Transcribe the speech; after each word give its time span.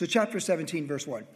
So, 0.00 0.06
chapter 0.06 0.40
17, 0.40 0.86
verse 0.86 1.06
1. 1.06 1.26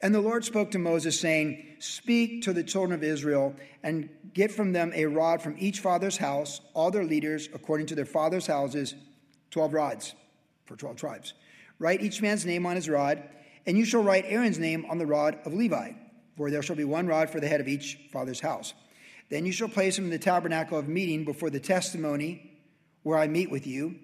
And 0.00 0.14
the 0.14 0.20
Lord 0.22 0.46
spoke 0.46 0.70
to 0.70 0.78
Moses, 0.78 1.20
saying, 1.20 1.62
Speak 1.78 2.40
to 2.44 2.54
the 2.54 2.64
children 2.64 2.94
of 2.94 3.04
Israel, 3.04 3.54
and 3.82 4.08
get 4.32 4.50
from 4.50 4.72
them 4.72 4.92
a 4.94 5.04
rod 5.04 5.42
from 5.42 5.56
each 5.58 5.80
father's 5.80 6.16
house, 6.16 6.62
all 6.72 6.90
their 6.90 7.04
leaders, 7.04 7.50
according 7.52 7.84
to 7.88 7.94
their 7.94 8.06
father's 8.06 8.46
houses, 8.46 8.94
12 9.50 9.74
rods 9.74 10.14
for 10.64 10.74
12 10.74 10.96
tribes. 10.96 11.34
Write 11.78 12.00
each 12.00 12.22
man's 12.22 12.46
name 12.46 12.64
on 12.64 12.76
his 12.76 12.88
rod, 12.88 13.22
and 13.66 13.76
you 13.76 13.84
shall 13.84 14.02
write 14.02 14.24
Aaron's 14.26 14.58
name 14.58 14.86
on 14.88 14.96
the 14.96 15.04
rod 15.04 15.38
of 15.44 15.52
Levi, 15.52 15.92
for 16.38 16.50
there 16.50 16.62
shall 16.62 16.76
be 16.76 16.84
one 16.84 17.06
rod 17.06 17.28
for 17.28 17.40
the 17.40 17.48
head 17.48 17.60
of 17.60 17.68
each 17.68 18.08
father's 18.10 18.40
house. 18.40 18.72
Then 19.28 19.44
you 19.44 19.52
shall 19.52 19.68
place 19.68 19.98
him 19.98 20.04
in 20.04 20.10
the 20.10 20.18
tabernacle 20.18 20.78
of 20.78 20.88
meeting 20.88 21.26
before 21.26 21.50
the 21.50 21.60
testimony 21.60 22.58
where 23.02 23.18
I 23.18 23.26
meet 23.26 23.50
with 23.50 23.66
you. 23.66 23.96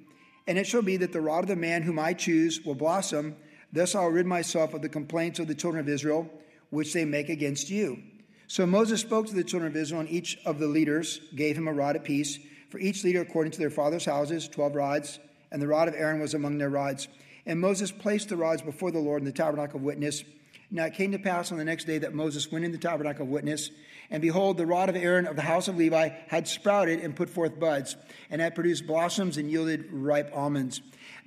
And 0.46 0.58
it 0.58 0.66
shall 0.66 0.82
be 0.82 0.98
that 0.98 1.14
the 1.14 1.22
rod 1.22 1.44
of 1.44 1.48
the 1.48 1.56
man 1.56 1.80
whom 1.80 1.98
I 1.98 2.12
choose 2.12 2.60
will 2.66 2.74
blossom. 2.74 3.36
Thus 3.72 3.94
I'll 3.94 4.08
rid 4.08 4.26
myself 4.26 4.74
of 4.74 4.82
the 4.82 4.88
complaints 4.88 5.38
of 5.38 5.46
the 5.46 5.54
children 5.54 5.80
of 5.80 5.88
Israel, 5.88 6.28
which 6.70 6.92
they 6.92 7.04
make 7.04 7.28
against 7.28 7.70
you. 7.70 8.02
So 8.46 8.66
Moses 8.66 9.00
spoke 9.00 9.26
to 9.28 9.34
the 9.34 9.44
children 9.44 9.70
of 9.70 9.76
Israel, 9.76 10.00
and 10.00 10.10
each 10.10 10.38
of 10.44 10.58
the 10.58 10.66
leaders 10.66 11.20
gave 11.34 11.56
him 11.56 11.68
a 11.68 11.72
rod 11.72 11.94
apiece, 11.96 12.38
for 12.68 12.78
each 12.78 13.04
leader 13.04 13.20
according 13.20 13.52
to 13.52 13.58
their 13.58 13.70
father's 13.70 14.04
houses, 14.04 14.48
twelve 14.48 14.74
rods, 14.74 15.18
and 15.52 15.60
the 15.62 15.68
rod 15.68 15.88
of 15.88 15.94
Aaron 15.94 16.20
was 16.20 16.34
among 16.34 16.58
their 16.58 16.70
rods. 16.70 17.08
And 17.46 17.60
Moses 17.60 17.90
placed 17.90 18.28
the 18.28 18.36
rods 18.36 18.62
before 18.62 18.90
the 18.90 18.98
Lord 18.98 19.22
in 19.22 19.26
the 19.26 19.32
tabernacle 19.32 19.76
of 19.76 19.82
witness. 19.82 20.24
Now 20.70 20.84
it 20.84 20.94
came 20.94 21.10
to 21.12 21.18
pass 21.18 21.50
on 21.50 21.58
the 21.58 21.64
next 21.64 21.86
day 21.86 21.98
that 21.98 22.14
Moses 22.14 22.50
went 22.52 22.64
in 22.64 22.70
the 22.70 22.78
tabernacle 22.78 23.22
of 23.22 23.28
witness, 23.28 23.70
and 24.08 24.20
behold, 24.20 24.56
the 24.56 24.66
rod 24.66 24.88
of 24.88 24.96
Aaron 24.96 25.26
of 25.26 25.36
the 25.36 25.42
house 25.42 25.68
of 25.68 25.76
Levi 25.76 26.10
had 26.28 26.46
sprouted 26.46 27.00
and 27.00 27.16
put 27.16 27.30
forth 27.30 27.58
buds, 27.58 27.96
and 28.30 28.40
had 28.40 28.54
produced 28.54 28.86
blossoms 28.86 29.36
and 29.36 29.50
yielded 29.50 29.92
ripe 29.92 30.30
almonds. 30.34 30.80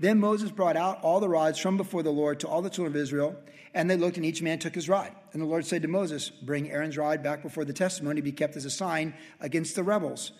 Then 0.03 0.19
Moses 0.19 0.51
brought 0.51 0.75
out 0.75 1.01
all 1.01 1.21
the 1.21 1.29
rods 1.29 1.57
from 1.57 1.77
before 1.77 2.03
the 2.03 2.11
Lord 2.11 2.41
to 2.41 2.47
all 2.49 2.61
the 2.61 2.69
children 2.69 2.93
of 2.93 3.01
Israel, 3.01 3.37
and 3.73 3.89
they 3.89 3.95
looked, 3.95 4.17
and 4.17 4.25
each 4.25 4.41
man 4.41 4.59
took 4.59 4.75
his 4.75 4.89
rod. 4.89 5.09
And 5.31 5.41
the 5.41 5.45
Lord 5.45 5.65
said 5.65 5.81
to 5.83 5.87
Moses, 5.87 6.29
Bring 6.29 6.69
Aaron's 6.69 6.97
rod 6.97 7.23
back 7.23 7.41
before 7.41 7.63
the 7.63 7.71
testimony 7.71 8.19
be 8.19 8.33
kept 8.33 8.57
as 8.57 8.65
a 8.65 8.69
sign 8.69 9.13
against 9.39 9.75
the 9.75 9.83
rebels, 9.83 10.33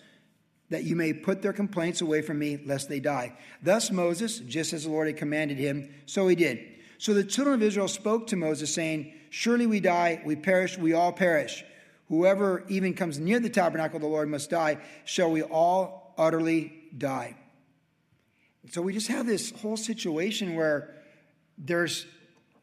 that 0.68 0.84
you 0.84 0.94
may 0.96 1.14
put 1.14 1.40
their 1.40 1.54
complaints 1.54 2.02
away 2.02 2.20
from 2.20 2.38
me, 2.40 2.60
lest 2.66 2.90
they 2.90 3.00
die. 3.00 3.38
Thus 3.62 3.90
Moses, 3.90 4.40
just 4.40 4.74
as 4.74 4.84
the 4.84 4.90
Lord 4.90 5.06
had 5.06 5.16
commanded 5.16 5.56
him, 5.56 5.88
so 6.04 6.28
he 6.28 6.36
did. 6.36 6.60
So 6.98 7.14
the 7.14 7.24
children 7.24 7.54
of 7.54 7.62
Israel 7.62 7.88
spoke 7.88 8.26
to 8.26 8.36
Moses, 8.36 8.74
saying, 8.74 9.14
Surely 9.30 9.66
we 9.66 9.80
die, 9.80 10.20
we 10.26 10.36
perish, 10.36 10.76
we 10.76 10.92
all 10.92 11.10
perish. 11.10 11.64
Whoever 12.08 12.64
even 12.68 12.92
comes 12.92 13.18
near 13.18 13.40
the 13.40 13.48
tabernacle 13.48 13.96
of 13.96 14.02
the 14.02 14.08
Lord 14.08 14.28
must 14.28 14.50
die. 14.50 14.76
Shall 15.06 15.30
we 15.30 15.40
all 15.42 16.12
utterly 16.18 16.82
die? 16.98 17.36
So 18.70 18.82
we 18.82 18.92
just 18.92 19.08
have 19.08 19.26
this 19.26 19.50
whole 19.60 19.76
situation 19.76 20.54
where 20.54 20.94
there's, 21.58 22.06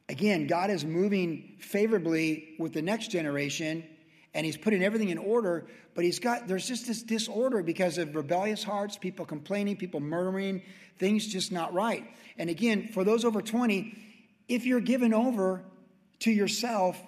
again, 0.10 0.48
God 0.48 0.70
is 0.70 0.84
moving 0.84 1.58
favorably 1.60 2.56
with 2.60 2.74
the 2.74 2.82
next 2.82 3.10
generation 3.10 3.84
and 4.34 4.46
he's 4.46 4.58
putting 4.58 4.84
everything 4.84 5.10
in 5.10 5.18
order, 5.18 5.68
but 5.94 6.04
he's 6.04 6.20
got, 6.20 6.48
there's 6.48 6.68
just 6.68 6.88
this 6.88 7.04
disorder 7.04 7.62
because 7.62 7.98
of 7.98 8.16
rebellious 8.16 8.64
hearts, 8.64 8.98
people 8.98 9.26
complaining, 9.26 9.76
people 9.76 10.00
murmuring, 10.00 10.62
things 10.98 11.28
just 11.28 11.52
not 11.52 11.74
right. 11.74 12.06
And 12.38 12.50
again, 12.50 12.88
for 12.88 13.04
those 13.04 13.26
over 13.26 13.42
20, 13.42 13.98
if 14.48 14.66
you're 14.66 14.80
given 14.80 15.14
over 15.14 15.64
to 16.20 16.32
yourself, 16.32 17.02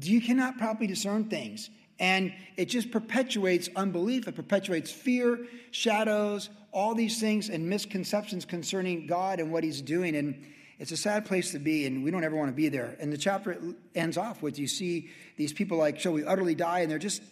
you 0.00 0.20
cannot 0.20 0.58
properly 0.58 0.86
discern 0.86 1.24
things. 1.24 1.68
And 1.98 2.32
it 2.56 2.66
just 2.66 2.90
perpetuates 2.90 3.68
unbelief, 3.74 4.28
it 4.28 4.36
perpetuates 4.36 4.90
fear, 4.90 5.46
shadows, 5.70 6.48
all 6.72 6.94
these 6.94 7.20
things, 7.20 7.48
and 7.48 7.68
misconceptions 7.68 8.44
concerning 8.44 9.06
God 9.06 9.40
and 9.40 9.52
what 9.52 9.64
He's 9.64 9.82
doing. 9.82 10.14
And 10.14 10.46
it's 10.78 10.92
a 10.92 10.96
sad 10.96 11.24
place 11.24 11.52
to 11.52 11.58
be, 11.58 11.86
and 11.86 12.04
we 12.04 12.10
don't 12.10 12.22
ever 12.22 12.36
want 12.36 12.50
to 12.50 12.54
be 12.54 12.68
there. 12.68 12.96
And 13.00 13.12
the 13.12 13.18
chapter 13.18 13.58
ends 13.94 14.16
off 14.16 14.42
with 14.42 14.58
you 14.58 14.68
see 14.68 15.10
these 15.36 15.52
people 15.52 15.76
like, 15.76 15.98
Shall 15.98 16.12
we 16.12 16.24
utterly 16.24 16.54
die? 16.54 16.80
And 16.80 16.90
they're 16.90 16.98
just 16.98 17.22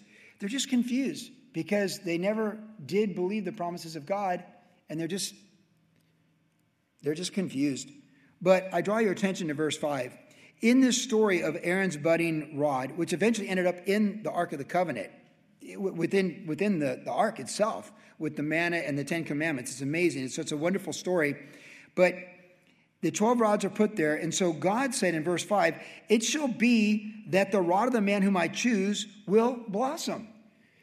they're 0.41 0.49
just 0.49 0.69
confused 0.69 1.31
because 1.53 2.01
they 2.01 2.19
never 2.19 2.59
did 2.85 3.15
believe 3.15 3.45
the 3.45 3.53
promises 3.53 3.97
of 3.97 4.05
God, 4.05 4.45
and 4.91 4.99
they're 4.99 5.07
just 5.07 5.35
they're 7.03 7.15
just 7.15 7.33
confused. 7.33 7.89
But 8.43 8.69
I 8.73 8.81
draw 8.81 8.99
your 8.99 9.13
attention 9.13 9.49
to 9.49 9.55
verse 9.55 9.77
5. 9.77 10.13
In 10.61 10.81
this 10.81 11.01
story 11.01 11.43
of 11.43 11.57
Aaron's 11.63 11.97
budding 11.97 12.59
rod, 12.59 12.93
which 12.93 13.13
eventually 13.13 13.49
ended 13.49 13.67
up 13.67 13.77
in 13.87 14.23
the 14.23 14.31
Ark 14.31 14.53
of 14.53 14.59
the 14.59 14.65
Covenant, 14.65 15.11
within, 15.77 16.45
within 16.47 16.79
the, 16.79 17.01
the 17.05 17.13
ark 17.13 17.41
itself, 17.41 17.93
with 18.19 18.37
the 18.37 18.43
manna 18.43 18.77
and 18.77 18.99
the 18.99 19.05
Ten 19.05 19.25
Commandments, 19.25 19.73
it's 19.73 19.83
amazing. 19.83 20.25
It's 20.25 20.35
such 20.37 20.53
a 20.53 20.57
wonderful 20.57 20.93
story. 20.93 21.37
But 21.95 22.15
the 23.03 23.11
12 23.11 23.41
rods 23.41 23.65
are 23.65 23.71
put 23.71 23.97
there. 23.97 24.15
And 24.17 24.35
so 24.35 24.53
God 24.53 24.95
said 24.95 25.15
in 25.15 25.23
verse 25.23 25.45
5, 25.45 25.75
It 26.09 26.23
shall 26.23 26.49
be 26.49 27.25
that 27.29 27.53
the 27.53 27.61
rod 27.61 27.89
of 27.89 27.93
the 27.93 28.01
man 28.01 28.23
whom 28.23 28.37
I 28.37 28.49
choose 28.49 29.07
will 29.27 29.59
blossom. 29.69 30.29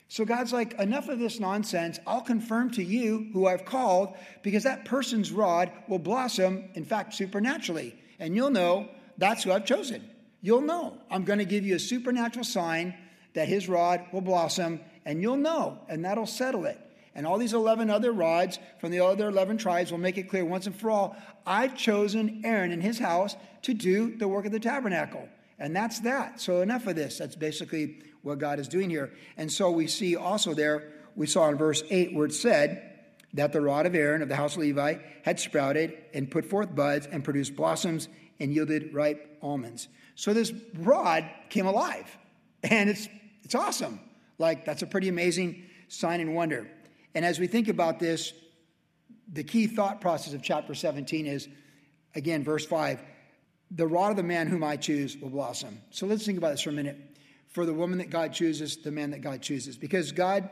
So 0.10 0.26
God's 0.26 0.54
like, 0.54 0.74
enough 0.74 1.10
of 1.10 1.18
this 1.18 1.40
nonsense. 1.40 2.00
I'll 2.06 2.22
confirm 2.22 2.70
to 2.72 2.84
you 2.84 3.30
who 3.34 3.48
I've 3.48 3.66
called 3.66 4.16
because 4.44 4.64
that 4.64 4.86
person's 4.86 5.32
rod 5.32 5.72
will 5.88 5.98
blossom, 5.98 6.70
in 6.76 6.86
fact, 6.86 7.16
supernaturally. 7.16 7.96
And 8.20 8.36
you'll 8.36 8.52
know 8.52 8.90
that's 9.18 9.44
who 9.44 9.52
I've 9.52 9.66
chosen. 9.66 10.10
You'll 10.42 10.62
know. 10.62 10.98
I'm 11.10 11.24
going 11.24 11.40
to 11.40 11.46
give 11.46 11.66
you 11.66 11.76
a 11.76 11.80
supernatural 11.80 12.46
sign 12.46 12.96
that 13.34 13.48
his 13.48 13.68
rod 13.70 14.06
will 14.12 14.22
blossom, 14.22 14.80
and 15.06 15.22
you'll 15.22 15.38
know, 15.38 15.80
and 15.88 16.06
that'll 16.06 16.26
settle 16.26 16.66
it. 16.66 16.80
And 17.16 17.28
all 17.28 17.38
these 17.38 17.54
11 17.54 17.90
other 17.90 18.12
rods 18.12 18.60
from 18.80 18.92
the 18.92 19.00
other 19.02 19.28
11 19.28 19.58
tribes 19.58 19.92
will 19.92 20.00
make 20.00 20.18
it 20.18 20.30
clear 20.30 20.44
once 20.44 20.66
and 20.66 20.76
for 20.76 20.90
all 20.90 21.16
I've 21.46 21.78
chosen 21.78 22.42
Aaron 22.44 22.72
and 22.72 22.82
his 22.82 22.98
house 22.98 23.36
to 23.64 23.74
do 23.74 24.16
the 24.16 24.28
work 24.28 24.46
of 24.46 24.52
the 24.52 24.60
tabernacle. 24.60 25.28
And 25.60 25.76
that's 25.76 26.00
that. 26.02 26.42
So 26.42 26.62
enough 26.62 26.88
of 26.88 26.96
this. 26.96 27.20
That's 27.20 27.36
basically 27.36 28.02
what 28.24 28.40
God 28.40 28.60
is 28.60 28.68
doing 28.68 28.90
here. 28.90 29.14
And 29.38 29.52
so 29.52 29.70
we 29.70 29.88
see 29.88 30.16
also 30.16 30.54
there, 30.54 30.92
we 31.16 31.28
saw 31.28 31.50
in 31.50 31.58
verse 31.58 31.84
8 31.90 32.14
where 32.14 32.26
it 32.26 32.34
said 32.34 32.90
that 33.36 33.54
the 33.54 33.62
rod 33.62 33.86
of 33.86 33.94
Aaron 33.94 34.22
of 34.22 34.30
the 34.30 34.36
house 34.36 34.56
of 34.56 34.62
Levi 34.62 34.96
had 35.24 35.40
sprouted 35.40 35.98
and 36.14 36.32
put 36.32 36.46
forth 36.46 36.74
buds 36.74 37.06
and 37.06 37.24
produced 37.24 37.56
blossoms 37.56 38.08
and 38.40 38.54
yielded 38.54 38.94
ripe 38.94 39.38
almonds. 39.42 39.88
So 40.16 40.34
this 40.34 40.54
rod 40.78 41.30
came 41.50 41.66
alive. 41.66 42.06
And 42.64 42.90
it's 42.90 43.08
it's 43.44 43.56
awesome. 43.56 44.00
Like 44.38 44.66
that's 44.66 44.82
a 44.82 44.88
pretty 44.88 45.10
amazing 45.10 45.64
sign 45.88 46.22
and 46.22 46.34
wonder. 46.36 46.70
And 47.14 47.26
as 47.26 47.40
we 47.40 47.48
think 47.48 47.68
about 47.68 48.00
this, 48.00 48.34
the 49.32 49.44
key 49.44 49.68
thought 49.68 50.02
process 50.02 50.34
of 50.34 50.42
chapter 50.42 50.74
17 50.74 51.26
is 51.26 51.48
again 52.16 52.44
verse 52.44 52.66
5 52.66 53.04
the 53.76 53.88
rod 53.88 54.12
of 54.12 54.18
the 54.18 54.24
man 54.24 54.48
whom 54.48 54.64
I 54.64 54.78
choose 54.78 55.18
will 55.18 55.30
blossom. 55.30 55.82
So 55.90 56.06
let's 56.06 56.26
think 56.26 56.38
about 56.38 56.52
this 56.52 56.62
for 56.62 56.70
a 56.70 56.74
minute. 56.74 56.98
For 57.48 57.66
the 57.66 57.74
woman 57.74 57.98
that 58.00 58.10
God 58.10 58.34
chooses, 58.34 58.78
the 58.78 58.92
man 58.92 59.12
that 59.12 59.22
God 59.22 59.42
chooses. 59.42 59.78
Because 59.78 60.12
God 60.12 60.50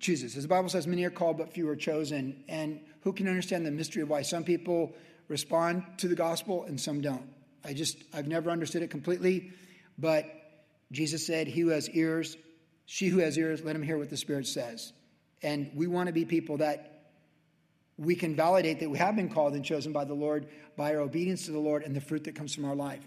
chooses. 0.00 0.36
As 0.36 0.42
the 0.42 0.48
Bible 0.48 0.68
says, 0.68 0.86
many 0.86 1.04
are 1.04 1.10
called, 1.10 1.38
but 1.38 1.52
few 1.52 1.68
are 1.68 1.76
chosen. 1.76 2.42
And 2.48 2.80
who 3.02 3.12
can 3.12 3.28
understand 3.28 3.64
the 3.64 3.70
mystery 3.70 4.02
of 4.02 4.08
why 4.08 4.22
some 4.22 4.42
people 4.42 4.92
respond 5.32 5.82
to 5.98 6.06
the 6.06 6.14
gospel 6.14 6.64
and 6.64 6.80
some 6.80 7.00
don't? 7.00 7.28
I 7.64 7.72
just, 7.72 7.96
I've 8.12 8.28
never 8.28 8.50
understood 8.50 8.82
it 8.82 8.90
completely. 8.90 9.50
But 9.98 10.26
Jesus 10.92 11.26
said, 11.26 11.48
He 11.48 11.62
who 11.62 11.68
has 11.68 11.88
ears, 11.90 12.36
she 12.86 13.08
who 13.08 13.18
has 13.18 13.36
ears, 13.36 13.64
let 13.64 13.74
him 13.74 13.82
hear 13.82 13.98
what 13.98 14.10
the 14.10 14.16
Spirit 14.16 14.46
says. 14.46 14.92
And 15.42 15.70
we 15.74 15.86
want 15.86 16.06
to 16.06 16.12
be 16.12 16.24
people 16.24 16.58
that 16.58 16.92
we 17.98 18.14
can 18.14 18.34
validate 18.34 18.80
that 18.80 18.90
we 18.90 18.98
have 18.98 19.16
been 19.16 19.28
called 19.28 19.54
and 19.54 19.64
chosen 19.64 19.92
by 19.92 20.04
the 20.04 20.14
Lord 20.14 20.46
by 20.76 20.94
our 20.94 21.00
obedience 21.00 21.46
to 21.46 21.52
the 21.52 21.58
Lord 21.58 21.82
and 21.82 21.94
the 21.94 22.00
fruit 22.00 22.24
that 22.24 22.34
comes 22.34 22.54
from 22.54 22.64
our 22.64 22.74
life. 22.74 23.06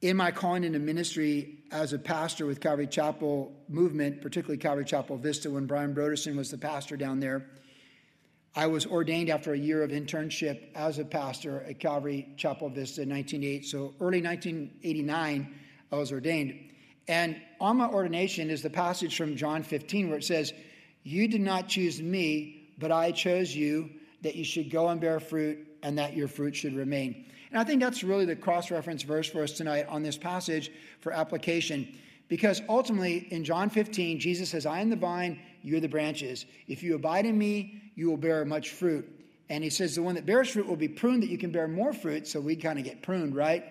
In 0.00 0.16
my 0.16 0.30
calling 0.30 0.64
into 0.64 0.78
ministry 0.78 1.64
as 1.70 1.92
a 1.92 1.98
pastor 1.98 2.44
with 2.46 2.60
Calvary 2.60 2.86
Chapel 2.86 3.52
movement, 3.68 4.20
particularly 4.20 4.58
Calvary 4.58 4.84
Chapel 4.84 5.16
Vista, 5.16 5.50
when 5.50 5.66
Brian 5.66 5.94
Brodersen 5.94 6.36
was 6.36 6.50
the 6.50 6.58
pastor 6.58 6.96
down 6.96 7.20
there, 7.20 7.46
I 8.56 8.68
was 8.68 8.86
ordained 8.86 9.30
after 9.30 9.52
a 9.52 9.58
year 9.58 9.82
of 9.82 9.90
internship 9.90 10.60
as 10.76 11.00
a 11.00 11.04
pastor 11.04 11.64
at 11.68 11.80
Calvary 11.80 12.28
Chapel 12.36 12.68
Vista 12.68 13.02
in 13.02 13.10
1988. 13.10 13.64
So 13.64 13.94
early 14.00 14.22
1989, 14.22 15.54
I 15.90 15.96
was 15.96 16.12
ordained. 16.12 16.70
And 17.08 17.40
on 17.60 17.78
my 17.78 17.88
ordination 17.88 18.50
is 18.50 18.62
the 18.62 18.70
passage 18.70 19.16
from 19.16 19.36
John 19.36 19.64
15 19.64 20.08
where 20.08 20.18
it 20.18 20.24
says, 20.24 20.52
You 21.02 21.26
did 21.26 21.40
not 21.40 21.68
choose 21.68 22.00
me, 22.00 22.70
but 22.78 22.92
I 22.92 23.10
chose 23.10 23.54
you 23.54 23.90
that 24.22 24.36
you 24.36 24.44
should 24.44 24.70
go 24.70 24.88
and 24.88 25.00
bear 25.00 25.18
fruit 25.18 25.66
and 25.82 25.98
that 25.98 26.16
your 26.16 26.28
fruit 26.28 26.54
should 26.54 26.76
remain. 26.76 27.26
And 27.50 27.58
I 27.58 27.64
think 27.64 27.82
that's 27.82 28.04
really 28.04 28.24
the 28.24 28.36
cross 28.36 28.70
reference 28.70 29.02
verse 29.02 29.28
for 29.28 29.42
us 29.42 29.52
tonight 29.52 29.86
on 29.88 30.02
this 30.02 30.16
passage 30.16 30.70
for 31.00 31.12
application. 31.12 31.98
Because 32.28 32.62
ultimately, 32.68 33.28
in 33.30 33.44
John 33.44 33.68
15, 33.68 34.18
Jesus 34.18 34.48
says, 34.50 34.64
I 34.64 34.80
am 34.80 34.90
the 34.90 34.96
vine, 34.96 35.40
you're 35.62 35.80
the 35.80 35.88
branches. 35.88 36.46
If 36.68 36.82
you 36.82 36.94
abide 36.94 37.26
in 37.26 37.36
me, 37.36 37.83
you 37.94 38.08
will 38.08 38.16
bear 38.16 38.44
much 38.44 38.70
fruit. 38.70 39.08
And 39.48 39.62
he 39.62 39.70
says, 39.70 39.94
the 39.94 40.02
one 40.02 40.14
that 40.14 40.26
bears 40.26 40.50
fruit 40.50 40.66
will 40.66 40.76
be 40.76 40.88
pruned 40.88 41.22
that 41.22 41.30
you 41.30 41.38
can 41.38 41.50
bear 41.50 41.68
more 41.68 41.92
fruit. 41.92 42.26
So 42.26 42.40
we 42.40 42.56
kind 42.56 42.78
of 42.78 42.84
get 42.84 43.02
pruned, 43.02 43.36
right? 43.36 43.64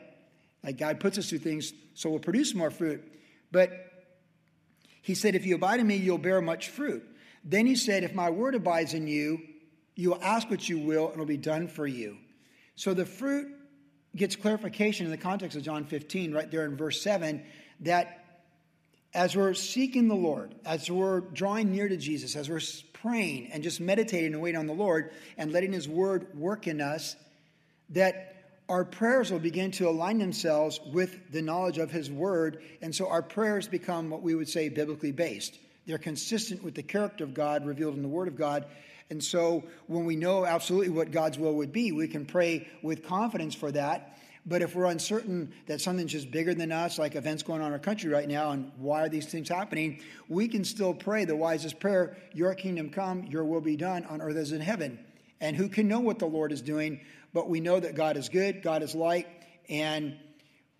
Like 0.63 0.77
God 0.77 0.99
puts 0.99 1.17
us 1.17 1.29
through 1.29 1.39
things 1.39 1.73
so 1.93 2.09
we'll 2.09 2.19
produce 2.19 2.53
more 2.53 2.71
fruit. 2.71 3.03
But 3.51 3.71
he 5.01 5.15
said, 5.15 5.35
if 5.35 5.45
you 5.45 5.55
abide 5.55 5.79
in 5.79 5.87
me, 5.87 5.95
you'll 5.95 6.17
bear 6.17 6.41
much 6.41 6.69
fruit. 6.69 7.03
Then 7.43 7.65
he 7.65 7.75
said, 7.75 8.03
If 8.03 8.13
my 8.13 8.29
word 8.29 8.55
abides 8.55 8.93
in 8.93 9.07
you, 9.07 9.41
you 9.95 10.11
will 10.11 10.23
ask 10.23 10.49
what 10.49 10.67
you 10.67 10.79
will, 10.79 11.05
and 11.05 11.13
it'll 11.13 11.25
be 11.25 11.37
done 11.37 11.67
for 11.67 11.85
you. 11.85 12.17
So 12.75 12.93
the 12.93 13.05
fruit 13.05 13.47
gets 14.15 14.35
clarification 14.35 15.05
in 15.05 15.11
the 15.11 15.17
context 15.17 15.57
of 15.57 15.63
John 15.63 15.85
15, 15.85 16.33
right 16.33 16.49
there 16.49 16.65
in 16.65 16.77
verse 16.77 17.01
7, 17.01 17.43
that 17.81 18.22
as 19.13 19.35
we're 19.35 19.53
seeking 19.53 20.07
the 20.07 20.15
Lord, 20.15 20.55
as 20.65 20.89
we're 20.89 21.21
drawing 21.21 21.71
near 21.71 21.87
to 21.87 21.97
Jesus, 21.97 22.35
as 22.35 22.49
we're 22.49 22.61
praying 22.93 23.51
and 23.51 23.61
just 23.61 23.79
meditating 23.79 24.33
and 24.33 24.41
waiting 24.41 24.59
on 24.59 24.67
the 24.67 24.73
Lord 24.73 25.11
and 25.37 25.51
letting 25.51 25.71
His 25.71 25.87
Word 25.87 26.27
work 26.37 26.67
in 26.67 26.81
us, 26.81 27.15
that 27.89 28.35
our 28.69 28.85
prayers 28.85 29.31
will 29.31 29.39
begin 29.39 29.71
to 29.71 29.87
align 29.89 30.17
themselves 30.17 30.79
with 30.91 31.31
the 31.31 31.41
knowledge 31.41 31.77
of 31.77 31.91
His 31.91 32.09
Word. 32.09 32.63
And 32.81 32.95
so 32.95 33.07
our 33.07 33.21
prayers 33.21 33.67
become 33.67 34.09
what 34.09 34.21
we 34.21 34.35
would 34.35 34.49
say 34.49 34.69
biblically 34.69 35.11
based. 35.11 35.59
They're 35.85 35.97
consistent 35.97 36.63
with 36.63 36.75
the 36.75 36.83
character 36.83 37.23
of 37.23 37.33
God 37.33 37.65
revealed 37.65 37.95
in 37.95 38.01
the 38.01 38.07
Word 38.07 38.29
of 38.29 38.37
God. 38.37 38.65
And 39.09 39.23
so 39.23 39.65
when 39.87 40.05
we 40.05 40.15
know 40.15 40.45
absolutely 40.45 40.89
what 40.89 41.11
God's 41.11 41.37
will 41.37 41.55
would 41.57 41.73
be, 41.73 41.91
we 41.91 42.07
can 42.07 42.25
pray 42.25 42.67
with 42.81 43.05
confidence 43.05 43.53
for 43.53 43.71
that. 43.73 44.17
But 44.45 44.61
if 44.61 44.75
we're 44.75 44.85
uncertain 44.85 45.53
that 45.67 45.79
something's 45.79 46.11
just 46.11 46.29
bigger 46.29 46.53
than 46.53 46.71
us, 46.71 46.99
like 46.99 47.15
events 47.15 47.43
going 47.43 47.61
on 47.61 47.67
in 47.67 47.73
our 47.73 47.79
country 47.79 48.09
right 48.09 48.27
now, 48.27 48.51
and 48.51 48.71
why 48.77 49.01
are 49.01 49.09
these 49.09 49.25
things 49.25 49.47
happening, 49.47 50.01
we 50.27 50.47
can 50.47 50.65
still 50.65 50.93
pray 50.93 51.23
the 51.23 51.35
wisest 51.35 51.79
prayer 51.79 52.17
Your 52.33 52.53
kingdom 52.53 52.89
come, 52.89 53.23
your 53.23 53.45
will 53.45 53.61
be 53.61 53.77
done 53.77 54.05
on 54.05 54.21
earth 54.21 54.35
as 54.35 54.51
in 54.51 54.59
heaven. 54.59 54.99
And 55.39 55.55
who 55.55 55.69
can 55.69 55.87
know 55.87 55.99
what 55.99 56.19
the 56.19 56.25
Lord 56.25 56.51
is 56.51 56.61
doing? 56.61 57.01
But 57.33 57.49
we 57.49 57.59
know 57.59 57.79
that 57.79 57.95
God 57.95 58.17
is 58.17 58.29
good, 58.29 58.61
God 58.61 58.83
is 58.83 58.93
light, 58.93 59.27
and 59.69 60.17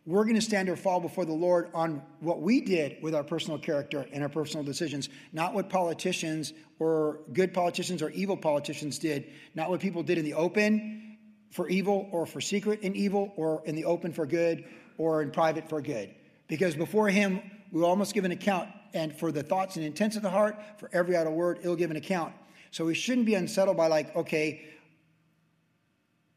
we're 0.06 0.24
going 0.24 0.36
to 0.36 0.42
stand 0.42 0.68
or 0.68 0.76
fall 0.76 1.00
before 1.00 1.24
the 1.24 1.34
Lord 1.34 1.70
on 1.74 2.02
what 2.20 2.42
we 2.42 2.60
did 2.60 2.98
with 3.02 3.16
our 3.16 3.24
personal 3.24 3.58
character 3.58 4.06
and 4.12 4.22
our 4.22 4.30
personal 4.30 4.66
decisions, 4.66 5.08
not 5.32 5.54
what 5.54 5.70
politicians 5.70 6.52
or 6.80 7.22
good 7.32 7.54
politicians 7.54 8.02
or 8.02 8.10
evil 8.10 8.36
politicians 8.36 9.00
did, 9.00 9.32
not 9.56 9.70
what 9.70 9.80
people 9.80 10.04
did 10.04 10.18
in 10.18 10.26
the 10.26 10.34
open 10.34 11.13
for 11.54 11.70
evil 11.70 12.10
or 12.12 12.26
for 12.26 12.42
secret 12.42 12.82
in 12.82 12.96
evil 12.96 13.32
or 13.38 13.62
in 13.66 13.76
the 13.76 13.86
open 13.86 14.12
for 14.12 14.26
good 14.26 14.66
or 14.98 15.22
in 15.22 15.30
private 15.30 15.70
for 15.70 15.82
good. 15.82 16.14
Because 16.48 16.76
before 16.76 17.10
Him, 17.10 17.42
we 17.72 17.84
almost 17.84 18.16
give 18.16 18.26
an 18.26 18.32
account, 18.32 18.70
and 18.94 19.16
for 19.16 19.32
the 19.32 19.44
thoughts 19.44 19.76
and 19.76 19.86
intents 19.86 20.16
of 20.16 20.24
the 20.24 20.30
heart, 20.30 20.60
for 20.80 20.90
every 20.92 21.16
idle 21.16 21.34
word, 21.34 21.60
He'll 21.62 21.76
give 21.76 21.92
an 21.92 21.98
account. 21.98 22.34
So 22.72 22.86
we 22.86 22.96
shouldn't 22.96 23.28
be 23.28 23.36
unsettled 23.36 23.78
by, 23.78 23.86
like, 23.86 24.16
okay, 24.16 24.66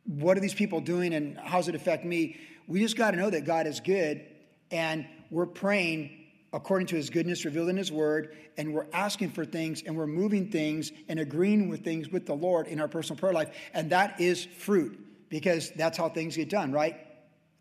what 0.05 0.37
are 0.37 0.41
these 0.41 0.55
people 0.55 0.81
doing 0.81 1.15
and 1.15 1.39
how's 1.39 1.67
it 1.67 1.75
affect 1.75 2.05
me? 2.05 2.37
We 2.69 2.81
just 2.81 2.97
got 2.97 3.13
to 3.13 3.17
know 3.17 3.31
that 3.31 3.45
God 3.45 3.67
is 3.67 3.81
good 3.81 4.25
and 4.71 5.07
we're 5.31 5.47
praying 5.47 6.27
according 6.53 6.87
to 6.89 6.97
his 6.97 7.11
goodness 7.11 7.45
revealed 7.45 7.71
in 7.71 7.77
his 7.77 7.91
word 7.91 8.37
and 8.57 8.73
we're 8.73 8.87
asking 8.93 9.31
for 9.31 9.45
things 9.45 9.83
and 9.83 9.97
we're 9.97 10.07
moving 10.07 10.49
things 10.51 10.93
and 11.09 11.19
agreeing 11.19 11.69
with 11.69 11.83
things 11.83 12.09
with 12.09 12.25
the 12.25 12.35
Lord 12.35 12.69
in 12.69 12.81
our 12.81 12.87
personal 12.87 13.19
prayer 13.19 13.33
life. 13.33 13.51
And 13.75 13.91
that 13.91 14.21
is 14.21 14.45
fruit 14.45 15.06
because 15.29 15.71
that's 15.71 15.99
how 15.99 16.09
things 16.09 16.37
get 16.37 16.49
done, 16.49 16.73
right? 16.73 16.97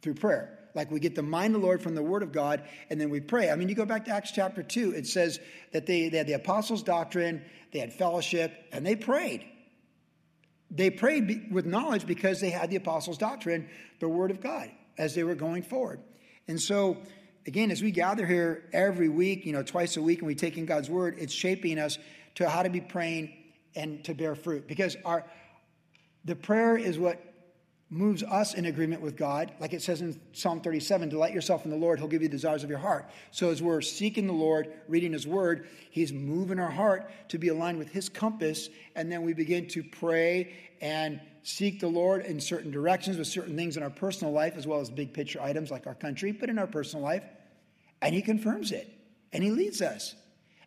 Through 0.02 0.16
prayer. 0.16 0.60
Like 0.74 0.92
we 0.92 1.00
get 1.00 1.16
the 1.16 1.24
mind 1.24 1.56
of 1.56 1.62
the 1.62 1.66
Lord 1.66 1.82
from 1.82 1.96
the 1.96 2.04
Word 2.04 2.22
of 2.22 2.32
God, 2.32 2.64
and 2.90 3.00
then 3.00 3.10
we 3.10 3.22
pray. 3.22 3.50
I 3.50 3.56
mean, 3.56 3.70
you 3.70 3.76
go 3.76 3.86
back 3.86 4.06
to 4.06 4.12
Acts 4.12 4.32
chapter 4.32 4.62
2, 4.62 4.92
it 4.92 5.08
says 5.08 5.40
that 5.72 5.86
they, 5.86 6.10
they 6.10 6.18
had 6.18 6.28
the 6.28 6.34
apostles' 6.34 6.84
doctrine, 6.84 7.44
they 7.72 7.80
had 7.80 7.94
fellowship, 7.94 8.54
and 8.72 8.86
they 8.86 8.96
prayed. 8.96 9.46
They 10.70 10.90
prayed 10.90 11.52
with 11.52 11.66
knowledge 11.66 12.06
because 12.06 12.42
they 12.42 12.50
had 12.50 12.70
the 12.70 12.76
apostles' 12.76 13.18
doctrine, 13.18 13.70
the 14.00 14.10
Word 14.10 14.32
of 14.32 14.42
God, 14.42 14.70
as 14.98 15.16
they 15.16 15.24
were 15.24 15.36
going 15.36 15.64
forward. 15.64 16.02
And 16.48 16.62
so, 16.62 16.98
again, 17.48 17.72
as 17.72 17.82
we 17.82 17.92
gather 17.92 18.26
here 18.26 18.68
every 18.74 19.08
week, 19.08 19.46
you 19.46 19.54
know, 19.54 19.64
twice 19.64 19.96
a 19.96 20.02
week, 20.02 20.20
and 20.20 20.28
we 20.28 20.36
take 20.36 20.58
in 20.58 20.66
God's 20.66 20.90
Word, 20.90 21.16
it's 21.18 21.34
shaping 21.34 21.80
us 21.80 21.98
to 22.36 22.50
how 22.50 22.64
to 22.64 22.70
be 22.70 22.82
praying 22.82 23.34
and 23.76 24.04
to 24.04 24.14
bear 24.14 24.36
fruit. 24.36 24.68
Because 24.68 24.98
our 25.06 25.26
the 26.26 26.36
prayer 26.36 26.76
is 26.76 26.98
what 26.98 27.22
moves 27.90 28.24
us 28.24 28.56
in 28.56 28.66
agreement 28.66 29.02
with 29.02 29.16
God. 29.16 29.54
Like 29.60 29.74
it 29.74 29.82
says 29.82 30.02
in 30.02 30.20
Psalm 30.34 30.62
37, 30.62 31.10
delight 31.10 31.34
yourself 31.34 31.66
in 31.66 31.72
the 31.72 31.78
Lord, 31.78 32.00
He'll 32.00 32.08
give 32.08 32.22
you 32.22 32.28
the 32.28 32.36
desires 32.36 32.64
of 32.64 32.70
your 32.70 32.80
heart. 32.80 33.10
So 33.32 33.50
as 33.50 33.62
we're 33.62 33.82
seeking 33.82 34.26
the 34.28 34.34
Lord, 34.34 34.74
reading 34.88 35.14
His 35.14 35.28
Word, 35.28 35.68
He's 35.92 36.12
moving 36.12 36.60
our 36.60 36.72
heart 36.72 37.10
to 37.30 37.38
be 37.38 37.50
aligned 37.50 37.78
with 37.78 37.92
His 37.92 38.10
compass. 38.10 38.70
And 38.96 39.12
then 39.12 39.22
we 39.22 39.34
begin 39.34 39.68
to 39.70 39.84
pray 39.84 40.54
and 40.82 41.22
seek 41.44 41.80
the 41.80 41.88
Lord 41.88 42.26
in 42.26 42.40
certain 42.40 42.72
directions 42.72 43.18
with 43.18 43.28
certain 43.28 43.56
things 43.56 43.78
in 43.78 43.84
our 43.84 43.92
personal 43.92 44.34
life, 44.34 44.56
as 44.58 44.66
well 44.66 44.80
as 44.80 44.90
big 44.90 45.14
picture 45.14 45.40
items 45.42 45.70
like 45.70 45.86
our 45.86 45.96
country, 45.96 46.32
but 46.32 46.50
in 46.50 46.58
our 46.58 46.68
personal 46.68 47.04
life. 47.04 47.24
And 48.02 48.16
He 48.16 48.22
confirms 48.24 48.72
it 48.72 48.92
and 49.32 49.44
He 49.44 49.52
leads 49.52 49.82
us. 49.82 50.16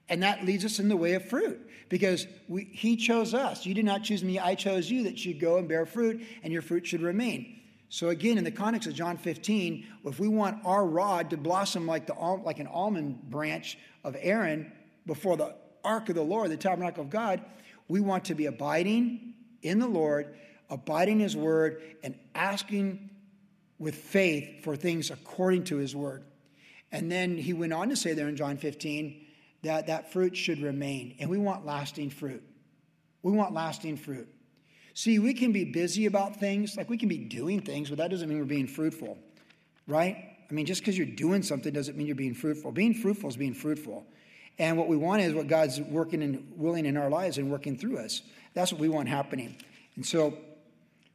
And 0.09 0.23
that 0.23 0.45
leads 0.45 0.65
us 0.65 0.79
in 0.79 0.89
the 0.89 0.97
way 0.97 1.15
of 1.15 1.29
fruit 1.29 1.69
because 1.89 2.27
we, 2.49 2.65
he 2.65 2.97
chose 2.97 3.35
us. 3.35 3.67
You 3.67 3.75
did 3.75 3.85
not 3.85 4.05
choose 4.05 4.25
me, 4.25 4.39
I 4.39 4.55
chose 4.55 4.91
you 4.91 5.05
that 5.05 5.25
you 5.25 5.35
go 5.35 5.59
and 5.59 5.69
bear 5.69 5.87
fruit 5.87 6.23
and 6.43 6.53
your 6.53 6.63
fruit 6.63 6.87
should 6.87 7.03
remain. 7.03 7.61
So, 7.91 8.11
again, 8.11 8.37
in 8.37 8.45
the 8.45 8.51
context 8.51 8.87
of 8.87 8.95
John 8.95 9.17
15, 9.17 9.87
if 10.05 10.21
we 10.21 10.29
want 10.29 10.65
our 10.65 10.85
rod 10.85 11.31
to 11.31 11.39
blossom 11.39 11.87
like, 11.87 12.07
the, 12.07 12.15
like 12.15 12.59
an 12.59 12.67
almond 12.67 13.31
branch 13.31 13.79
of 14.05 14.15
Aaron 14.21 14.71
before 15.07 15.39
the 15.39 15.55
ark 15.83 16.11
of 16.11 16.15
the 16.15 16.23
Lord, 16.23 16.51
the 16.51 16.59
tabernacle 16.59 17.03
of 17.03 17.11
God, 17.11 17.43
we 17.89 18.01
want 18.01 18.27
to 18.27 18.35
be 18.35 18.45
abiding 18.45 19.33
in 19.63 19.79
the 19.79 19.87
Lord, 19.87 20.37
abiding 20.69 21.21
his 21.21 21.35
word, 21.35 21.83
and 22.03 22.15
asking 22.35 23.09
with 23.79 23.95
faith 23.95 24.65
for 24.65 24.77
things 24.77 25.11
according 25.11 25.65
to 25.65 25.79
his 25.79 25.97
word. 25.97 26.25
And 26.93 27.11
then 27.11 27.39
he 27.39 27.55
went 27.55 27.73
on 27.73 27.89
to 27.89 27.97
say 27.97 28.13
there 28.13 28.29
in 28.29 28.37
John 28.37 28.59
15, 28.59 29.27
that 29.63 29.89
that 29.89 30.13
fruit 30.13 30.37
should 30.37 30.61
remain. 30.61 31.17
And 31.19 31.31
we 31.31 31.39
want 31.39 31.67
lasting 31.67 32.11
fruit. 32.11 32.43
We 33.23 33.33
want 33.33 33.53
lasting 33.53 33.97
fruit. 33.97 34.29
See, 34.95 35.19
we 35.19 35.35
can 35.35 35.53
be 35.53 35.65
busy 35.65 36.07
about 36.07 36.37
things, 36.37 36.77
like 36.77 36.91
we 36.91 36.99
can 36.99 37.09
be 37.09 37.19
doing 37.19 37.61
things, 37.61 37.89
but 37.89 37.99
that 37.99 38.11
doesn't 38.11 38.29
mean 38.29 38.39
we're 38.39 38.45
being 38.45 38.67
fruitful, 38.67 39.17
right? 39.87 40.17
I 40.51 40.53
mean, 40.53 40.67
just 40.67 40.81
because 40.81 40.97
you're 40.97 41.07
doing 41.07 41.43
something 41.43 41.73
doesn't 41.73 41.97
mean 41.97 42.07
you're 42.07 42.17
being 42.17 42.35
fruitful. 42.35 42.73
Being 42.73 42.95
fruitful 42.95 43.29
is 43.29 43.37
being 43.37 43.55
fruitful. 43.55 44.07
And 44.59 44.77
what 44.77 44.89
we 44.89 44.97
want 44.97 45.23
is 45.23 45.35
what 45.35 45.47
God's 45.47 45.81
working 45.81 46.23
and 46.23 46.53
willing 46.57 46.85
in 46.85 46.97
our 46.97 47.11
lives 47.11 47.39
and 47.39 47.51
working 47.51 47.77
through 47.77 47.99
us. 47.99 48.23
That's 48.55 48.73
what 48.73 48.81
we 48.81 48.89
want 48.89 49.09
happening. 49.09 49.57
And 49.95 50.05
so 50.05 50.37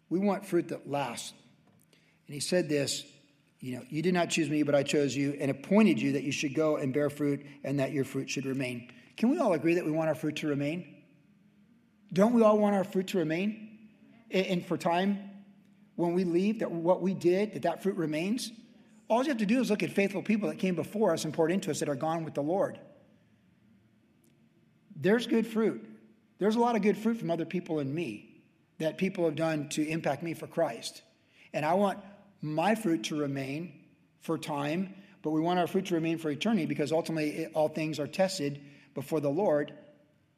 we 0.09 0.19
want 0.19 0.45
fruit 0.45 0.69
that 0.69 0.89
lasts. 0.89 1.33
And 2.27 2.33
he 2.33 2.39
said 2.39 2.69
this 2.69 3.03
you 3.63 3.77
know, 3.77 3.83
you 3.87 4.01
did 4.01 4.13
not 4.13 4.29
choose 4.29 4.49
me, 4.49 4.61
but 4.63 4.75
I 4.75 4.83
chose 4.83 5.15
you 5.15 5.37
and 5.39 5.49
appointed 5.49 6.01
you 6.01 6.11
that 6.11 6.23
you 6.23 6.33
should 6.33 6.53
go 6.53 6.75
and 6.75 6.93
bear 6.93 7.09
fruit 7.09 7.45
and 7.63 7.79
that 7.79 7.93
your 7.93 8.03
fruit 8.03 8.29
should 8.29 8.45
remain. 8.45 8.91
Can 9.15 9.29
we 9.29 9.39
all 9.39 9.53
agree 9.53 9.75
that 9.75 9.85
we 9.85 9.91
want 9.91 10.09
our 10.09 10.15
fruit 10.15 10.35
to 10.37 10.47
remain? 10.47 10.97
Don't 12.11 12.33
we 12.33 12.43
all 12.43 12.57
want 12.57 12.75
our 12.75 12.83
fruit 12.83 13.07
to 13.07 13.19
remain? 13.19 13.87
And 14.31 14.65
for 14.65 14.77
time 14.77 15.17
when 15.95 16.13
we 16.13 16.25
leave, 16.25 16.59
that 16.59 16.69
what 16.69 17.01
we 17.01 17.13
did, 17.13 17.53
that 17.53 17.61
that 17.61 17.81
fruit 17.81 17.95
remains? 17.95 18.51
All 19.07 19.23
you 19.23 19.29
have 19.29 19.37
to 19.37 19.45
do 19.45 19.61
is 19.61 19.69
look 19.69 19.81
at 19.81 19.91
faithful 19.91 20.21
people 20.21 20.49
that 20.49 20.59
came 20.59 20.75
before 20.75 21.13
us 21.13 21.23
and 21.23 21.33
poured 21.33 21.49
into 21.49 21.71
us 21.71 21.79
that 21.79 21.87
are 21.87 21.95
gone 21.95 22.25
with 22.25 22.33
the 22.33 22.43
Lord. 22.43 22.77
There's 24.93 25.25
good 25.25 25.47
fruit. 25.47 25.87
There's 26.37 26.57
a 26.57 26.59
lot 26.59 26.75
of 26.75 26.81
good 26.81 26.97
fruit 26.97 27.15
from 27.15 27.31
other 27.31 27.45
people 27.45 27.79
and 27.79 27.95
me 27.95 28.41
that 28.79 28.97
people 28.97 29.23
have 29.23 29.37
done 29.37 29.69
to 29.69 29.87
impact 29.87 30.21
me 30.21 30.33
for 30.33 30.47
Christ. 30.47 31.01
And 31.53 31.65
I 31.65 31.75
want 31.75 31.99
my 32.43 32.75
fruit 32.75 33.05
to 33.05 33.15
remain 33.15 33.73
for 34.19 34.37
time, 34.37 34.93
but 35.21 35.31
we 35.31 35.39
want 35.39 35.59
our 35.59 35.67
fruit 35.67 35.85
to 35.85 35.95
remain 35.95 36.17
for 36.17 36.29
eternity 36.29 36.65
because 36.65 36.91
ultimately 36.91 37.47
all 37.47 37.69
things 37.69 37.99
are 37.99 38.07
tested 38.07 38.61
before 38.93 39.21
the 39.21 39.29
Lord 39.29 39.73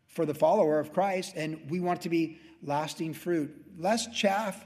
for 0.07 0.25
the 0.25 0.33
follower 0.33 0.79
of 0.79 0.93
Christ, 0.93 1.33
and 1.35 1.59
we 1.69 1.79
want 1.79 2.01
to 2.01 2.09
be 2.09 2.39
lasting 2.61 3.13
fruit. 3.13 3.53
Less 3.77 4.07
chaff, 4.15 4.63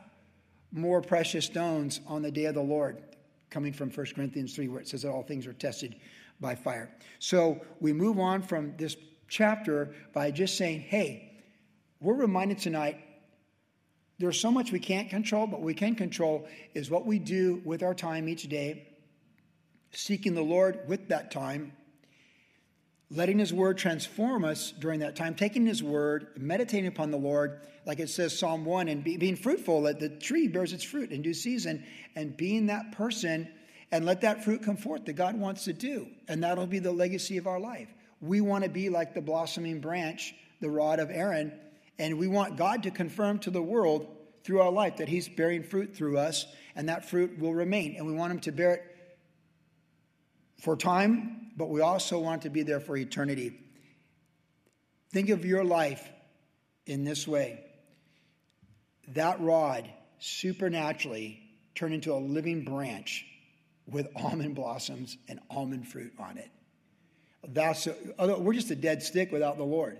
more 0.71 1.01
precious 1.01 1.45
stones 1.45 2.01
on 2.05 2.21
the 2.21 2.29
day 2.29 2.45
of 2.45 2.55
the 2.55 2.61
Lord, 2.61 3.01
coming 3.49 3.73
from 3.73 3.89
1 3.89 4.05
Corinthians 4.15 4.53
3, 4.53 4.67
where 4.67 4.81
it 4.81 4.87
says 4.87 5.01
that 5.03 5.09
all 5.09 5.23
things 5.23 5.47
are 5.47 5.53
tested 5.53 5.95
by 6.39 6.55
fire. 6.55 6.93
So 7.19 7.61
we 7.79 7.93
move 7.93 8.19
on 8.19 8.41
from 8.41 8.75
this 8.77 8.95
chapter 9.27 9.95
by 10.13 10.31
just 10.31 10.57
saying, 10.57 10.81
hey, 10.81 11.41
we're 11.99 12.15
reminded 12.15 12.59
tonight 12.59 12.99
there's 14.19 14.39
so 14.39 14.51
much 14.51 14.71
we 14.71 14.79
can't 14.79 15.09
control, 15.09 15.47
but 15.47 15.61
we 15.61 15.73
can 15.73 15.95
control 15.95 16.45
is 16.73 16.91
what 16.91 17.05
we 17.05 17.19
do 17.19 17.61
with 17.63 17.81
our 17.81 17.93
time 17.93 18.27
each 18.27 18.43
day, 18.43 18.85
seeking 19.91 20.35
the 20.35 20.41
Lord 20.41 20.81
with 20.87 21.07
that 21.07 21.31
time, 21.31 21.71
letting 23.09 23.39
His 23.39 23.53
Word 23.53 23.77
transform 23.77 24.43
us 24.43 24.71
during 24.77 24.99
that 24.99 25.15
time, 25.15 25.35
taking 25.35 25.65
His 25.65 25.81
Word, 25.81 26.27
meditating 26.37 26.87
upon 26.87 27.11
the 27.11 27.17
Lord, 27.17 27.61
like 27.85 28.01
it 28.01 28.09
says 28.09 28.37
Psalm 28.37 28.65
1, 28.65 28.89
and 28.89 29.03
be, 29.05 29.15
being 29.15 29.37
fruitful, 29.37 29.83
that 29.83 30.01
the 30.01 30.09
tree 30.09 30.49
bears 30.49 30.73
its 30.73 30.83
fruit 30.83 31.11
in 31.11 31.21
due 31.21 31.33
season, 31.33 31.85
and 32.15 32.35
being 32.35 32.65
that 32.65 32.91
person, 32.91 33.47
and 33.89 34.05
let 34.05 34.21
that 34.21 34.43
fruit 34.43 34.63
come 34.63 34.77
forth 34.77 35.05
that 35.05 35.13
God 35.13 35.39
wants 35.39 35.63
to 35.63 35.73
do. 35.73 36.07
And 36.27 36.43
that'll 36.43 36.67
be 36.67 36.79
the 36.79 36.91
legacy 36.91 37.37
of 37.37 37.47
our 37.47 37.59
life. 37.59 37.87
We 38.19 38.41
want 38.41 38.65
to 38.65 38.69
be 38.69 38.89
like 38.89 39.13
the 39.13 39.21
blossoming 39.21 39.79
branch, 39.79 40.35
the 40.59 40.69
rod 40.69 40.99
of 40.99 41.09
Aaron 41.09 41.53
and 41.99 42.17
we 42.17 42.27
want 42.27 42.57
God 42.57 42.83
to 42.83 42.91
confirm 42.91 43.39
to 43.39 43.51
the 43.51 43.61
world 43.61 44.07
through 44.43 44.61
our 44.61 44.71
life 44.71 44.97
that 44.97 45.09
He's 45.09 45.27
bearing 45.27 45.63
fruit 45.63 45.95
through 45.95 46.17
us, 46.17 46.45
and 46.75 46.89
that 46.89 47.09
fruit 47.09 47.37
will 47.37 47.53
remain. 47.53 47.95
And 47.97 48.07
we 48.07 48.13
want 48.13 48.31
Him 48.31 48.39
to 48.41 48.51
bear 48.51 48.73
it 48.75 48.83
for 50.61 50.75
time, 50.75 51.51
but 51.55 51.69
we 51.69 51.81
also 51.81 52.19
want 52.19 52.43
to 52.43 52.49
be 52.49 52.63
there 52.63 52.79
for 52.79 52.97
eternity. 52.97 53.59
Think 55.11 55.29
of 55.29 55.45
your 55.45 55.63
life 55.63 56.07
in 56.85 57.03
this 57.03 57.27
way 57.27 57.65
that 59.09 59.41
rod 59.41 59.89
supernaturally 60.19 61.41
turned 61.75 61.93
into 61.93 62.13
a 62.13 62.19
living 62.19 62.63
branch 62.63 63.25
with 63.87 64.07
almond 64.15 64.55
blossoms 64.55 65.17
and 65.27 65.39
almond 65.49 65.87
fruit 65.87 66.13
on 66.19 66.37
it. 66.37 66.49
That's 67.47 67.87
a, 67.87 67.95
we're 68.39 68.53
just 68.53 68.69
a 68.69 68.75
dead 68.75 69.01
stick 69.01 69.31
without 69.31 69.57
the 69.57 69.63
Lord, 69.63 69.97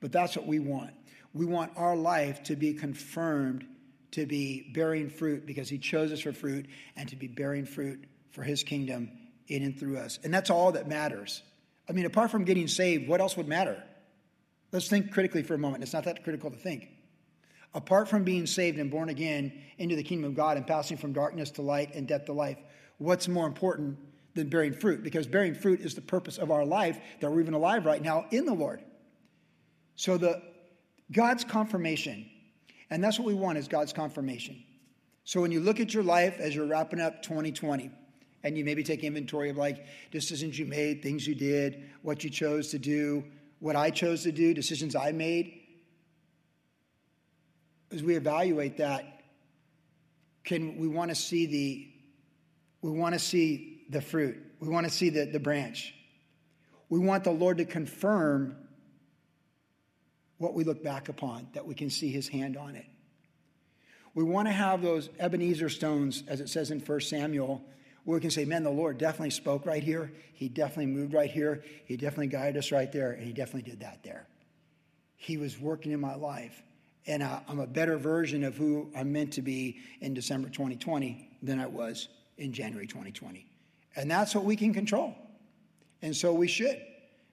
but 0.00 0.12
that's 0.12 0.36
what 0.36 0.46
we 0.46 0.58
want. 0.58 0.92
We 1.32 1.46
want 1.46 1.72
our 1.76 1.96
life 1.96 2.42
to 2.44 2.56
be 2.56 2.74
confirmed 2.74 3.66
to 4.12 4.26
be 4.26 4.70
bearing 4.74 5.08
fruit 5.08 5.46
because 5.46 5.68
He 5.68 5.78
chose 5.78 6.12
us 6.12 6.20
for 6.20 6.32
fruit 6.32 6.66
and 6.96 7.08
to 7.10 7.16
be 7.16 7.28
bearing 7.28 7.64
fruit 7.64 8.04
for 8.30 8.42
His 8.42 8.62
kingdom 8.62 9.10
in 9.48 9.62
and 9.62 9.78
through 9.78 9.98
us. 9.98 10.18
And 10.24 10.32
that's 10.32 10.50
all 10.50 10.72
that 10.72 10.88
matters. 10.88 11.42
I 11.88 11.92
mean, 11.92 12.06
apart 12.06 12.30
from 12.30 12.44
getting 12.44 12.68
saved, 12.68 13.08
what 13.08 13.20
else 13.20 13.36
would 13.36 13.48
matter? 13.48 13.82
Let's 14.72 14.88
think 14.88 15.12
critically 15.12 15.42
for 15.42 15.54
a 15.54 15.58
moment. 15.58 15.82
It's 15.82 15.92
not 15.92 16.04
that 16.04 16.22
critical 16.22 16.50
to 16.50 16.56
think. 16.56 16.88
Apart 17.74 18.08
from 18.08 18.24
being 18.24 18.46
saved 18.46 18.78
and 18.78 18.90
born 18.90 19.08
again 19.08 19.52
into 19.78 19.96
the 19.96 20.02
kingdom 20.02 20.30
of 20.30 20.36
God 20.36 20.56
and 20.56 20.66
passing 20.66 20.96
from 20.96 21.12
darkness 21.12 21.52
to 21.52 21.62
light 21.62 21.94
and 21.94 22.06
death 22.06 22.26
to 22.26 22.32
life, 22.32 22.58
what's 22.98 23.28
more 23.28 23.46
important 23.46 23.98
than 24.34 24.48
bearing 24.48 24.72
fruit? 24.72 25.02
Because 25.02 25.26
bearing 25.26 25.54
fruit 25.54 25.80
is 25.80 25.94
the 25.94 26.00
purpose 26.00 26.38
of 26.38 26.50
our 26.50 26.64
life 26.64 26.98
that 27.20 27.30
we're 27.30 27.40
even 27.40 27.54
alive 27.54 27.86
right 27.86 28.02
now 28.02 28.26
in 28.30 28.44
the 28.44 28.54
Lord. 28.54 28.82
So 29.94 30.16
the 30.16 30.42
God's 31.12 31.44
confirmation, 31.44 32.28
and 32.90 33.02
that's 33.02 33.18
what 33.18 33.26
we 33.26 33.34
want 33.34 33.58
is 33.58 33.68
God's 33.68 33.92
confirmation. 33.92 34.62
So 35.24 35.40
when 35.40 35.52
you 35.52 35.60
look 35.60 35.80
at 35.80 35.92
your 35.94 36.02
life 36.02 36.38
as 36.38 36.54
you're 36.54 36.66
wrapping 36.66 37.00
up 37.00 37.22
2020, 37.22 37.90
and 38.42 38.56
you 38.56 38.64
maybe 38.64 38.82
take 38.82 39.04
inventory 39.04 39.50
of 39.50 39.56
like 39.56 39.84
decisions 40.10 40.58
you 40.58 40.66
made, 40.66 41.02
things 41.02 41.26
you 41.26 41.34
did, 41.34 41.90
what 42.02 42.24
you 42.24 42.30
chose 42.30 42.68
to 42.70 42.78
do, 42.78 43.24
what 43.58 43.76
I 43.76 43.90
chose 43.90 44.22
to 44.22 44.32
do, 44.32 44.54
decisions 44.54 44.96
I 44.96 45.12
made. 45.12 45.60
As 47.92 48.02
we 48.02 48.16
evaluate 48.16 48.78
that, 48.78 49.22
can 50.44 50.78
we 50.78 50.88
want 50.88 51.10
to 51.10 51.14
see 51.14 51.46
the 51.46 51.86
we 52.82 52.90
want 52.90 53.12
to 53.12 53.18
see 53.18 53.84
the 53.90 54.00
fruit. 54.00 54.38
We 54.58 54.68
want 54.68 54.86
to 54.86 54.92
see 54.92 55.10
the, 55.10 55.26
the 55.26 55.40
branch. 55.40 55.94
We 56.88 56.98
want 56.98 57.24
the 57.24 57.30
Lord 57.30 57.58
to 57.58 57.66
confirm 57.66 58.56
what 60.40 60.54
we 60.54 60.64
look 60.64 60.82
back 60.82 61.10
upon, 61.10 61.46
that 61.52 61.66
we 61.66 61.74
can 61.74 61.90
see 61.90 62.10
his 62.10 62.26
hand 62.26 62.56
on 62.56 62.74
it. 62.74 62.86
We 64.14 64.24
want 64.24 64.48
to 64.48 64.52
have 64.52 64.80
those 64.80 65.10
Ebenezer 65.18 65.68
stones, 65.68 66.24
as 66.26 66.40
it 66.40 66.48
says 66.48 66.70
in 66.70 66.80
1 66.80 67.00
Samuel, 67.02 67.62
where 68.04 68.16
we 68.16 68.20
can 68.22 68.30
say, 68.30 68.46
man, 68.46 68.64
the 68.64 68.70
Lord 68.70 68.96
definitely 68.96 69.30
spoke 69.30 69.66
right 69.66 69.82
here. 69.82 70.10
He 70.32 70.48
definitely 70.48 70.86
moved 70.86 71.12
right 71.12 71.30
here. 71.30 71.62
He 71.84 71.98
definitely 71.98 72.28
guided 72.28 72.56
us 72.56 72.72
right 72.72 72.90
there. 72.90 73.12
And 73.12 73.22
he 73.22 73.34
definitely 73.34 73.70
did 73.70 73.80
that 73.80 74.02
there. 74.02 74.26
He 75.16 75.36
was 75.36 75.60
working 75.60 75.92
in 75.92 76.00
my 76.00 76.14
life. 76.14 76.62
And 77.06 77.22
I'm 77.22 77.60
a 77.60 77.66
better 77.66 77.98
version 77.98 78.42
of 78.42 78.56
who 78.56 78.90
I'm 78.96 79.12
meant 79.12 79.34
to 79.34 79.42
be 79.42 79.78
in 80.00 80.14
December 80.14 80.48
2020 80.48 81.28
than 81.42 81.60
I 81.60 81.66
was 81.66 82.08
in 82.38 82.54
January 82.54 82.86
2020. 82.86 83.46
And 83.94 84.10
that's 84.10 84.34
what 84.34 84.44
we 84.44 84.56
can 84.56 84.72
control. 84.72 85.14
And 86.00 86.16
so 86.16 86.32
we 86.32 86.48
should, 86.48 86.80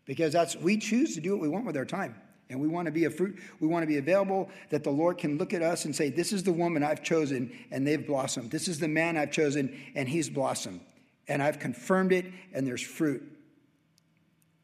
because 0.05 0.33
that's 0.33 0.57
we 0.57 0.77
choose 0.77 1.15
to 1.15 1.21
do 1.21 1.31
what 1.31 1.41
we 1.41 1.47
want 1.47 1.65
with 1.65 1.77
our 1.77 1.85
time. 1.85 2.15
And 2.49 2.61
we 2.61 2.67
want 2.67 2.85
to 2.85 2.91
be 2.91 3.05
a 3.05 3.09
fruit, 3.09 3.37
we 3.59 3.67
want 3.67 3.83
to 3.83 3.87
be 3.87 3.97
available 3.97 4.49
that 4.69 4.83
the 4.83 4.89
Lord 4.89 5.17
can 5.17 5.37
look 5.37 5.53
at 5.53 5.61
us 5.61 5.85
and 5.85 5.95
say, 5.95 6.09
This 6.09 6.31
is 6.31 6.43
the 6.43 6.53
woman 6.53 6.83
I've 6.83 7.03
chosen, 7.03 7.51
and 7.71 7.85
they've 7.85 8.05
blossomed. 8.05 8.51
This 8.51 8.67
is 8.67 8.79
the 8.79 8.87
man 8.87 9.17
I've 9.17 9.31
chosen, 9.31 9.77
and 9.95 10.07
he's 10.07 10.29
blossomed. 10.29 10.81
And 11.27 11.43
I've 11.43 11.59
confirmed 11.59 12.13
it, 12.13 12.25
and 12.53 12.65
there's 12.65 12.81
fruit. 12.81 13.21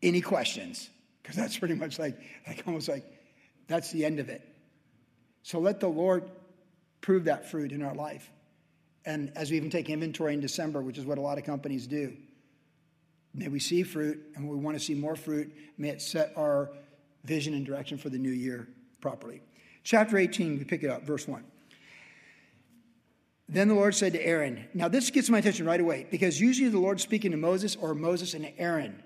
Any 0.02 0.22
questions? 0.22 0.90
Because 1.22 1.36
that's 1.36 1.58
pretty 1.58 1.76
much 1.76 2.00
like, 2.00 2.18
like 2.48 2.64
almost 2.66 2.88
like 2.88 3.06
that's 3.68 3.92
the 3.92 4.06
end 4.06 4.20
of 4.20 4.30
it. 4.30 4.42
So 5.42 5.60
let 5.60 5.80
the 5.80 5.88
Lord 5.88 6.30
prove 7.02 7.26
that 7.26 7.52
fruit 7.52 7.72
in 7.74 7.82
our 7.82 7.96
life. 7.96 8.30
And 9.06 9.32
as 9.36 9.52
we 9.52 9.58
even 9.58 9.70
take 9.70 9.90
inventory 9.90 10.34
in 10.34 10.40
December, 10.40 10.82
which 10.82 10.98
is 10.98 11.06
what 11.06 11.18
a 11.18 11.22
lot 11.22 11.38
of 11.38 11.44
companies 11.44 11.88
do, 11.88 12.14
may 13.34 13.50
we 13.50 13.60
see 13.60 13.84
fruit, 13.84 14.22
and 14.36 14.50
we 14.50 14.56
want 14.56 14.78
to 14.78 14.84
see 14.84 14.94
more 14.94 15.18
fruit. 15.18 15.54
May 15.78 15.90
it 15.90 16.02
set 16.02 16.32
our 16.38 16.70
vision 17.24 17.54
and 17.54 17.66
direction 17.66 17.98
for 17.98 18.10
the 18.10 18.18
new 18.18 18.32
year 18.32 18.68
properly. 19.02 19.42
Chapter 19.84 20.18
18, 20.18 20.58
we 20.58 20.64
pick 20.64 20.84
it 20.84 20.90
up, 20.90 21.04
verse 21.04 21.28
1. 21.28 21.44
Then 23.50 23.68
the 23.68 23.76
Lord 23.76 23.94
said 23.94 24.14
to 24.14 24.26
Aaron, 24.26 24.66
Now 24.74 24.88
this 24.88 25.10
gets 25.10 25.30
my 25.30 25.40
attention 25.40 25.66
right 25.66 25.80
away 25.80 26.08
because 26.10 26.40
usually 26.40 26.70
the 26.70 26.80
Lord's 26.80 27.04
speaking 27.04 27.32
to 27.32 27.38
Moses 27.38 27.76
or 27.76 27.94
Moses 27.94 28.34
and 28.34 28.52
Aaron. 28.58 29.04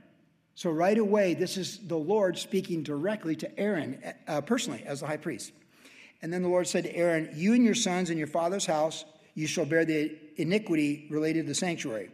So 0.56 0.72
right 0.72 0.98
away, 0.98 1.34
this 1.34 1.58
is 1.58 1.80
the 1.88 1.98
Lord 1.98 2.38
speaking 2.38 2.82
directly 2.84 3.36
to 3.38 3.60
Aaron 3.60 4.02
uh, 4.28 4.42
personally 4.42 4.84
as 4.86 5.02
the 5.02 5.08
high 5.08 5.18
priest. 5.18 5.52
And 6.22 6.34
then 6.34 6.42
the 6.42 6.50
Lord 6.50 6.68
said 6.68 6.84
to 6.86 6.96
Aaron, 6.96 7.30
You 7.34 7.54
and 7.54 7.64
your 7.64 7.76
sons 7.76 8.10
and 8.10 8.18
your 8.18 8.28
father's 8.28 8.66
house, 8.66 9.06
you 9.36 9.46
shall 9.46 9.66
bear 9.66 9.86
the 9.86 10.18
iniquity 10.38 11.08
related 11.12 11.44
to 11.44 11.50
the 11.50 11.56
sanctuary. 11.56 12.10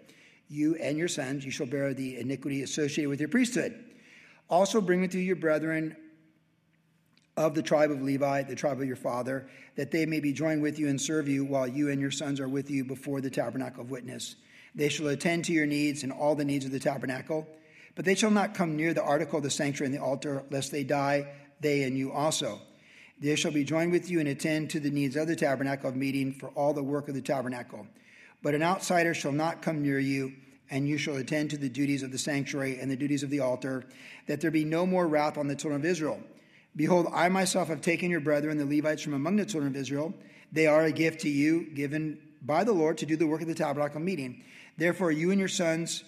You 0.49 0.75
and 0.75 0.97
your 0.97 1.07
sons, 1.07 1.45
you 1.45 1.51
shall 1.51 1.67
bear 1.67 1.93
the 1.93 2.19
iniquity 2.19 2.63
associated 2.63 3.09
with 3.09 3.19
your 3.19 3.29
priesthood. 3.29 3.79
Also 4.49 4.81
bring 4.81 5.01
with 5.01 5.15
you 5.15 5.21
your 5.21 5.35
brethren 5.35 5.95
of 7.35 7.55
the 7.55 7.63
tribe 7.63 7.91
of 7.91 8.01
Levi, 8.01 8.43
the 8.43 8.55
tribe 8.55 8.79
of 8.79 8.87
your 8.87 8.95
father, 8.95 9.47
that 9.75 9.91
they 9.91 10.05
may 10.05 10.19
be 10.19 10.33
joined 10.33 10.61
with 10.61 10.77
you 10.77 10.87
and 10.87 11.01
serve 11.01 11.27
you 11.27 11.43
while 11.43 11.67
you 11.67 11.89
and 11.89 11.99
your 11.99 12.11
sons 12.11 12.39
are 12.39 12.49
with 12.49 12.69
you 12.69 12.83
before 12.83 13.21
the 13.21 13.29
tabernacle 13.29 13.81
of 13.81 13.89
witness. 13.89 14.35
They 14.75 14.89
shall 14.89 15.07
attend 15.07 15.45
to 15.45 15.53
your 15.53 15.65
needs 15.65 16.03
and 16.03 16.11
all 16.11 16.35
the 16.35 16.45
needs 16.45 16.65
of 16.65 16.71
the 16.71 16.79
tabernacle, 16.79 17.47
but 17.95 18.05
they 18.05 18.15
shall 18.15 18.31
not 18.31 18.53
come 18.53 18.75
near 18.75 18.93
the 18.93 19.03
article 19.03 19.37
of 19.37 19.43
the 19.43 19.49
sanctuary 19.49 19.87
and 19.87 19.95
the 19.95 20.03
altar, 20.03 20.43
lest 20.49 20.71
they 20.71 20.83
die, 20.83 21.27
they 21.59 21.83
and 21.83 21.97
you 21.97 22.11
also. 22.11 22.59
They 23.19 23.35
shall 23.35 23.51
be 23.51 23.63
joined 23.63 23.91
with 23.91 24.09
you 24.09 24.19
and 24.19 24.27
attend 24.27 24.69
to 24.71 24.79
the 24.79 24.89
needs 24.89 25.15
of 25.15 25.27
the 25.27 25.35
tabernacle 25.35 25.89
of 25.89 25.95
meeting 25.95 26.33
for 26.33 26.49
all 26.49 26.73
the 26.73 26.83
work 26.83 27.07
of 27.07 27.15
the 27.15 27.21
tabernacle. 27.21 27.87
But 28.41 28.55
an 28.55 28.63
outsider 28.63 29.13
shall 29.13 29.31
not 29.31 29.61
come 29.61 29.81
near 29.81 29.99
you 29.99 30.33
and 30.73 30.89
you 30.89 30.97
shall 30.97 31.17
attend 31.17 31.51
to 31.51 31.57
the 31.57 31.69
duties 31.69 32.01
of 32.01 32.11
the 32.11 32.17
sanctuary 32.17 32.79
and 32.79 32.89
the 32.89 32.95
duties 32.95 33.21
of 33.21 33.29
the 33.29 33.39
altar, 33.39 33.83
that 34.25 34.41
there 34.41 34.49
be 34.49 34.65
no 34.65 34.87
more 34.87 35.07
wrath 35.07 35.37
on 35.37 35.47
the 35.47 35.55
children 35.55 35.79
of 35.79 35.85
Israel. 35.85 36.19
Behold, 36.75 37.07
I 37.13 37.29
myself 37.29 37.67
have 37.67 37.79
taken 37.79 38.09
your 38.09 38.21
brethren, 38.21 38.57
the 38.57 38.65
Levites, 38.65 39.03
from 39.03 39.13
among 39.13 39.35
the 39.35 39.45
children 39.45 39.71
of 39.71 39.79
Israel. 39.79 40.15
They 40.51 40.65
are 40.65 40.85
a 40.85 40.91
gift 40.91 41.21
to 41.21 41.29
you, 41.29 41.67
given 41.75 42.17
by 42.41 42.63
the 42.63 42.73
Lord 42.73 42.97
to 42.97 43.05
do 43.05 43.15
the 43.15 43.27
work 43.27 43.43
of 43.43 43.47
the 43.47 43.53
tabernacle 43.53 44.01
meeting. 44.01 44.43
Therefore, 44.75 45.11
you 45.11 45.29
and 45.29 45.39
your 45.39 45.47
sons 45.47 46.03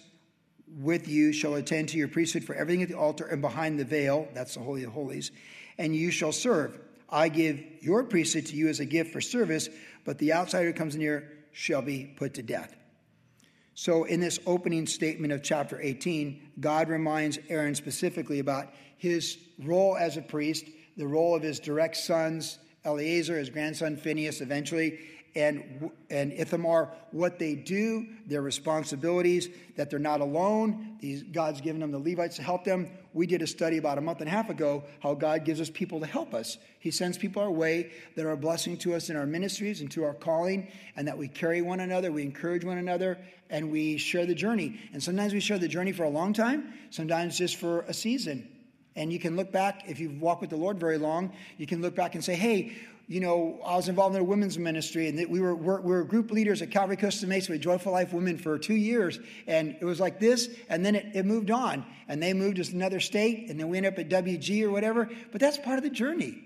with 0.80 1.06
you 1.06 1.32
shall 1.32 1.54
attend 1.54 1.90
to 1.90 1.96
your 1.96 2.08
priesthood 2.08 2.42
for 2.42 2.56
everything 2.56 2.82
at 2.82 2.88
the 2.88 2.98
altar 2.98 3.24
and 3.26 3.40
behind 3.40 3.78
the 3.78 3.84
veil. 3.84 4.26
That's 4.34 4.54
the 4.54 4.60
Holy 4.62 4.82
of 4.82 4.90
Holies. 4.90 5.30
And 5.78 5.94
you 5.94 6.10
shall 6.10 6.32
serve. 6.32 6.76
I 7.08 7.28
give 7.28 7.62
your 7.82 8.02
priesthood 8.02 8.46
to 8.46 8.56
you 8.56 8.66
as 8.66 8.80
a 8.80 8.84
gift 8.84 9.12
for 9.12 9.20
service, 9.20 9.68
but 10.04 10.18
the 10.18 10.32
outsider 10.32 10.66
who 10.66 10.72
comes 10.72 10.96
near 10.96 11.30
shall 11.52 11.82
be 11.82 12.12
put 12.16 12.34
to 12.34 12.42
death. 12.42 12.74
So, 13.78 14.04
in 14.04 14.20
this 14.20 14.40
opening 14.46 14.86
statement 14.86 15.34
of 15.34 15.42
chapter 15.42 15.78
18, 15.78 16.52
God 16.60 16.88
reminds 16.88 17.38
Aaron 17.50 17.74
specifically 17.74 18.38
about 18.38 18.72
his 18.96 19.36
role 19.62 19.98
as 19.98 20.16
a 20.16 20.22
priest, 20.22 20.64
the 20.96 21.06
role 21.06 21.36
of 21.36 21.42
his 21.42 21.60
direct 21.60 21.98
sons, 21.98 22.58
Eleazar, 22.86 23.38
his 23.38 23.50
grandson 23.50 23.98
Phineas, 23.98 24.40
eventually, 24.40 24.98
and, 25.34 25.90
and 26.08 26.32
Ithamar, 26.32 26.90
what 27.10 27.38
they 27.38 27.54
do, 27.54 28.06
their 28.26 28.40
responsibilities, 28.40 29.50
that 29.76 29.90
they're 29.90 29.98
not 29.98 30.22
alone. 30.22 30.96
These, 31.00 31.24
God's 31.24 31.60
given 31.60 31.82
them 31.82 31.90
the 31.90 31.98
Levites 31.98 32.36
to 32.36 32.42
help 32.42 32.64
them. 32.64 32.88
We 33.12 33.26
did 33.26 33.42
a 33.42 33.46
study 33.46 33.76
about 33.76 33.98
a 33.98 34.00
month 34.00 34.20
and 34.20 34.28
a 34.28 34.30
half 34.30 34.48
ago 34.48 34.84
how 35.00 35.12
God 35.12 35.44
gives 35.44 35.60
us 35.60 35.68
people 35.68 36.00
to 36.00 36.06
help 36.06 36.32
us. 36.32 36.56
He 36.78 36.90
sends 36.90 37.18
people 37.18 37.42
our 37.42 37.50
way 37.50 37.92
that 38.14 38.24
are 38.24 38.30
a 38.30 38.36
blessing 38.38 38.78
to 38.78 38.94
us 38.94 39.10
in 39.10 39.16
our 39.16 39.26
ministries 39.26 39.82
and 39.82 39.90
to 39.90 40.04
our 40.04 40.14
calling, 40.14 40.68
and 40.96 41.06
that 41.06 41.18
we 41.18 41.28
carry 41.28 41.60
one 41.60 41.80
another, 41.80 42.10
we 42.10 42.22
encourage 42.22 42.64
one 42.64 42.78
another, 42.78 43.18
and 43.50 43.70
we 43.70 43.96
share 43.96 44.26
the 44.26 44.34
journey. 44.34 44.80
And 44.92 45.02
sometimes 45.02 45.32
we 45.32 45.40
share 45.40 45.58
the 45.58 45.68
journey 45.68 45.92
for 45.92 46.04
a 46.04 46.10
long 46.10 46.32
time, 46.32 46.74
sometimes 46.90 47.38
just 47.38 47.56
for 47.56 47.80
a 47.82 47.94
season. 47.94 48.48
And 48.94 49.12
you 49.12 49.18
can 49.18 49.36
look 49.36 49.52
back, 49.52 49.84
if 49.88 50.00
you've 50.00 50.20
walked 50.20 50.40
with 50.40 50.50
the 50.50 50.56
Lord 50.56 50.80
very 50.80 50.98
long, 50.98 51.32
you 51.58 51.66
can 51.66 51.82
look 51.82 51.94
back 51.94 52.14
and 52.14 52.24
say, 52.24 52.34
hey, 52.34 52.76
you 53.08 53.20
know, 53.20 53.60
I 53.64 53.76
was 53.76 53.88
involved 53.88 54.16
in 54.16 54.20
a 54.20 54.24
women's 54.24 54.58
ministry, 54.58 55.08
and 55.08 55.30
we 55.30 55.40
were, 55.40 55.54
we 55.54 55.92
were 55.92 56.02
group 56.02 56.32
leaders 56.32 56.60
at 56.60 56.72
Calvary 56.72 56.96
Costa 56.96 57.26
Mesa 57.26 57.52
with 57.52 57.60
Joyful 57.60 57.92
Life 57.92 58.12
Women 58.12 58.36
for 58.36 58.58
two 58.58 58.74
years. 58.74 59.20
And 59.46 59.76
it 59.80 59.84
was 59.84 60.00
like 60.00 60.18
this, 60.18 60.48
and 60.68 60.84
then 60.84 60.96
it, 60.96 61.14
it 61.14 61.24
moved 61.24 61.52
on. 61.52 61.86
And 62.08 62.20
they 62.20 62.32
moved 62.32 62.56
to 62.56 62.74
another 62.74 62.98
state, 62.98 63.48
and 63.48 63.60
then 63.60 63.68
we 63.68 63.76
ended 63.76 63.92
up 63.92 63.98
at 64.00 64.08
WG 64.08 64.64
or 64.64 64.70
whatever. 64.70 65.08
But 65.30 65.40
that's 65.40 65.58
part 65.58 65.78
of 65.78 65.84
the 65.84 65.90
journey. 65.90 66.42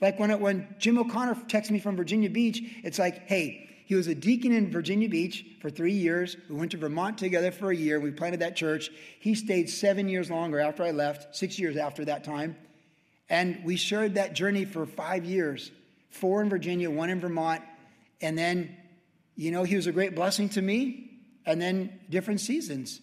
Like 0.00 0.18
when, 0.18 0.32
it, 0.32 0.40
when 0.40 0.74
Jim 0.80 0.98
O'Connor 0.98 1.36
texted 1.46 1.70
me 1.70 1.78
from 1.78 1.96
Virginia 1.96 2.30
Beach, 2.30 2.60
it's 2.82 2.98
like, 2.98 3.28
hey, 3.28 3.70
he 3.92 3.96
was 3.96 4.06
a 4.06 4.14
deacon 4.14 4.52
in 4.52 4.70
Virginia 4.70 5.06
Beach 5.06 5.44
for 5.60 5.68
three 5.68 5.92
years. 5.92 6.34
We 6.48 6.56
went 6.56 6.70
to 6.70 6.78
Vermont 6.78 7.18
together 7.18 7.52
for 7.52 7.70
a 7.70 7.76
year. 7.76 8.00
We 8.00 8.10
planted 8.10 8.40
that 8.40 8.56
church. 8.56 8.90
He 9.20 9.34
stayed 9.34 9.68
seven 9.68 10.08
years 10.08 10.30
longer 10.30 10.60
after 10.60 10.82
I 10.82 10.92
left, 10.92 11.36
six 11.36 11.58
years 11.58 11.76
after 11.76 12.06
that 12.06 12.24
time. 12.24 12.56
And 13.28 13.62
we 13.66 13.76
shared 13.76 14.14
that 14.14 14.32
journey 14.32 14.64
for 14.64 14.86
five 14.86 15.26
years 15.26 15.70
four 16.08 16.40
in 16.40 16.48
Virginia, 16.48 16.90
one 16.90 17.10
in 17.10 17.20
Vermont. 17.20 17.60
And 18.22 18.38
then, 18.38 18.74
you 19.36 19.50
know, 19.50 19.62
he 19.62 19.76
was 19.76 19.86
a 19.86 19.92
great 19.92 20.14
blessing 20.14 20.48
to 20.50 20.62
me. 20.62 21.10
And 21.44 21.60
then 21.60 22.00
different 22.08 22.40
seasons. 22.40 22.98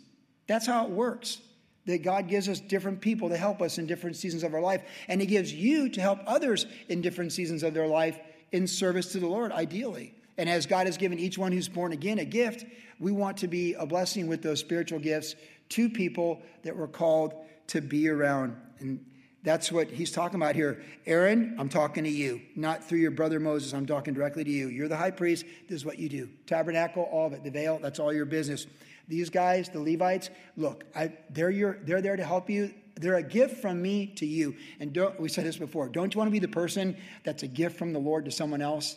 That's 0.47 0.65
how 0.65 0.85
it 0.85 0.89
works. 0.89 1.39
That 1.85 2.01
God 2.01 2.27
gives 2.29 2.49
us 2.49 2.59
different 2.59 2.99
people 2.99 3.29
to 3.29 3.37
help 3.37 3.61
us 3.61 3.77
in 3.77 3.85
different 3.85 4.15
seasons 4.15 4.41
of 4.41 4.55
our 4.55 4.61
life. 4.61 4.81
And 5.07 5.21
He 5.21 5.27
gives 5.27 5.53
you 5.53 5.89
to 5.89 6.01
help 6.01 6.17
others 6.25 6.65
in 6.87 7.01
different 7.01 7.31
seasons 7.31 7.61
of 7.61 7.75
their 7.75 7.85
life 7.85 8.19
in 8.51 8.65
service 8.65 9.11
to 9.11 9.19
the 9.19 9.27
Lord, 9.27 9.51
ideally. 9.51 10.15
And 10.39 10.49
as 10.49 10.65
God 10.65 10.85
has 10.85 10.95
given 10.95 11.19
each 11.19 11.37
one 11.37 11.51
who's 11.51 11.67
born 11.67 11.91
again 11.91 12.17
a 12.17 12.23
gift, 12.23 12.65
we 12.97 13.11
want 13.11 13.35
to 13.39 13.47
be 13.49 13.73
a 13.73 13.85
blessing 13.85 14.27
with 14.27 14.41
those 14.41 14.61
spiritual 14.61 14.97
gifts 14.97 15.35
to 15.67 15.89
people 15.89 16.41
that 16.63 16.77
we're 16.77 16.87
called 16.87 17.33
to 17.67 17.81
be 17.81 18.07
around. 18.07 18.55
And 18.79 19.05
that's 19.43 19.69
what 19.69 19.89
he's 19.89 20.13
talking 20.13 20.37
about 20.37 20.55
here. 20.55 20.81
Aaron, 21.05 21.57
I'm 21.59 21.67
talking 21.67 22.05
to 22.05 22.09
you, 22.09 22.39
not 22.55 22.85
through 22.85 22.99
your 22.99 23.11
brother 23.11 23.37
Moses. 23.37 23.73
I'm 23.73 23.85
talking 23.85 24.13
directly 24.13 24.45
to 24.45 24.49
you. 24.49 24.69
You're 24.69 24.87
the 24.87 24.95
high 24.95 25.11
priest. 25.11 25.43
This 25.67 25.75
is 25.75 25.85
what 25.85 25.99
you 25.99 26.07
do. 26.07 26.29
Tabernacle, 26.47 27.03
all 27.11 27.27
of 27.27 27.33
it. 27.33 27.43
The 27.43 27.51
veil, 27.51 27.77
that's 27.81 27.99
all 27.99 28.13
your 28.13 28.23
business. 28.23 28.65
These 29.09 29.29
guys, 29.29 29.67
the 29.67 29.81
Levites, 29.81 30.29
look, 30.55 30.85
I, 30.95 31.11
they're, 31.31 31.49
your, 31.49 31.79
they're 31.83 32.01
there 32.01 32.15
to 32.15 32.23
help 32.23 32.49
you. 32.49 32.73
They're 32.95 33.15
a 33.15 33.23
gift 33.23 33.57
from 33.57 33.81
me 33.81 34.07
to 34.15 34.25
you. 34.25 34.55
And 34.79 34.97
we 35.19 35.27
said 35.27 35.43
this 35.43 35.57
before. 35.57 35.89
Don't 35.89 36.13
you 36.13 36.17
want 36.17 36.29
to 36.29 36.31
be 36.31 36.39
the 36.39 36.47
person 36.47 36.95
that's 37.25 37.43
a 37.43 37.47
gift 37.47 37.77
from 37.77 37.91
the 37.91 37.99
Lord 37.99 38.23
to 38.23 38.31
someone 38.31 38.61
else? 38.61 38.95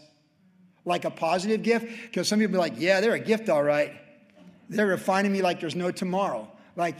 Like 0.85 1.05
a 1.05 1.11
positive 1.11 1.62
gift? 1.62 1.87
Because 2.03 2.29
some 2.29 2.39
people 2.39 2.53
be 2.53 2.59
like, 2.59 2.75
yeah, 2.77 3.01
they're 3.01 3.15
a 3.15 3.21
gift, 3.21 3.49
all 3.49 3.62
right. 3.62 3.93
They're 4.69 4.87
refining 4.87 5.33
me 5.33 5.43
like 5.43 5.61
there's 5.61 5.77
no 5.77 5.91
tomorrow. 5.91 6.51
Like, 6.77 6.97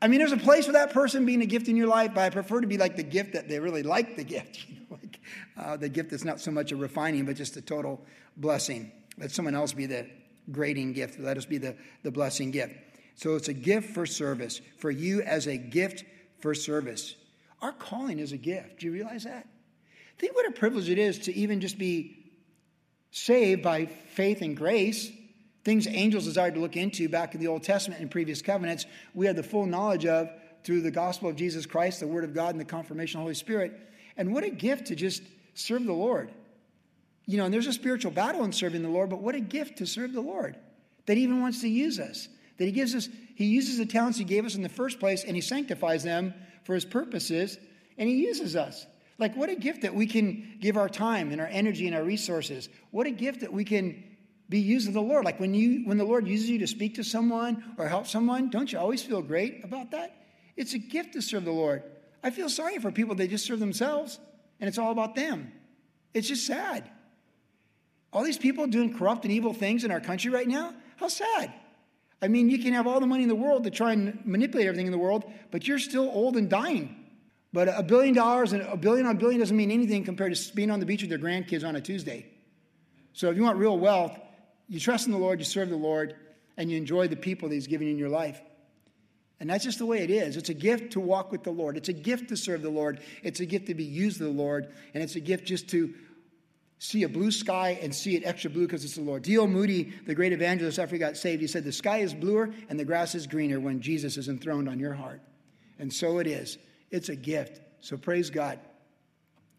I 0.00 0.08
mean, 0.08 0.20
there's 0.20 0.32
a 0.32 0.36
place 0.36 0.66
for 0.66 0.72
that 0.72 0.92
person 0.92 1.26
being 1.26 1.42
a 1.42 1.46
gift 1.46 1.68
in 1.68 1.76
your 1.76 1.88
life, 1.88 2.12
but 2.14 2.22
I 2.22 2.30
prefer 2.30 2.60
to 2.60 2.66
be 2.66 2.78
like 2.78 2.96
the 2.96 3.02
gift 3.02 3.32
that 3.32 3.48
they 3.48 3.58
really 3.58 3.82
like 3.82 4.16
the 4.16 4.24
gift. 4.24 4.66
You 4.78 4.80
know, 4.90 4.98
like 5.02 5.20
uh, 5.58 5.76
the 5.76 5.88
gift 5.88 6.10
that's 6.10 6.24
not 6.24 6.40
so 6.40 6.50
much 6.50 6.72
a 6.72 6.76
refining, 6.76 7.26
but 7.26 7.36
just 7.36 7.56
a 7.56 7.60
total 7.60 8.00
blessing. 8.36 8.90
Let 9.18 9.32
someone 9.32 9.54
else 9.54 9.72
be 9.72 9.86
the 9.86 10.06
grading 10.50 10.92
gift. 10.92 11.18
Let 11.18 11.36
us 11.36 11.44
be 11.44 11.58
the, 11.58 11.76
the 12.02 12.10
blessing 12.10 12.50
gift. 12.50 12.74
So 13.16 13.34
it's 13.34 13.48
a 13.48 13.52
gift 13.52 13.90
for 13.90 14.06
service, 14.06 14.60
for 14.78 14.90
you 14.90 15.22
as 15.22 15.48
a 15.48 15.56
gift 15.56 16.04
for 16.40 16.54
service. 16.54 17.16
Our 17.60 17.72
calling 17.72 18.20
is 18.20 18.32
a 18.32 18.36
gift. 18.36 18.80
Do 18.80 18.86
you 18.86 18.92
realize 18.92 19.24
that? 19.24 19.46
Think 20.18 20.34
what 20.34 20.48
a 20.48 20.52
privilege 20.52 20.88
it 20.88 20.98
is 20.98 21.18
to 21.20 21.34
even 21.34 21.60
just 21.60 21.78
be 21.78 22.17
saved 23.10 23.62
by 23.62 23.86
faith 23.86 24.42
and 24.42 24.56
grace 24.56 25.10
Things 25.68 25.86
angels 25.86 26.24
desired 26.24 26.54
to 26.54 26.60
look 26.60 26.78
into 26.78 27.10
back 27.10 27.34
in 27.34 27.42
the 27.42 27.46
Old 27.46 27.62
Testament 27.62 28.00
and 28.00 28.10
previous 28.10 28.40
covenants, 28.40 28.86
we 29.12 29.26
have 29.26 29.36
the 29.36 29.42
full 29.42 29.66
knowledge 29.66 30.06
of 30.06 30.30
through 30.64 30.80
the 30.80 30.90
gospel 30.90 31.28
of 31.28 31.36
Jesus 31.36 31.66
Christ, 31.66 32.00
the 32.00 32.06
Word 32.06 32.24
of 32.24 32.32
God, 32.32 32.54
and 32.54 32.60
the 32.60 32.64
confirmation 32.64 33.18
of 33.18 33.20
the 33.20 33.24
Holy 33.24 33.34
Spirit. 33.34 33.78
And 34.16 34.32
what 34.32 34.44
a 34.44 34.48
gift 34.48 34.86
to 34.86 34.96
just 34.96 35.22
serve 35.52 35.84
the 35.84 35.92
Lord. 35.92 36.32
You 37.26 37.36
know, 37.36 37.44
and 37.44 37.52
there's 37.52 37.66
a 37.66 37.72
spiritual 37.74 38.12
battle 38.12 38.44
in 38.44 38.52
serving 38.52 38.80
the 38.80 38.88
Lord, 38.88 39.10
but 39.10 39.20
what 39.20 39.34
a 39.34 39.40
gift 39.40 39.76
to 39.76 39.86
serve 39.86 40.14
the 40.14 40.22
Lord 40.22 40.56
that 41.04 41.18
He 41.18 41.22
even 41.22 41.42
wants 41.42 41.60
to 41.60 41.68
use 41.68 42.00
us. 42.00 42.28
That 42.56 42.64
He 42.64 42.72
gives 42.72 42.94
us, 42.94 43.10
He 43.34 43.44
uses 43.44 43.76
the 43.76 43.84
talents 43.84 44.16
He 44.16 44.24
gave 44.24 44.46
us 44.46 44.54
in 44.54 44.62
the 44.62 44.70
first 44.70 44.98
place 44.98 45.22
and 45.24 45.36
He 45.36 45.42
sanctifies 45.42 46.02
them 46.02 46.32
for 46.64 46.74
His 46.74 46.86
purposes 46.86 47.58
and 47.98 48.08
He 48.08 48.16
uses 48.24 48.56
us. 48.56 48.86
Like, 49.18 49.36
what 49.36 49.50
a 49.50 49.56
gift 49.56 49.82
that 49.82 49.94
we 49.94 50.06
can 50.06 50.58
give 50.60 50.76
our 50.76 50.88
time 50.88 51.32
and 51.32 51.40
our 51.40 51.46
energy 51.48 51.86
and 51.86 51.96
our 51.96 52.04
resources. 52.04 52.68
What 52.90 53.06
a 53.06 53.10
gift 53.10 53.40
that 53.40 53.52
we 53.52 53.64
can 53.64 54.04
be 54.48 54.60
used 54.60 54.88
of 54.88 54.94
the 54.94 55.02
Lord. 55.02 55.24
Like 55.24 55.38
when 55.40 55.54
you 55.54 55.82
when 55.84 55.98
the 55.98 56.04
Lord 56.04 56.26
uses 56.26 56.48
you 56.48 56.58
to 56.60 56.66
speak 56.66 56.94
to 56.94 57.04
someone 57.04 57.74
or 57.76 57.86
help 57.86 58.06
someone, 58.06 58.48
don't 58.48 58.72
you 58.72 58.78
always 58.78 59.02
feel 59.02 59.20
great 59.20 59.62
about 59.64 59.90
that? 59.90 60.14
It's 60.56 60.74
a 60.74 60.78
gift 60.78 61.12
to 61.12 61.22
serve 61.22 61.44
the 61.44 61.52
Lord. 61.52 61.82
I 62.22 62.30
feel 62.30 62.48
sorry 62.48 62.78
for 62.78 62.90
people 62.90 63.14
they 63.14 63.28
just 63.28 63.44
serve 63.44 63.60
themselves 63.60 64.18
and 64.60 64.68
it's 64.68 64.78
all 64.78 64.90
about 64.90 65.14
them. 65.14 65.52
It's 66.14 66.28
just 66.28 66.46
sad. 66.46 66.90
All 68.12 68.24
these 68.24 68.38
people 68.38 68.66
doing 68.66 68.96
corrupt 68.96 69.24
and 69.24 69.32
evil 69.32 69.52
things 69.52 69.84
in 69.84 69.90
our 69.90 70.00
country 70.00 70.30
right 70.30 70.48
now, 70.48 70.74
how 70.96 71.08
sad. 71.08 71.52
I 72.20 72.28
mean, 72.28 72.48
you 72.48 72.58
can 72.58 72.72
have 72.72 72.86
all 72.86 72.98
the 72.98 73.06
money 73.06 73.22
in 73.22 73.28
the 73.28 73.36
world 73.36 73.64
to 73.64 73.70
try 73.70 73.92
and 73.92 74.18
manipulate 74.24 74.66
everything 74.66 74.86
in 74.86 74.92
the 74.92 74.98
world, 74.98 75.24
but 75.50 75.68
you're 75.68 75.78
still 75.78 76.10
old 76.12 76.36
and 76.36 76.48
dying. 76.48 76.97
But 77.52 77.68
a 77.68 77.82
billion 77.82 78.14
dollars 78.14 78.52
and 78.52 78.62
a 78.62 78.76
billion 78.76 79.06
on 79.06 79.16
a 79.16 79.18
billion 79.18 79.40
doesn't 79.40 79.56
mean 79.56 79.70
anything 79.70 80.04
compared 80.04 80.34
to 80.34 80.54
being 80.54 80.70
on 80.70 80.80
the 80.80 80.86
beach 80.86 81.02
with 81.02 81.10
your 81.10 81.18
grandkids 81.18 81.66
on 81.66 81.76
a 81.76 81.80
Tuesday. 81.80 82.26
So 83.14 83.30
if 83.30 83.36
you 83.36 83.42
want 83.42 83.58
real 83.58 83.78
wealth, 83.78 84.18
you 84.68 84.78
trust 84.78 85.06
in 85.06 85.12
the 85.12 85.18
Lord, 85.18 85.38
you 85.38 85.44
serve 85.44 85.70
the 85.70 85.76
Lord, 85.76 86.14
and 86.56 86.70
you 86.70 86.76
enjoy 86.76 87.08
the 87.08 87.16
people 87.16 87.48
that 87.48 87.54
He's 87.54 87.66
given 87.66 87.86
you 87.86 87.94
in 87.94 87.98
your 87.98 88.10
life. 88.10 88.40
And 89.40 89.48
that's 89.48 89.64
just 89.64 89.78
the 89.78 89.86
way 89.86 90.02
it 90.02 90.10
is. 90.10 90.36
It's 90.36 90.48
a 90.48 90.54
gift 90.54 90.92
to 90.92 91.00
walk 91.00 91.30
with 91.30 91.44
the 91.44 91.50
Lord. 91.50 91.76
It's 91.76 91.88
a 91.88 91.92
gift 91.92 92.28
to 92.30 92.36
serve 92.36 92.60
the 92.60 92.70
Lord. 92.70 93.00
It's 93.22 93.40
a 93.40 93.46
gift 93.46 93.66
to 93.66 93.74
be 93.74 93.84
used 93.84 94.20
of 94.20 94.26
the 94.26 94.32
Lord. 94.32 94.68
And 94.94 95.02
it's 95.02 95.14
a 95.14 95.20
gift 95.20 95.46
just 95.46 95.68
to 95.70 95.94
see 96.80 97.04
a 97.04 97.08
blue 97.08 97.30
sky 97.30 97.78
and 97.80 97.94
see 97.94 98.16
it 98.16 98.24
extra 98.24 98.50
blue 98.50 98.66
because 98.66 98.84
it's 98.84 98.96
the 98.96 99.02
Lord. 99.02 99.22
D.L. 99.22 99.46
Moody, 99.46 99.92
the 100.06 100.14
great 100.14 100.32
evangelist 100.32 100.78
after 100.78 100.96
he 100.96 100.98
got 100.98 101.16
saved, 101.16 101.40
he 101.40 101.46
said, 101.46 101.62
The 101.64 101.72
sky 101.72 101.98
is 101.98 102.14
bluer 102.14 102.50
and 102.68 102.78
the 102.78 102.84
grass 102.84 103.14
is 103.14 103.28
greener 103.28 103.60
when 103.60 103.80
Jesus 103.80 104.16
is 104.16 104.28
enthroned 104.28 104.68
on 104.68 104.80
your 104.80 104.94
heart. 104.94 105.20
And 105.78 105.92
so 105.92 106.18
it 106.18 106.26
is. 106.26 106.58
It's 106.90 107.08
a 107.08 107.16
gift. 107.16 107.60
So 107.80 107.96
praise 107.96 108.30
God. 108.30 108.58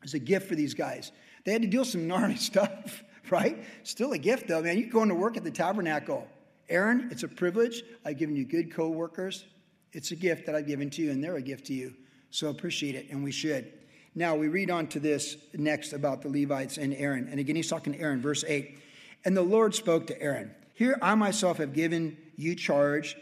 It's 0.04 0.14
a 0.14 0.20
gift 0.20 0.48
for 0.48 0.56
these 0.56 0.74
guys. 0.74 1.12
They 1.46 1.52
had 1.52 1.62
to 1.62 1.68
deal 1.68 1.86
some 1.86 2.08
gnarly 2.08 2.38
stuff 2.38 3.04
right? 3.32 3.64
Still 3.84 4.12
a 4.14 4.18
gift, 4.18 4.48
though, 4.48 4.62
man. 4.62 4.78
You're 4.78 4.90
going 4.90 5.10
to 5.10 5.16
work 5.16 5.38
at 5.38 5.44
the 5.44 5.52
tabernacle. 5.52 6.28
Aaron, 6.70 7.10
it's 7.12 7.24
a 7.24 7.28
privilege. 7.28 7.84
I've 8.06 8.18
given 8.18 8.36
you 8.36 8.46
good 8.46 8.74
co 8.74 8.90
workers. 8.90 9.46
It's 9.92 10.12
a 10.12 10.16
gift 10.16 10.46
that 10.46 10.56
I've 10.56 10.68
given 10.68 10.90
to 10.92 11.02
you, 11.02 11.12
and 11.12 11.24
they're 11.24 11.36
a 11.36 11.42
gift 11.42 11.66
to 11.68 11.74
you. 11.74 11.96
So 12.32 12.50
appreciate 12.50 12.96
it, 12.96 13.08
and 13.10 13.24
we 13.24 13.32
should. 13.32 13.72
Now, 14.14 14.36
we 14.36 14.48
read 14.48 14.70
on 14.70 14.88
to 14.88 15.00
this 15.00 15.38
next 15.54 15.94
about 15.94 16.22
the 16.22 16.30
Levites 16.30 16.78
and 16.78 16.94
Aaron. 16.94 17.28
And 17.30 17.40
again, 17.40 17.56
he's 17.56 17.70
talking 17.70 17.94
to 17.94 18.00
Aaron, 18.00 18.22
verse 18.22 18.44
8. 18.48 18.78
And 19.26 19.36
the 19.36 19.42
Lord 19.42 19.74
spoke 19.74 20.08
to 20.08 20.22
Aaron 20.22 20.54
Here 20.74 20.98
I 21.02 21.16
myself 21.16 21.58
have 21.58 21.74
given 21.74 22.18
you 22.36 22.56
charge 22.56 23.18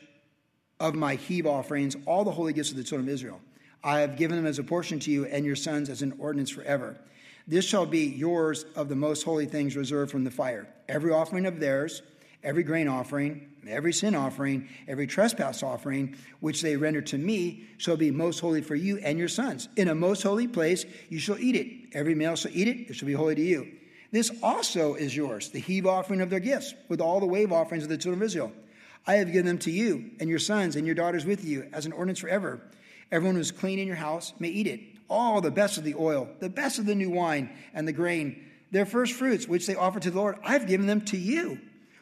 of 0.79 0.93
my 0.93 1.15
heave 1.15 1.47
offerings, 1.47 1.95
all 2.05 2.23
the 2.23 2.31
holy 2.31 2.53
gifts 2.53 2.71
of 2.71 2.77
the 2.77 2.83
children 2.83 3.07
of 3.07 3.13
Israel. 3.13 3.41
I 3.83 3.99
have 3.99 4.17
given 4.17 4.37
them 4.37 4.45
as 4.45 4.59
a 4.59 4.63
portion 4.63 4.99
to 5.01 5.11
you 5.11 5.25
and 5.25 5.45
your 5.45 5.55
sons 5.55 5.89
as 5.89 6.01
an 6.01 6.15
ordinance 6.19 6.49
forever. 6.49 6.97
This 7.47 7.65
shall 7.65 7.85
be 7.85 8.05
yours 8.05 8.65
of 8.75 8.89
the 8.89 8.95
most 8.95 9.23
holy 9.23 9.45
things 9.45 9.75
reserved 9.75 10.11
from 10.11 10.23
the 10.23 10.31
fire. 10.31 10.67
Every 10.89 11.11
offering 11.11 11.45
of 11.45 11.59
theirs, 11.59 12.01
every 12.43 12.63
grain 12.63 12.87
offering, 12.87 13.49
every 13.67 13.93
sin 13.93 14.15
offering, 14.15 14.67
every 14.87 15.07
trespass 15.07 15.63
offering, 15.63 16.15
which 16.41 16.61
they 16.61 16.75
render 16.75 17.01
to 17.01 17.17
me, 17.17 17.65
shall 17.77 17.95
be 17.97 18.11
most 18.11 18.39
holy 18.39 18.61
for 18.61 18.75
you 18.75 18.97
and 18.97 19.17
your 19.17 19.29
sons. 19.29 19.69
In 19.77 19.87
a 19.87 19.95
most 19.95 20.23
holy 20.23 20.47
place 20.47 20.85
you 21.09 21.19
shall 21.19 21.39
eat 21.39 21.55
it. 21.55 21.95
Every 21.95 22.15
male 22.15 22.35
shall 22.35 22.51
eat 22.53 22.67
it, 22.67 22.89
it 22.89 22.95
shall 22.95 23.07
be 23.07 23.13
holy 23.13 23.35
to 23.35 23.41
you. 23.41 23.71
This 24.11 24.31
also 24.41 24.95
is 24.95 25.15
yours, 25.15 25.49
the 25.49 25.59
heave 25.59 25.85
offering 25.85 26.21
of 26.21 26.29
their 26.29 26.39
gifts, 26.39 26.73
with 26.87 27.01
all 27.01 27.19
the 27.19 27.25
wave 27.25 27.51
offerings 27.51 27.83
of 27.83 27.89
the 27.89 27.97
children 27.97 28.21
of 28.21 28.25
Israel. 28.25 28.51
I 29.05 29.15
have 29.15 29.31
given 29.31 29.45
them 29.45 29.59
to 29.59 29.71
you 29.71 30.11
and 30.19 30.29
your 30.29 30.39
sons 30.39 30.75
and 30.75 30.85
your 30.85 30.95
daughters 30.95 31.25
with 31.25 31.45
you 31.45 31.69
as 31.71 31.85
an 31.85 31.93
ordinance 31.93 32.19
forever. 32.19 32.61
Everyone 33.11 33.35
who 33.35 33.41
is 33.41 33.51
clean 33.51 33.79
in 33.79 33.87
your 33.87 33.95
house 33.95 34.33
may 34.39 34.49
eat 34.49 34.67
it 34.67 34.81
all 35.09 35.41
the 35.41 35.51
best 35.51 35.77
of 35.77 35.83
the 35.83 35.95
oil, 35.95 36.29
the 36.39 36.49
best 36.49 36.79
of 36.79 36.85
the 36.85 36.95
new 36.95 37.09
wine 37.09 37.49
and 37.73 37.87
the 37.87 37.93
grain, 37.93 38.43
their 38.71 38.85
first 38.85 39.13
fruits, 39.13 39.47
which 39.47 39.65
they 39.65 39.75
offer 39.75 39.99
to 39.99 40.11
the 40.11 40.17
Lord, 40.17 40.37
I've 40.43 40.67
given 40.67 40.87
them 40.87 41.01
to 41.05 41.17
you. 41.17 41.59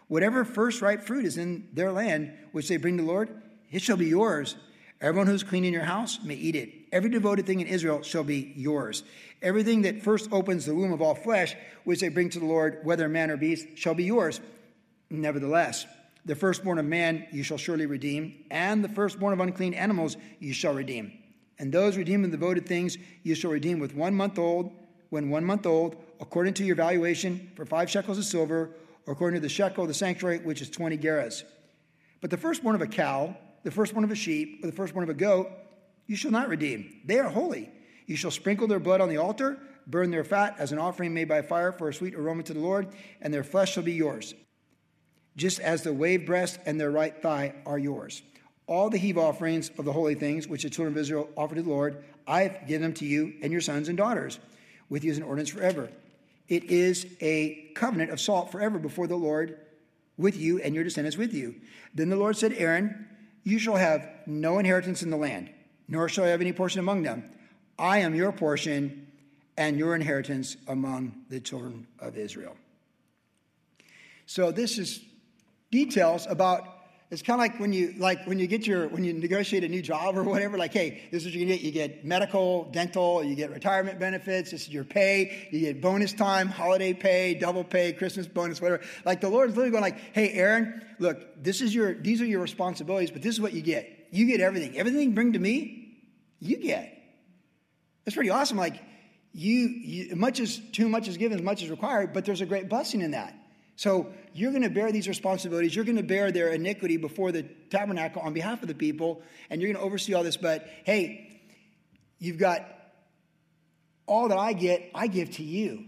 Whatever 0.08 0.46
first 0.46 0.82
ripe 0.82 1.04
fruit 1.04 1.26
is 1.26 1.38
in 1.38 1.68
their 1.74 1.92
land, 1.92 2.34
which 2.52 2.68
they 2.68 2.78
bring 2.78 2.98
to 2.98 3.04
the 3.04 3.10
Lord, 3.10 3.30
it 3.72 3.82
shall 3.82 3.98
be 3.98 4.08
yours. 4.08 4.56
Everyone 5.02 5.28
who's 5.28 5.44
clean 5.44 5.66
in 5.66 5.74
your 5.74 5.84
house 5.84 6.20
may 6.24 6.36
eat 6.36 6.56
it. 6.56 6.70
Every 6.92 7.10
devoted 7.10 7.46
thing 7.46 7.60
in 7.60 7.68
Israel 7.68 8.02
shall 8.02 8.24
be 8.24 8.54
yours. 8.56 9.04
Everything 9.42 9.82
that 9.84 10.02
first 10.02 10.32
opens 10.32 10.66
the 10.66 10.74
womb 10.74 10.94
of 10.94 11.02
all 11.02 11.16
flesh, 11.16 11.56
which 11.84 12.00
they 12.00 12.10
bring 12.10 12.30
to 12.30 12.40
the 12.40 12.46
Lord, 12.46 12.80
whether 12.84 13.10
man 13.10 13.30
or 13.30 13.38
beast, 13.38 13.68
shall 13.76 13.94
be 13.94 14.06
yours. 14.06 14.40
Nevertheless, 15.10 15.86
the 16.26 16.36
firstborn 16.36 16.80
of 16.80 16.86
man 16.86 17.28
you 17.32 17.44
shall 17.44 17.58
surely 17.58 17.86
redeem, 17.86 18.46
and 18.50 18.84
the 18.84 18.90
firstborn 18.90 19.34
of 19.34 19.40
unclean 19.40 19.74
animals 19.74 20.18
you 20.40 20.54
shall 20.54 20.74
redeem. 20.74 21.12
And 21.60 21.72
those 21.72 21.98
redeemed 21.98 22.26
in 22.26 22.32
devoted 22.32 22.66
things 22.66 22.98
you 23.24 23.36
shall 23.36 23.52
redeem 23.52 23.80
with 23.80 23.96
one 23.96 24.16
month 24.16 24.40
old, 24.40 24.72
when 25.10 25.30
one 25.30 25.46
month 25.46 25.66
old, 25.66 25.96
according 26.20 26.56
to 26.56 26.66
your 26.66 26.76
valuation, 26.76 27.52
for 27.56 27.66
five 27.66 27.90
shekels 27.90 28.18
of 28.18 28.26
silver, 28.26 28.72
or 29.06 29.14
according 29.14 29.40
to 29.40 29.42
the 29.42 29.50
shekel 29.50 29.84
of 29.84 29.88
the 29.88 29.94
sanctuary, 29.94 30.40
which 30.40 30.62
is 30.62 30.70
20 30.70 30.98
gerahs. 30.98 31.44
But 32.22 32.32
the 32.32 32.38
firstborn 32.38 32.76
of 32.76 32.82
a 32.82 32.88
cow, 32.88 33.38
the 33.64 33.72
firstborn 33.72 34.04
of 34.04 34.12
a 34.12 34.16
sheep, 34.16 34.64
or 34.64 34.68
the 34.68 34.76
firstborn 34.76 35.04
of 35.04 35.10
a 35.10 35.14
goat, 35.14 35.50
you 36.08 36.16
shall 36.16 36.32
not 36.32 36.50
redeem. 36.50 37.02
They 37.06 37.20
are 37.20 37.30
holy. 37.30 37.70
You 38.08 38.16
shall 38.16 38.32
sprinkle 38.32 38.68
their 38.68 38.80
blood 38.80 39.02
on 39.02 39.10
the 39.10 39.18
altar, 39.18 39.58
burn 39.88 40.12
their 40.12 40.24
fat 40.24 40.56
as 40.58 40.72
an 40.72 40.80
offering 40.80 41.14
made 41.14 41.28
by 41.28 41.42
fire 41.42 41.72
for 41.72 41.90
a 41.90 41.94
sweet 41.94 42.16
aroma 42.16 42.44
to 42.44 42.54
the 42.54 42.60
Lord, 42.60 42.88
and 43.22 43.34
their 43.34 43.44
flesh 43.44 43.74
shall 43.74 43.84
be 43.84 43.94
yours, 43.94 44.34
just 45.36 45.60
as 45.60 45.84
the 45.84 45.94
wave 45.94 46.26
breast 46.26 46.60
and 46.66 46.80
their 46.80 46.92
right 46.92 47.22
thigh 47.22 47.54
are 47.66 47.78
yours. 47.78 48.22
All 48.68 48.90
the 48.90 48.98
heave 48.98 49.18
offerings 49.18 49.70
of 49.78 49.86
the 49.86 49.94
holy 49.94 50.16
things 50.16 50.48
which 50.48 50.64
the 50.64 50.70
children 50.70 50.94
of 50.94 50.98
Israel 50.98 51.30
offer 51.38 51.56
to 51.56 51.62
the 51.62 51.70
Lord, 51.70 52.04
I 52.28 52.44
have 52.44 52.68
given 52.68 52.82
them 52.82 52.94
to 52.96 53.06
you 53.06 53.34
and 53.42 53.52
your 53.52 53.62
sons 53.62 53.90
and 53.90 53.98
daughters, 53.98 54.40
with 54.90 55.04
you 55.04 55.12
as 55.12 55.18
an 55.18 55.24
ordinance 55.24 55.50
forever. 55.50 55.90
It 56.48 56.66
is 56.66 57.06
a 57.22 57.72
covenant 57.76 58.12
of 58.12 58.20
salt 58.20 58.52
forever 58.52 58.80
before 58.80 59.08
the 59.08 59.16
Lord, 59.16 59.60
with 60.18 60.38
you 60.38 60.60
and 60.62 60.74
your 60.74 60.84
descendants 60.84 61.18
with 61.18 61.34
you. 61.34 61.56
Then 61.94 62.10
the 62.10 62.16
Lord 62.16 62.38
said, 62.38 62.54
Aaron, 62.54 63.08
you 63.44 63.60
shall 63.60 63.76
have 63.76 64.08
no 64.26 64.60
inheritance 64.60 65.04
in 65.04 65.10
the 65.10 65.18
land, 65.18 65.50
nor 65.88 66.10
shall 66.10 66.26
I 66.26 66.30
have 66.30 66.42
any 66.42 66.54
portion 66.54 66.80
among 66.80 67.04
them. 67.04 67.30
I 67.78 68.00
am 68.00 68.16
your 68.16 68.32
portion 68.32 69.08
and 69.58 69.78
your 69.78 69.96
inheritance 69.96 70.58
among 70.68 71.16
the 71.30 71.40
children 71.40 71.88
of 72.00 72.18
Israel. 72.18 72.56
So 74.26 74.52
this 74.52 74.78
is 74.78 75.02
details 75.76 76.26
about 76.30 76.76
it's 77.12 77.22
kind 77.22 77.40
of 77.40 77.40
like 77.40 77.60
when 77.60 77.72
you 77.72 77.94
like 77.98 78.26
when 78.26 78.40
you 78.40 78.48
get 78.48 78.66
your 78.66 78.88
when 78.88 79.04
you 79.04 79.14
negotiate 79.14 79.64
a 79.64 79.68
new 79.68 79.82
job 79.82 80.18
or 80.18 80.24
whatever. 80.24 80.58
Like, 80.58 80.74
hey, 80.74 81.04
this 81.12 81.24
is 81.24 81.28
what 81.28 81.36
you 81.36 81.46
get. 81.46 81.62
You 81.62 81.72
get 81.72 82.04
medical, 82.04 82.66
dental, 82.72 83.24
you 83.24 83.36
get 83.36 83.52
retirement 83.52 84.00
benefits. 84.00 84.52
This 84.52 84.64
is 84.64 84.70
your 84.70 84.86
pay. 84.86 85.48
You 85.52 85.60
get 85.60 85.82
bonus 85.82 86.14
time, 86.14 86.48
holiday 86.48 86.94
pay, 86.94 87.36
double 87.36 87.64
pay, 87.64 87.94
Christmas 87.94 88.26
bonus, 88.26 88.60
whatever. 88.60 88.84
Like 89.06 89.22
the 89.22 89.30
Lord's 89.30 89.52
literally 89.52 89.72
going 89.72 89.84
like, 89.84 90.00
hey, 90.14 90.32
Aaron, 90.32 90.82
look, 90.98 91.44
this 91.44 91.62
is 91.62 91.76
your 91.76 91.94
these 91.94 92.22
are 92.22 92.26
your 92.26 92.42
responsibilities, 92.42 93.12
but 93.12 93.22
this 93.22 93.36
is 93.36 93.42
what 93.42 93.54
you 93.54 93.62
get. 93.62 94.08
You 94.12 94.26
get 94.26 94.40
everything. 94.40 94.78
Everything 94.78 95.10
you 95.10 95.16
bring 95.16 95.34
to 95.34 95.40
me, 95.40 96.00
you 96.40 96.58
get. 96.58 96.92
That's 98.04 98.16
pretty 98.16 98.32
awesome. 98.32 98.58
Like 98.58 98.82
you, 99.32 99.60
you 99.68 100.16
much 100.16 100.40
as 100.40 100.60
too 100.72 100.90
much 100.90 101.08
is 101.08 101.18
given, 101.18 101.38
as 101.38 101.44
much 101.44 101.62
is 101.62 101.70
required. 101.70 102.14
But 102.14 102.26
there's 102.26 102.42
a 102.42 102.46
great 102.48 102.68
blessing 102.68 103.02
in 103.02 103.12
that. 103.12 103.36
So 103.76 104.08
you're 104.34 104.52
going 104.52 104.64
to 104.64 104.70
bear 104.70 104.92
these 104.92 105.08
responsibilities. 105.08 105.76
You're 105.76 105.86
going 105.86 105.98
to 105.98 106.04
bear 106.04 106.32
their 106.32 106.50
iniquity 106.50 106.98
before 106.98 107.32
the 107.32 107.44
tabernacle 107.44 108.22
on 108.22 108.34
behalf 108.34 108.62
of 108.62 108.68
the 108.68 108.76
people, 108.76 109.22
and 109.50 109.62
you're 109.62 109.72
going 109.72 109.82
to 109.82 109.86
oversee 109.86 110.14
all 110.14 110.24
this. 110.24 110.38
But 110.38 110.68
hey, 110.84 111.42
you've 112.20 112.38
got 112.38 112.66
all 114.08 114.30
that 114.30 114.38
I 114.38 114.54
get, 114.54 114.90
I 114.94 115.08
give 115.08 115.32
to 115.32 115.44
you. 115.44 115.84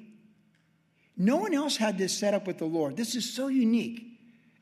No 1.15 1.37
one 1.37 1.53
else 1.53 1.77
had 1.77 1.97
this 1.97 2.17
set 2.17 2.33
up 2.33 2.45
with 2.45 2.57
the 2.57 2.65
Lord. 2.65 2.97
This 2.97 3.15
is 3.15 3.33
so 3.33 3.47
unique. 3.47 4.03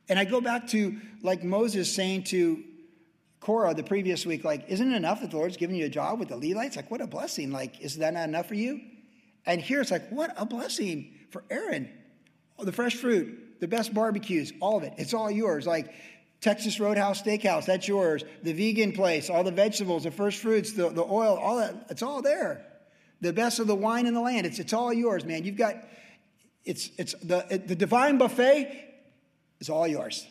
And 0.07 0.19
I 0.19 0.25
go 0.25 0.39
back 0.39 0.67
to 0.67 0.99
like 1.23 1.43
Moses 1.43 1.93
saying 1.93 2.25
to 2.25 2.63
Korah 3.39 3.73
the 3.73 3.83
previous 3.83 4.25
week, 4.25 4.43
like, 4.43 4.65
isn't 4.69 4.91
it 4.91 4.95
enough 4.95 5.21
that 5.21 5.31
the 5.31 5.37
Lord's 5.37 5.57
given 5.57 5.75
you 5.75 5.85
a 5.85 5.89
job 5.89 6.19
with 6.19 6.29
the 6.29 6.37
Levites? 6.37 6.75
Like, 6.75 6.91
what 6.91 7.01
a 7.01 7.07
blessing. 7.07 7.51
Like, 7.51 7.81
is 7.81 7.97
that 7.97 8.13
not 8.13 8.27
enough 8.29 8.47
for 8.47 8.55
you? 8.55 8.81
And 9.45 9.61
here 9.61 9.81
it's 9.81 9.91
like, 9.91 10.09
what 10.09 10.33
a 10.37 10.45
blessing 10.45 11.13
for 11.29 11.43
Aaron 11.49 11.89
the 12.59 12.71
fresh 12.71 12.95
fruit, 12.95 13.59
the 13.59 13.67
best 13.67 13.93
barbecues, 13.93 14.53
all 14.59 14.77
of 14.77 14.83
it. 14.83 14.93
It's 14.97 15.13
all 15.13 15.29
yours. 15.29 15.65
Like 15.67 15.93
Texas 16.41 16.79
Roadhouse 16.79 17.21
Steakhouse, 17.21 17.65
that's 17.65 17.87
yours. 17.87 18.23
The 18.43 18.53
vegan 18.53 18.91
place, 18.93 19.29
all 19.29 19.43
the 19.43 19.51
vegetables, 19.51 20.03
the 20.03 20.11
first 20.11 20.41
fruits, 20.41 20.73
the, 20.73 20.89
the 20.89 21.03
oil, 21.03 21.37
all 21.37 21.57
that, 21.57 21.87
it's 21.89 22.01
all 22.01 22.21
there. 22.21 22.65
The 23.21 23.33
best 23.33 23.59
of 23.59 23.67
the 23.67 23.75
wine 23.75 24.05
in 24.05 24.13
the 24.13 24.21
land, 24.21 24.45
it's, 24.45 24.59
it's 24.59 24.73
all 24.73 24.93
yours, 24.93 25.25
man. 25.25 25.43
You've 25.43 25.57
got, 25.57 25.75
it's, 26.63 26.89
it's 26.97 27.13
the, 27.15 27.63
the 27.65 27.75
divine 27.75 28.17
buffet 28.17 28.93
is 29.59 29.69
all 29.69 29.87
yours. 29.87 30.25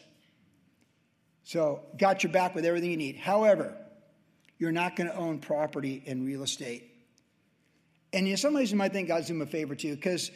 So, 1.44 1.80
got 1.98 2.22
your 2.22 2.32
back 2.32 2.54
with 2.54 2.64
everything 2.64 2.90
you 2.90 2.96
need. 2.96 3.16
However, 3.16 3.76
you're 4.58 4.72
not 4.72 4.96
going 4.96 5.10
to 5.10 5.16
own 5.16 5.40
property 5.40 6.02
in 6.06 6.24
real 6.24 6.42
estate. 6.42 6.90
And 8.12 8.28
in 8.28 8.36
some 8.36 8.54
ways, 8.54 8.70
you 8.70 8.78
might 8.78 8.92
think 8.92 9.08
God's 9.08 9.26
doing 9.26 9.42
a 9.42 9.46
favor 9.46 9.74
to 9.74 9.88
you 9.88 9.94
because 9.96 10.30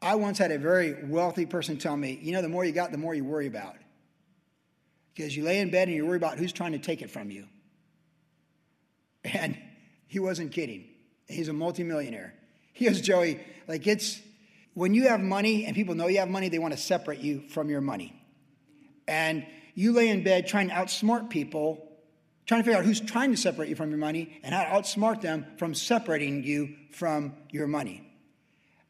I 0.00 0.14
once 0.16 0.38
had 0.38 0.52
a 0.52 0.58
very 0.58 1.04
wealthy 1.04 1.46
person 1.46 1.78
tell 1.78 1.96
me, 1.96 2.18
you 2.20 2.32
know, 2.32 2.42
the 2.42 2.48
more 2.48 2.64
you 2.64 2.72
got, 2.72 2.92
the 2.92 2.98
more 2.98 3.14
you 3.14 3.24
worry 3.24 3.46
about. 3.46 3.76
Because 5.14 5.36
you 5.36 5.44
lay 5.44 5.60
in 5.60 5.70
bed 5.70 5.88
and 5.88 5.96
you 5.96 6.06
worry 6.06 6.18
about 6.18 6.38
who's 6.38 6.52
trying 6.52 6.72
to 6.72 6.78
take 6.78 7.00
it 7.00 7.10
from 7.10 7.30
you. 7.30 7.46
And 9.24 9.56
he 10.06 10.18
wasn't 10.18 10.52
kidding. 10.52 10.84
He's 11.26 11.48
a 11.48 11.52
multimillionaire. 11.52 12.34
He 12.72 12.84
goes, 12.84 13.00
Joey, 13.00 13.40
like 13.66 13.86
it's 13.86 14.20
when 14.74 14.92
you 14.92 15.08
have 15.08 15.20
money 15.20 15.64
and 15.64 15.74
people 15.74 15.94
know 15.94 16.06
you 16.06 16.18
have 16.18 16.28
money, 16.28 16.50
they 16.50 16.58
want 16.58 16.74
to 16.74 16.78
separate 16.78 17.20
you 17.20 17.48
from 17.48 17.70
your 17.70 17.80
money. 17.80 18.14
And 19.08 19.46
you 19.74 19.92
lay 19.92 20.08
in 20.08 20.22
bed 20.22 20.46
trying 20.46 20.68
to 20.68 20.74
outsmart 20.74 21.30
people, 21.30 21.90
trying 22.46 22.60
to 22.60 22.64
figure 22.64 22.78
out 22.78 22.84
who's 22.84 23.00
trying 23.00 23.30
to 23.30 23.36
separate 23.36 23.70
you 23.70 23.76
from 23.76 23.88
your 23.88 23.98
money 23.98 24.38
and 24.42 24.54
how 24.54 24.64
to 24.64 24.70
outsmart 24.70 25.22
them 25.22 25.46
from 25.58 25.74
separating 25.74 26.44
you 26.44 26.74
from 26.92 27.34
your 27.50 27.66
money. 27.66 28.05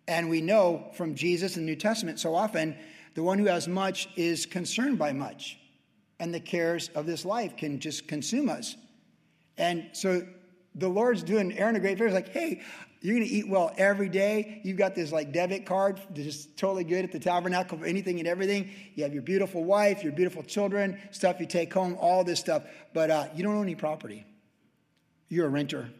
And 0.08 0.28
we 0.30 0.40
know 0.40 0.90
from 0.94 1.14
Jesus 1.14 1.56
in 1.56 1.64
the 1.64 1.66
New 1.66 1.76
Testament 1.76 2.20
so 2.20 2.34
often, 2.34 2.76
the 3.14 3.22
one 3.22 3.38
who 3.38 3.46
has 3.46 3.66
much 3.66 4.08
is 4.16 4.46
concerned 4.46 4.98
by 4.98 5.12
much. 5.12 5.58
And 6.18 6.32
the 6.32 6.40
cares 6.40 6.88
of 6.94 7.06
this 7.06 7.24
life 7.24 7.56
can 7.56 7.80
just 7.80 8.08
consume 8.08 8.48
us. 8.48 8.76
And 9.58 9.88
so 9.92 10.26
the 10.74 10.88
Lord's 10.88 11.22
doing 11.22 11.56
Aaron 11.56 11.76
a 11.76 11.80
great 11.80 11.98
favor. 11.98 12.06
He's 12.06 12.14
like, 12.14 12.28
hey, 12.28 12.62
you're 13.00 13.14
going 13.14 13.26
to 13.26 13.34
eat 13.34 13.48
well 13.48 13.72
every 13.76 14.08
day. 14.08 14.60
You've 14.64 14.78
got 14.78 14.94
this 14.94 15.12
like 15.12 15.32
debit 15.32 15.66
card, 15.66 16.00
just 16.12 16.56
totally 16.56 16.84
good 16.84 17.04
at 17.04 17.12
the 17.12 17.18
tabernacle 17.18 17.78
for 17.78 17.84
anything 17.84 18.18
and 18.18 18.28
everything. 18.28 18.70
You 18.94 19.04
have 19.04 19.12
your 19.12 19.22
beautiful 19.22 19.64
wife, 19.64 20.02
your 20.02 20.12
beautiful 20.12 20.42
children, 20.42 20.98
stuff 21.10 21.40
you 21.40 21.46
take 21.46 21.72
home, 21.72 21.96
all 22.00 22.24
this 22.24 22.40
stuff. 22.40 22.64
But 22.94 23.10
uh, 23.10 23.28
you 23.34 23.42
don't 23.42 23.56
own 23.56 23.62
any 23.62 23.74
property. 23.74 24.26
You're 25.28 25.46
a 25.46 25.50
renter. 25.50 25.90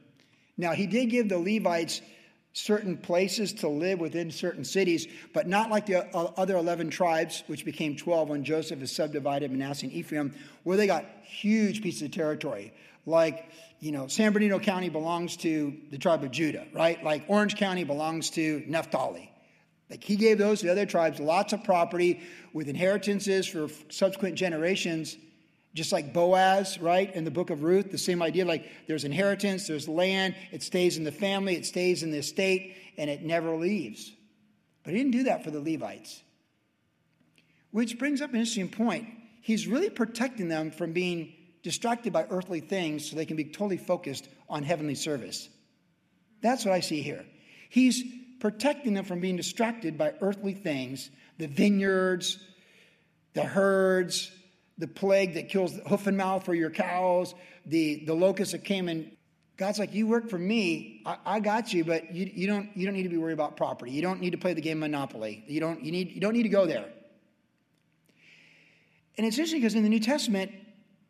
Now, 0.57 0.73
he 0.73 0.87
did 0.87 1.11
give 1.11 1.29
the 1.29 1.39
Levites 1.39 2.01
certain 2.57 2.97
places 2.97 3.53
to 3.53 3.69
live 3.69 4.01
within 4.01 4.31
certain 4.31 4.65
cities, 4.65 5.07
but 5.35 5.47
not 5.47 5.69
like 5.71 5.85
the 5.85 6.07
uh, 6.17 6.33
other 6.39 6.57
11 6.57 6.89
tribes, 6.89 7.45
which 7.49 7.67
became 7.67 7.97
12 7.97 8.31
when 8.31 8.45
Joseph 8.45 8.81
is 8.81 8.91
subdivided 8.91 9.51
Manasseh 9.51 9.85
and 9.85 9.95
Ephraim, 9.95 10.35
where 10.63 10.79
they 10.79 10.87
got 10.87 11.05
huge 11.23 11.83
pieces 11.83 12.01
of 12.01 12.13
territory. 12.13 12.73
Like, 13.05 13.45
you 13.79 13.93
know, 13.93 14.07
San 14.07 14.33
Bernardino 14.33 14.59
County 14.59 14.89
belongs 14.89 15.37
to 15.39 15.77
the 15.91 15.99
tribe 15.99 16.25
of 16.25 16.31
Judah, 16.31 16.67
right? 16.73 17.05
Like 17.05 17.25
Orange 17.29 17.57
County 17.57 17.85
belongs 17.85 18.31
to 18.31 18.65
Naphtali. 18.67 19.31
Like 19.91 20.03
he 20.03 20.17
gave 20.17 20.39
those 20.39 20.61
to 20.61 20.67
the 20.67 20.73
other 20.73 20.87
tribes 20.87 21.21
lots 21.21 21.53
of 21.53 21.63
property 21.63 22.23
with 22.55 22.69
inheritances 22.69 23.47
for 23.47 23.69
subsequent 23.91 24.37
generations 24.37 25.15
just 25.77 25.93
like 25.93 26.15
Boaz, 26.15 26.79
right, 26.81 27.15
in 27.15 27.25
the 27.25 27.31
book 27.31 27.51
of 27.51 27.63
Ruth, 27.63 27.91
the 27.91 27.99
same 27.99 28.23
idea 28.23 28.47
like 28.47 28.67
there's 28.87 29.05
inheritance, 29.05 29.67
there's 29.67 29.87
land, 29.87 30.35
it 30.51 30.63
stays 30.63 30.97
in 30.97 31.05
the 31.05 31.13
family, 31.13 31.55
it 31.55 31.67
stays 31.67 32.03
in 32.03 32.11
the 32.11 32.19
estate, 32.19 32.75
and 32.97 33.11
it 33.11 33.23
never 33.23 33.55
leaves. 33.55 34.11
But 34.83 34.95
he 34.95 34.99
didn't 34.99 35.13
do 35.13 35.25
that 35.25 35.45
for 35.45 35.51
the 35.51 35.61
Levites. 35.61 36.23
Which 37.73 37.99
brings 37.99 38.23
up 38.23 38.31
an 38.31 38.37
interesting 38.37 38.71
point. 38.71 39.07
He's 39.43 39.67
really 39.67 39.91
protecting 39.91 40.49
them 40.49 40.71
from 40.71 40.93
being 40.93 41.35
distracted 41.63 42.11
by 42.11 42.27
earthly 42.31 42.61
things 42.61 43.09
so 43.09 43.15
they 43.15 43.27
can 43.27 43.37
be 43.37 43.45
totally 43.45 43.77
focused 43.77 44.29
on 44.49 44.63
heavenly 44.63 44.95
service. 44.95 45.51
That's 46.41 46.65
what 46.65 46.73
I 46.73 46.81
see 46.81 47.03
here. 47.03 47.27
He's 47.69 48.03
protecting 48.41 48.95
them 48.95 49.05
from 49.05 49.21
being 49.21 49.37
distracted 49.37 49.99
by 49.99 50.15
earthly 50.23 50.55
things, 50.55 51.11
the 51.37 51.49
vineyards, 51.49 52.39
the 53.35 53.43
herds, 53.43 54.31
the 54.79 54.87
plague 54.87 55.35
that 55.35 55.49
kills 55.49 55.77
the 55.77 55.89
hoof 55.89 56.07
and 56.07 56.17
mouth 56.17 56.45
for 56.45 56.55
your 56.55 56.71
cows, 56.71 57.35
the, 57.65 58.05
the 58.05 58.15
locusts 58.15 58.53
that 58.53 58.65
came 58.65 58.89
and 58.89 59.11
God's 59.57 59.79
like, 59.79 59.95
you 59.95 60.07
work 60.07 60.29
for 60.29 60.39
me, 60.39 61.03
I, 61.07 61.17
I, 61.25 61.41
got 61.41 61.73
you, 61.73 61.83
but 61.83 62.15
you, 62.15 62.31
you, 62.35 62.47
don't, 62.47 62.69
you 62.77 62.85
don't 62.85 62.95
need 62.95 63.05
to 63.05 63.09
be 63.09 63.17
worried 63.17 63.33
about 63.33 63.57
property. 63.57 63.91
You 63.91 64.03
don't 64.03 64.21
need 64.21 64.33
to 64.33 64.39
play 64.39 64.53
the 64.53 64.61
game 64.61 64.81
Monopoly. 64.81 65.45
You 65.47 65.61
don't, 65.61 65.83
you 65.83 65.93
need, 65.93 66.13
you 66.13 66.21
don't 66.21 66.35
need 66.35 66.43
to 66.43 66.51
go 66.51 66.67
there. 66.67 66.85
And 69.17 69.27
it's 69.27 69.39
interesting 69.39 69.61
because 69.61 69.75
in 69.75 69.83
the 69.83 69.89
New 69.89 70.01
Testament, 70.01 70.53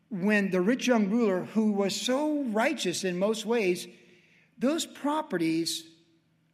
when 0.09 0.49
the 0.49 0.61
rich 0.61 0.87
young 0.87 1.09
ruler, 1.09 1.43
who 1.53 1.73
was 1.73 1.93
so 1.93 2.43
righteous 2.43 3.03
in 3.03 3.19
most 3.19 3.45
ways, 3.45 3.85
those 4.57 4.85
properties 4.85 5.83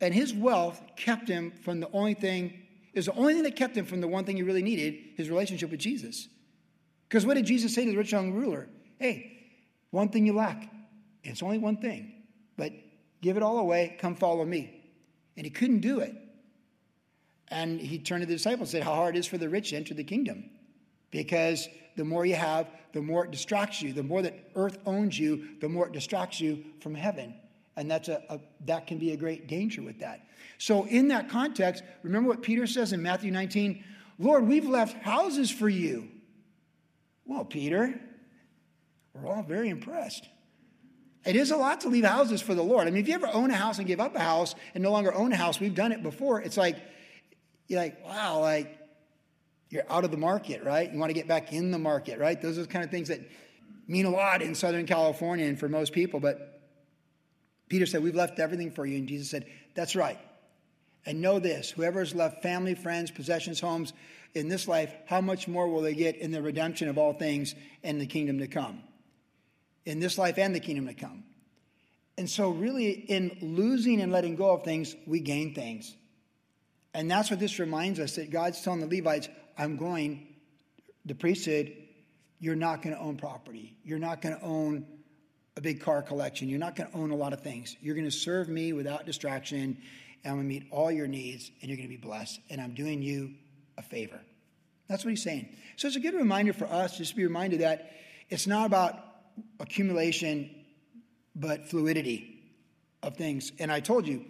and 0.01 0.15
his 0.15 0.33
wealth 0.33 0.81
kept 0.95 1.27
him 1.27 1.51
from 1.63 1.79
the 1.79 1.89
only 1.93 2.15
thing, 2.15 2.59
is 2.95 3.05
the 3.05 3.13
only 3.13 3.35
thing 3.35 3.43
that 3.43 3.55
kept 3.55 3.77
him 3.77 3.85
from 3.85 4.01
the 4.01 4.07
one 4.07 4.25
thing 4.25 4.35
he 4.35 4.43
really 4.43 4.63
needed, 4.63 4.95
his 5.15 5.29
relationship 5.29 5.69
with 5.69 5.79
Jesus. 5.79 6.27
Because 7.07 7.25
what 7.25 7.35
did 7.35 7.45
Jesus 7.45 7.73
say 7.73 7.85
to 7.85 7.91
the 7.91 7.97
rich 7.97 8.11
young 8.11 8.33
ruler? 8.33 8.67
Hey, 8.99 9.51
one 9.91 10.09
thing 10.09 10.25
you 10.25 10.33
lack. 10.33 10.69
It's 11.23 11.43
only 11.43 11.57
one 11.57 11.77
thing, 11.77 12.11
but 12.57 12.73
give 13.21 13.37
it 13.37 13.43
all 13.43 13.59
away, 13.59 13.95
come 13.99 14.15
follow 14.15 14.43
me. 14.43 14.81
And 15.37 15.45
he 15.45 15.49
couldn't 15.49 15.79
do 15.79 15.99
it. 15.99 16.15
And 17.47 17.79
he 17.79 17.99
turned 17.99 18.21
to 18.21 18.27
the 18.27 18.33
disciples 18.33 18.73
and 18.73 18.81
said, 18.81 18.83
How 18.83 18.95
hard 18.95 19.15
it 19.15 19.19
is 19.19 19.27
for 19.27 19.37
the 19.37 19.47
rich 19.47 19.69
to 19.69 19.75
enter 19.75 19.93
the 19.93 20.03
kingdom. 20.03 20.49
Because 21.11 21.67
the 21.95 22.03
more 22.03 22.25
you 22.25 22.35
have, 22.35 22.67
the 22.93 23.01
more 23.01 23.25
it 23.25 23.31
distracts 23.31 23.81
you. 23.81 23.93
The 23.93 24.03
more 24.03 24.21
that 24.21 24.33
earth 24.55 24.79
owns 24.85 25.17
you, 25.17 25.49
the 25.61 25.69
more 25.69 25.87
it 25.87 25.93
distracts 25.93 26.39
you 26.39 26.63
from 26.79 26.95
heaven. 26.95 27.35
And 27.75 27.89
that's 27.89 28.07
a, 28.07 28.21
a, 28.29 28.39
that 28.65 28.87
can 28.87 28.97
be 28.97 29.11
a 29.11 29.17
great 29.17 29.47
danger 29.47 29.81
with 29.81 29.99
that. 29.99 30.27
So, 30.57 30.85
in 30.85 31.07
that 31.09 31.29
context, 31.29 31.83
remember 32.03 32.29
what 32.29 32.41
Peter 32.41 32.67
says 32.67 32.93
in 32.93 33.01
Matthew 33.01 33.31
19 33.31 33.83
Lord, 34.19 34.47
we've 34.47 34.67
left 34.67 35.03
houses 35.03 35.49
for 35.49 35.67
you. 35.67 36.07
Well, 37.25 37.45
Peter, 37.45 37.99
we're 39.13 39.29
all 39.29 39.43
very 39.43 39.69
impressed. 39.69 40.27
It 41.25 41.35
is 41.35 41.51
a 41.51 41.57
lot 41.57 41.81
to 41.81 41.89
leave 41.89 42.03
houses 42.03 42.41
for 42.41 42.53
the 42.53 42.63
Lord. 42.63 42.87
I 42.87 42.91
mean, 42.91 43.01
if 43.01 43.07
you 43.07 43.13
ever 43.13 43.29
own 43.31 43.49
a 43.49 43.55
house 43.55 43.77
and 43.77 43.87
give 43.87 44.01
up 44.01 44.15
a 44.15 44.19
house 44.19 44.55
and 44.73 44.83
no 44.83 44.91
longer 44.91 45.13
own 45.13 45.31
a 45.31 45.37
house, 45.37 45.59
we've 45.59 45.75
done 45.75 45.93
it 45.93 46.03
before. 46.03 46.41
It's 46.41 46.57
like, 46.57 46.77
you're 47.67 47.79
like, 47.79 48.03
wow, 48.05 48.39
like 48.39 48.77
you're 49.69 49.89
out 49.89 50.03
of 50.03 50.11
the 50.11 50.17
market, 50.17 50.63
right? 50.63 50.91
You 50.91 50.99
want 50.99 51.11
to 51.11 51.13
get 51.13 51.27
back 51.27 51.53
in 51.53 51.71
the 51.71 51.79
market, 51.79 52.19
right? 52.19 52.39
Those 52.41 52.57
are 52.57 52.63
the 52.63 52.67
kind 52.67 52.83
of 52.83 52.91
things 52.91 53.07
that 53.07 53.21
mean 53.87 54.05
a 54.05 54.09
lot 54.09 54.41
in 54.41 54.53
Southern 54.53 54.85
California 54.85 55.45
and 55.45 55.57
for 55.57 55.69
most 55.69 55.93
people. 55.93 56.19
But 56.19 56.61
Peter 57.69 57.85
said, 57.85 58.03
We've 58.03 58.15
left 58.15 58.39
everything 58.39 58.71
for 58.71 58.85
you. 58.85 58.97
And 58.97 59.07
Jesus 59.07 59.29
said, 59.29 59.45
That's 59.75 59.95
right. 59.95 60.19
And 61.05 61.21
know 61.21 61.39
this 61.39 61.71
whoever 61.71 61.99
has 61.99 62.15
left 62.15 62.41
family, 62.41 62.75
friends, 62.75 63.11
possessions, 63.11 63.59
homes 63.59 63.93
in 64.33 64.47
this 64.47 64.67
life, 64.67 64.93
how 65.05 65.21
much 65.21 65.47
more 65.47 65.67
will 65.67 65.81
they 65.81 65.93
get 65.93 66.15
in 66.15 66.31
the 66.31 66.41
redemption 66.41 66.87
of 66.87 66.97
all 66.97 67.13
things 67.13 67.55
in 67.83 67.99
the 67.99 68.05
kingdom 68.05 68.39
to 68.39 68.47
come? 68.47 68.81
In 69.85 69.99
this 69.99 70.17
life 70.17 70.37
and 70.37 70.55
the 70.55 70.59
kingdom 70.59 70.87
to 70.87 70.93
come. 70.93 71.23
And 72.17 72.29
so, 72.29 72.51
really, 72.51 72.91
in 72.91 73.37
losing 73.41 74.01
and 74.01 74.11
letting 74.11 74.35
go 74.35 74.51
of 74.51 74.63
things, 74.63 74.95
we 75.05 75.19
gain 75.19 75.53
things. 75.53 75.95
And 76.93 77.09
that's 77.09 77.31
what 77.31 77.39
this 77.39 77.59
reminds 77.59 77.99
us 77.99 78.15
that 78.15 78.29
God's 78.29 78.61
telling 78.61 78.87
the 78.87 78.95
Levites, 78.95 79.29
I'm 79.57 79.77
going, 79.77 80.27
the 81.05 81.15
priesthood, 81.15 81.73
you're 82.39 82.55
not 82.55 82.81
going 82.81 82.95
to 82.95 83.01
own 83.01 83.17
property. 83.17 83.75
You're 83.83 83.99
not 83.99 84.21
going 84.21 84.37
to 84.37 84.43
own 84.43 84.85
a 85.57 85.61
big 85.61 85.81
car 85.81 86.01
collection. 86.01 86.49
You're 86.49 86.59
not 86.59 86.75
going 86.75 86.91
to 86.91 86.97
own 86.97 87.11
a 87.11 87.15
lot 87.15 87.33
of 87.33 87.41
things. 87.41 87.75
You're 87.81 87.95
going 87.95 88.05
to 88.05 88.11
serve 88.11 88.47
me 88.49 88.73
without 88.73 89.05
distraction, 89.05 89.77
and 90.23 90.31
I'm 90.31 90.37
going 90.37 90.47
to 90.47 90.53
meet 90.53 90.67
all 90.71 90.91
your 90.91 91.07
needs, 91.07 91.51
and 91.61 91.69
you're 91.69 91.77
going 91.77 91.89
to 91.89 91.95
be 91.95 92.01
blessed. 92.01 92.39
And 92.49 92.61
I'm 92.61 92.73
doing 92.73 93.01
you 93.01 93.33
a 93.77 93.81
favor. 93.81 94.21
That's 94.87 95.03
what 95.03 95.09
he's 95.11 95.23
saying. 95.23 95.49
So 95.75 95.87
it's 95.87 95.97
a 95.97 95.99
good 95.99 96.13
reminder 96.13 96.53
for 96.53 96.65
us 96.65 96.97
just 96.97 97.11
to 97.11 97.17
be 97.17 97.23
reminded 97.23 97.61
that 97.61 97.91
it's 98.29 98.47
not 98.47 98.65
about 98.65 98.99
accumulation, 99.59 100.49
but 101.35 101.69
fluidity 101.69 102.39
of 103.01 103.17
things. 103.17 103.51
And 103.59 103.71
I 103.71 103.79
told 103.79 104.07
you, 104.07 104.25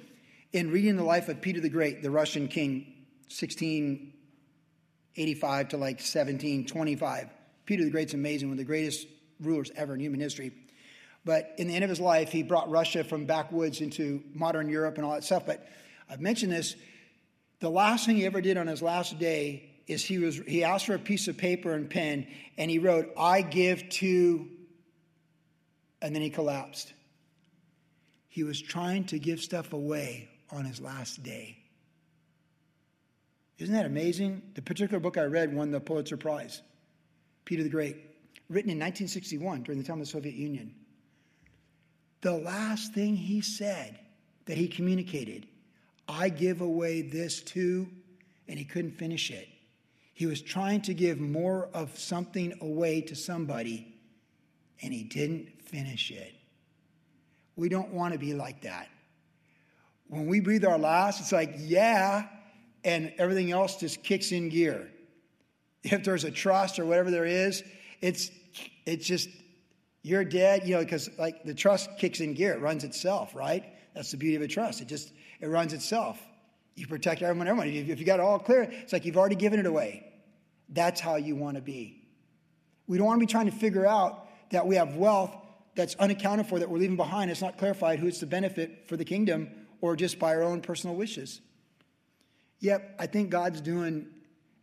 in 0.52 0.72
reading 0.72 0.96
the 0.96 1.04
life 1.04 1.28
of 1.30 1.42
Peter 1.42 1.60
the 1.60 1.70
Great, 1.70 2.02
the 2.02 2.12
Russian 2.12 2.48
king, 2.48 2.86
1685 3.28 5.70
to 5.70 5.78
like 5.78 5.98
1725, 5.98 7.30
Peter 7.66 7.84
the 7.84 7.90
Great's 7.90 8.14
amazing, 8.14 8.50
one 8.50 8.54
of 8.54 8.60
the 8.60 8.64
greatest 8.64 9.08
rulers 9.40 9.72
ever 9.76 9.94
in 9.94 10.00
human 10.00 10.20
history. 10.20 10.52
But 11.26 11.54
in 11.58 11.68
the 11.68 11.76
end 11.76 11.84
of 11.84 11.90
his 11.90 12.00
life, 12.00 12.32
he 12.32 12.44
brought 12.44 12.70
Russia 12.70 13.04
from 13.04 13.26
backwoods 13.26 13.82
into 13.82 14.24
modern 14.34 14.70
Europe 14.70 14.98
and 14.98 15.06
all 15.06 15.14
that 15.14 15.24
stuff. 15.24 15.46
But 15.46 15.68
I've 16.14 16.22
mentioned 16.22 16.52
this. 16.52 16.76
The 17.60 17.70
last 17.70 18.06
thing 18.06 18.18
he 18.18 18.26
ever 18.28 18.40
did 18.40 18.56
on 18.56 18.68
his 18.68 18.84
last 18.84 19.18
day 19.18 19.72
is 19.88 20.06
he 20.06 20.20
was 20.20 20.38
he 20.48 20.64
asked 20.64 20.86
for 20.86 20.94
a 20.94 21.00
piece 21.00 21.28
of 21.28 21.38
paper 21.38 21.74
and 21.74 21.90
pen, 21.90 22.28
and 22.56 22.70
he 22.70 22.78
wrote, 22.78 23.12
"I 23.18 23.42
give 23.42 23.90
to," 23.90 24.48
and 26.04 26.14
then 26.14 26.22
he 26.22 26.30
collapsed. 26.30 26.94
He 28.28 28.44
was 28.44 28.62
trying 28.62 29.06
to 29.06 29.18
give 29.18 29.42
stuff 29.42 29.74
away 29.74 30.30
on 30.52 30.66
his 30.66 30.80
last 30.80 31.24
day. 31.24 31.58
Isn't 33.58 33.74
that 33.74 33.88
amazing? 33.88 34.44
The 34.54 34.62
particular 34.62 35.00
book 35.00 35.18
I 35.18 35.24
read 35.24 35.54
won 35.54 35.72
the 35.72 35.80
Pulitzer 35.80 36.18
Prize. 36.18 36.62
Peter 37.46 37.64
the 37.64 37.70
Great, 37.70 37.98
written 38.50 38.70
in 38.70 38.78
1961 38.78 39.64
during 39.64 39.80
the 39.80 39.86
time 39.86 40.00
of 40.00 40.06
the 40.06 40.12
Soviet 40.12 40.36
Union. 40.36 40.76
The 42.22 42.38
last 42.38 42.94
thing 42.94 43.16
he 43.16 43.42
said 43.42 44.00
that 44.46 44.58
he 44.58 44.68
communicated, 44.68 45.48
I 46.08 46.30
give 46.30 46.62
away 46.62 47.02
this 47.02 47.42
too, 47.42 47.88
and 48.48 48.58
he 48.60 48.66
couldn't 48.66 48.98
finish 48.98 49.32
it. 49.32 49.48
He 50.14 50.26
was 50.26 50.42
trying 50.42 50.82
to 50.84 50.94
give 50.94 51.20
more 51.20 51.70
of 51.74 51.98
something 51.98 52.54
away 52.62 53.02
to 53.02 53.16
somebody, 53.16 53.96
and 54.82 54.94
he 54.94 55.04
didn't 55.04 55.62
finish 55.64 56.12
it. 56.12 56.34
We 57.56 57.70
don't 57.70 57.94
want 57.94 58.14
to 58.14 58.20
be 58.20 58.34
like 58.34 58.62
that. 58.62 58.90
When 60.08 60.28
we 60.28 60.40
breathe 60.40 60.66
our 60.66 60.78
last, 60.78 61.20
it's 61.20 61.32
like, 61.32 61.56
yeah, 61.58 62.28
and 62.84 63.14
everything 63.18 63.52
else 63.52 63.78
just 63.78 64.04
kicks 64.04 64.32
in 64.32 64.50
gear 64.50 64.90
if 65.84 66.04
there's 66.04 66.24
a 66.24 66.32
trust 66.32 66.80
or 66.80 66.86
whatever 66.86 67.12
there 67.12 67.26
is, 67.26 67.64
it's 68.02 68.32
it's 68.86 69.06
just 69.06 69.30
you're 70.02 70.24
dead, 70.24 70.68
you 70.68 70.76
know, 70.76 70.82
because 70.82 71.10
like 71.18 71.44
the 71.44 71.54
trust 71.54 71.90
kicks 71.98 72.20
in 72.20 72.34
gear, 72.34 72.54
it 72.54 72.62
runs 72.62 72.84
itself, 72.84 73.36
right? 73.36 73.64
That's 73.94 74.12
the 74.12 74.18
beauty 74.18 74.36
of 74.36 74.42
a 74.42 74.48
trust. 74.48 74.82
It 74.82 74.88
just 74.88 75.12
it 75.44 75.50
runs 75.50 75.74
itself. 75.74 76.18
You 76.76 76.88
protect 76.88 77.22
everyone, 77.22 77.50
everyone. 77.50 77.68
If 77.68 78.00
you 78.00 78.06
got 78.06 78.20
it 78.20 78.24
all 78.24 78.40
clear, 78.40 78.64
it's 78.64 78.94
like 78.94 79.04
you've 79.04 79.18
already 79.18 79.36
given 79.36 79.60
it 79.60 79.66
away. 79.66 80.10
That's 80.70 81.02
how 81.02 81.18
you 81.18 81.36
want 81.36 81.58
to 81.58 81.62
be. 81.62 82.02
We 82.88 82.98
don't 82.98 83.06
want 83.06 83.20
to 83.20 83.26
be 83.28 83.30
trying 83.30 83.48
to 83.48 83.52
figure 83.52 83.86
out 83.86 84.30
that 84.52 84.66
we 84.66 84.78
have 84.78 84.96
wealth 84.96 85.36
that's 85.76 85.96
unaccounted 85.96 86.48
for 86.48 86.60
that 86.60 86.70
we're 86.70 86.78
leaving 86.78 86.96
behind. 86.96 87.30
It's 87.30 87.42
not 87.42 87.58
clarified 87.58 88.00
who 88.00 88.08
it's 88.08 88.22
the 88.22 88.26
benefit 88.26 88.88
for 88.88 88.96
the 88.96 89.04
kingdom 89.04 89.50
or 89.82 89.98
just 89.98 90.18
by 90.18 90.34
our 90.34 90.44
own 90.44 90.62
personal 90.62 90.96
wishes. 90.96 91.42
Yep, 92.62 92.96
I 92.98 93.08
think 93.08 93.30
God's 93.30 93.60
doing 93.60 94.08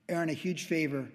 Aaron 0.08 0.30
a 0.30 0.32
huge 0.32 0.64
favor. 0.64 1.10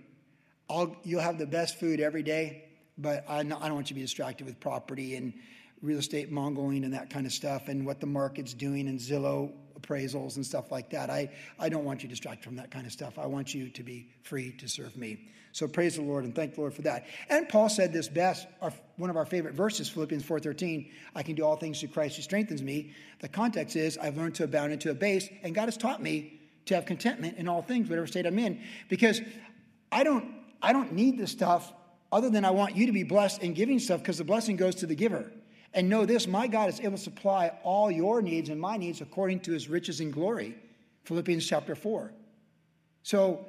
I'll, 0.70 0.96
you'll 1.04 1.22
have 1.22 1.40
the 1.40 1.48
best 1.48 1.80
food 1.80 2.00
every 2.00 2.22
day, 2.22 2.66
but 3.00 3.26
I, 3.28 3.40
I 3.40 3.44
don't 3.44 3.60
want 3.60 3.90
you 3.90 3.90
to 3.90 3.94
be 3.96 4.02
distracted 4.02 4.46
with 4.46 4.60
property 4.60 5.16
and 5.16 5.34
real 5.86 6.00
estate 6.00 6.32
mongling 6.32 6.84
and 6.84 6.94
that 6.94 7.10
kind 7.10 7.26
of 7.26 7.32
stuff 7.32 7.68
and 7.68 7.86
what 7.86 8.00
the 8.00 8.08
market's 8.08 8.54
doing 8.54 8.88
and 8.88 9.00
Zillow 9.00 9.52
appraisals 9.80 10.36
and 10.36 10.46
stuff 10.46 10.72
like 10.72 10.90
that. 10.90 11.10
I, 11.10 11.30
I 11.60 11.70
don't 11.70 11.86
want 11.86 12.04
you 12.04 12.10
distracted 12.10 12.44
from 12.44 12.56
that 12.56 12.72
kind 12.72 12.86
of 12.86 12.92
stuff. 12.92 13.20
I 13.20 13.26
want 13.26 13.54
you 13.54 13.70
to 13.70 13.84
be 13.84 14.08
free 14.24 14.52
to 14.54 14.68
serve 14.68 14.98
me. 14.98 15.30
So 15.52 15.68
praise 15.68 15.96
the 15.96 16.02
Lord 16.02 16.26
and 16.26 16.36
thank 16.36 16.56
the 16.56 16.62
Lord 16.62 16.74
for 16.74 16.82
that. 16.82 17.06
And 17.30 17.48
Paul 17.48 17.70
said 17.70 17.94
this 17.94 18.10
best, 18.10 18.48
our, 18.62 18.74
one 18.98 19.10
of 19.10 19.16
our 19.16 19.26
favorite 19.26 19.54
verses, 19.54 19.88
Philippians 19.88 20.26
4.13, 20.26 20.92
I 21.16 21.24
can 21.24 21.36
do 21.36 21.46
all 21.46 21.56
things 21.56 21.80
through 21.80 21.90
Christ 21.90 22.18
who 22.18 22.24
strengthens 22.24 22.62
me. 22.62 22.94
The 23.20 23.30
context 23.30 23.76
is, 23.76 23.98
I've 23.98 24.18
learned 24.18 24.36
to 24.36 24.44
abound 24.44 24.74
into 24.74 24.92
a 24.92 24.94
base, 24.94 25.30
and 25.44 25.56
God 25.56 25.66
has 25.66 25.78
taught 25.78 26.02
me 26.02 26.42
to 26.66 26.76
have 26.76 26.86
contentment 26.86 27.38
in 27.38 27.48
all 27.48 27.62
things, 27.62 27.90
whatever 27.90 28.08
state 28.08 28.26
I'm 28.26 28.40
in. 28.40 28.62
Because 28.90 29.22
I 29.92 30.04
don't, 30.04 30.26
I 30.62 30.74
don't 30.74 30.92
need 30.92 31.18
the 31.18 31.28
stuff 31.28 31.72
other 32.12 32.30
than 32.30 32.44
I 32.44 32.52
want 32.52 32.76
you 32.76 32.88
to 32.88 32.92
be 32.92 33.04
blessed 33.04 33.42
in 33.42 33.54
giving 33.54 33.80
stuff 33.80 34.02
because 34.02 34.18
the 34.18 34.24
blessing 34.24 34.58
goes 34.58 34.76
to 34.76 34.86
the 34.86 34.96
giver. 34.96 35.32
And 35.76 35.90
know 35.90 36.06
this 36.06 36.26
my 36.26 36.48
God 36.48 36.70
is 36.70 36.80
able 36.80 36.98
to 36.98 37.04
supply 37.04 37.52
all 37.62 37.92
your 37.92 38.22
needs 38.22 38.50
and 38.50 38.60
my 38.60 38.78
needs 38.78 39.02
according 39.02 39.42
to 39.42 39.52
his 39.52 39.70
riches 39.70 40.00
and 40.00 40.12
glory. 40.12 40.56
Philippians 41.04 41.46
chapter 41.46 41.76
4. 41.76 42.12
So 43.04 43.46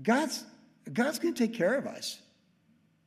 God's, 0.00 0.42
God's 0.90 1.18
going 1.18 1.34
to 1.34 1.46
take 1.46 1.54
care 1.54 1.74
of 1.74 1.86
us. 1.86 2.18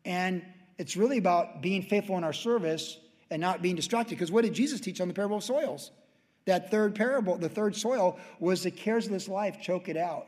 And 0.04 0.44
it's 0.78 0.98
really 0.98 1.18
about 1.18 1.62
being 1.62 1.82
faithful 1.82 2.18
in 2.18 2.26
our 2.26 2.34
service 2.34 3.00
and 3.32 3.42
not 3.42 3.62
being 3.62 3.76
distracted. 3.76 4.16
Because 4.16 4.32
what 4.32 4.44
did 4.44 4.54
Jesus 4.54 4.82
teach 4.82 5.00
on 5.00 5.08
the 5.08 5.14
parable 5.14 5.38
of 5.38 5.44
soils? 5.44 5.90
That 6.46 6.70
third 6.70 6.94
parable, 6.94 7.38
the 7.38 7.50
third 7.50 7.76
soil, 7.76 8.20
was 8.40 8.64
the 8.64 8.72
cares 8.72 9.06
of 9.06 9.12
this 9.12 9.28
life 9.28 9.62
choke 9.62 9.90
it 9.90 9.98
out. 9.98 10.28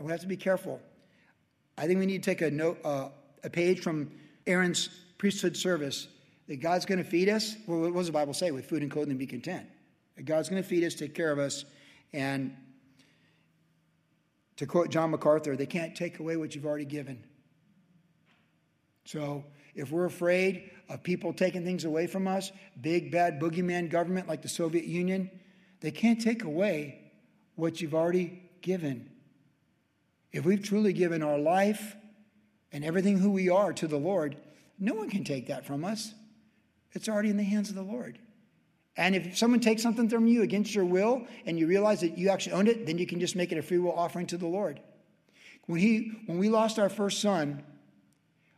We 0.00 0.10
have 0.12 0.20
to 0.20 0.26
be 0.26 0.36
careful. 0.36 0.80
I 1.76 1.86
think 1.86 1.98
we 1.98 2.06
need 2.06 2.22
to 2.22 2.30
take 2.30 2.42
a 2.42 2.50
note, 2.50 2.78
uh, 2.84 3.08
a 3.42 3.50
page 3.50 3.80
from 3.80 4.12
Aaron's 4.46 4.88
priesthood 5.18 5.56
service 5.56 6.08
that 6.48 6.60
God's 6.60 6.84
going 6.84 6.98
to 6.98 7.08
feed 7.08 7.28
us. 7.28 7.56
Well, 7.66 7.80
what 7.80 7.94
does 7.94 8.06
the 8.06 8.12
Bible 8.12 8.34
say? 8.34 8.50
With 8.50 8.66
food 8.66 8.82
and 8.82 8.90
clothing, 8.90 9.16
be 9.16 9.26
content. 9.26 9.66
That 10.16 10.24
God's 10.24 10.48
going 10.48 10.62
to 10.62 10.68
feed 10.68 10.84
us, 10.84 10.94
take 10.94 11.14
care 11.14 11.32
of 11.32 11.38
us, 11.38 11.64
and 12.12 12.56
to 14.56 14.66
quote 14.66 14.90
John 14.90 15.10
MacArthur, 15.10 15.56
they 15.56 15.66
can't 15.66 15.94
take 15.94 16.18
away 16.18 16.36
what 16.36 16.54
you've 16.54 16.64
already 16.64 16.84
given. 16.84 17.22
So 19.04 19.44
if 19.74 19.90
we're 19.90 20.06
afraid 20.06 20.70
of 20.88 21.02
people 21.02 21.32
taking 21.32 21.64
things 21.64 21.84
away 21.84 22.06
from 22.06 22.26
us, 22.26 22.50
big 22.80 23.12
bad 23.12 23.40
boogeyman 23.40 23.90
government 23.90 24.28
like 24.28 24.42
the 24.42 24.48
Soviet 24.48 24.86
Union, 24.86 25.30
they 25.80 25.90
can't 25.90 26.20
take 26.20 26.44
away 26.44 27.00
what 27.54 27.80
you've 27.80 27.94
already 27.94 28.42
given. 28.62 29.10
If 30.32 30.44
we've 30.44 30.62
truly 30.62 30.92
given 30.92 31.22
our 31.22 31.38
life 31.38 31.96
and 32.72 32.84
everything 32.84 33.18
who 33.18 33.30
we 33.30 33.48
are 33.48 33.72
to 33.74 33.86
the 33.86 33.98
Lord, 33.98 34.36
no 34.78 34.94
one 34.94 35.10
can 35.10 35.24
take 35.24 35.48
that 35.48 35.66
from 35.66 35.84
us. 35.84 36.14
It's 36.92 37.08
already 37.08 37.30
in 37.30 37.36
the 37.36 37.44
hands 37.44 37.68
of 37.68 37.74
the 37.74 37.82
Lord. 37.82 38.18
And 38.96 39.14
if 39.14 39.36
someone 39.36 39.60
takes 39.60 39.82
something 39.82 40.08
from 40.08 40.26
you 40.26 40.42
against 40.42 40.74
your 40.74 40.84
will 40.84 41.26
and 41.44 41.58
you 41.58 41.66
realize 41.66 42.00
that 42.00 42.16
you 42.16 42.30
actually 42.30 42.52
owned 42.52 42.68
it, 42.68 42.86
then 42.86 42.96
you 42.96 43.06
can 43.06 43.20
just 43.20 43.36
make 43.36 43.52
it 43.52 43.58
a 43.58 43.62
free 43.62 43.78
will 43.78 43.92
offering 43.92 44.26
to 44.28 44.38
the 44.38 44.46
Lord. 44.46 44.80
When, 45.66 45.80
he, 45.80 46.12
when 46.26 46.38
we 46.38 46.48
lost 46.48 46.78
our 46.78 46.88
first 46.88 47.20
son, 47.20 47.62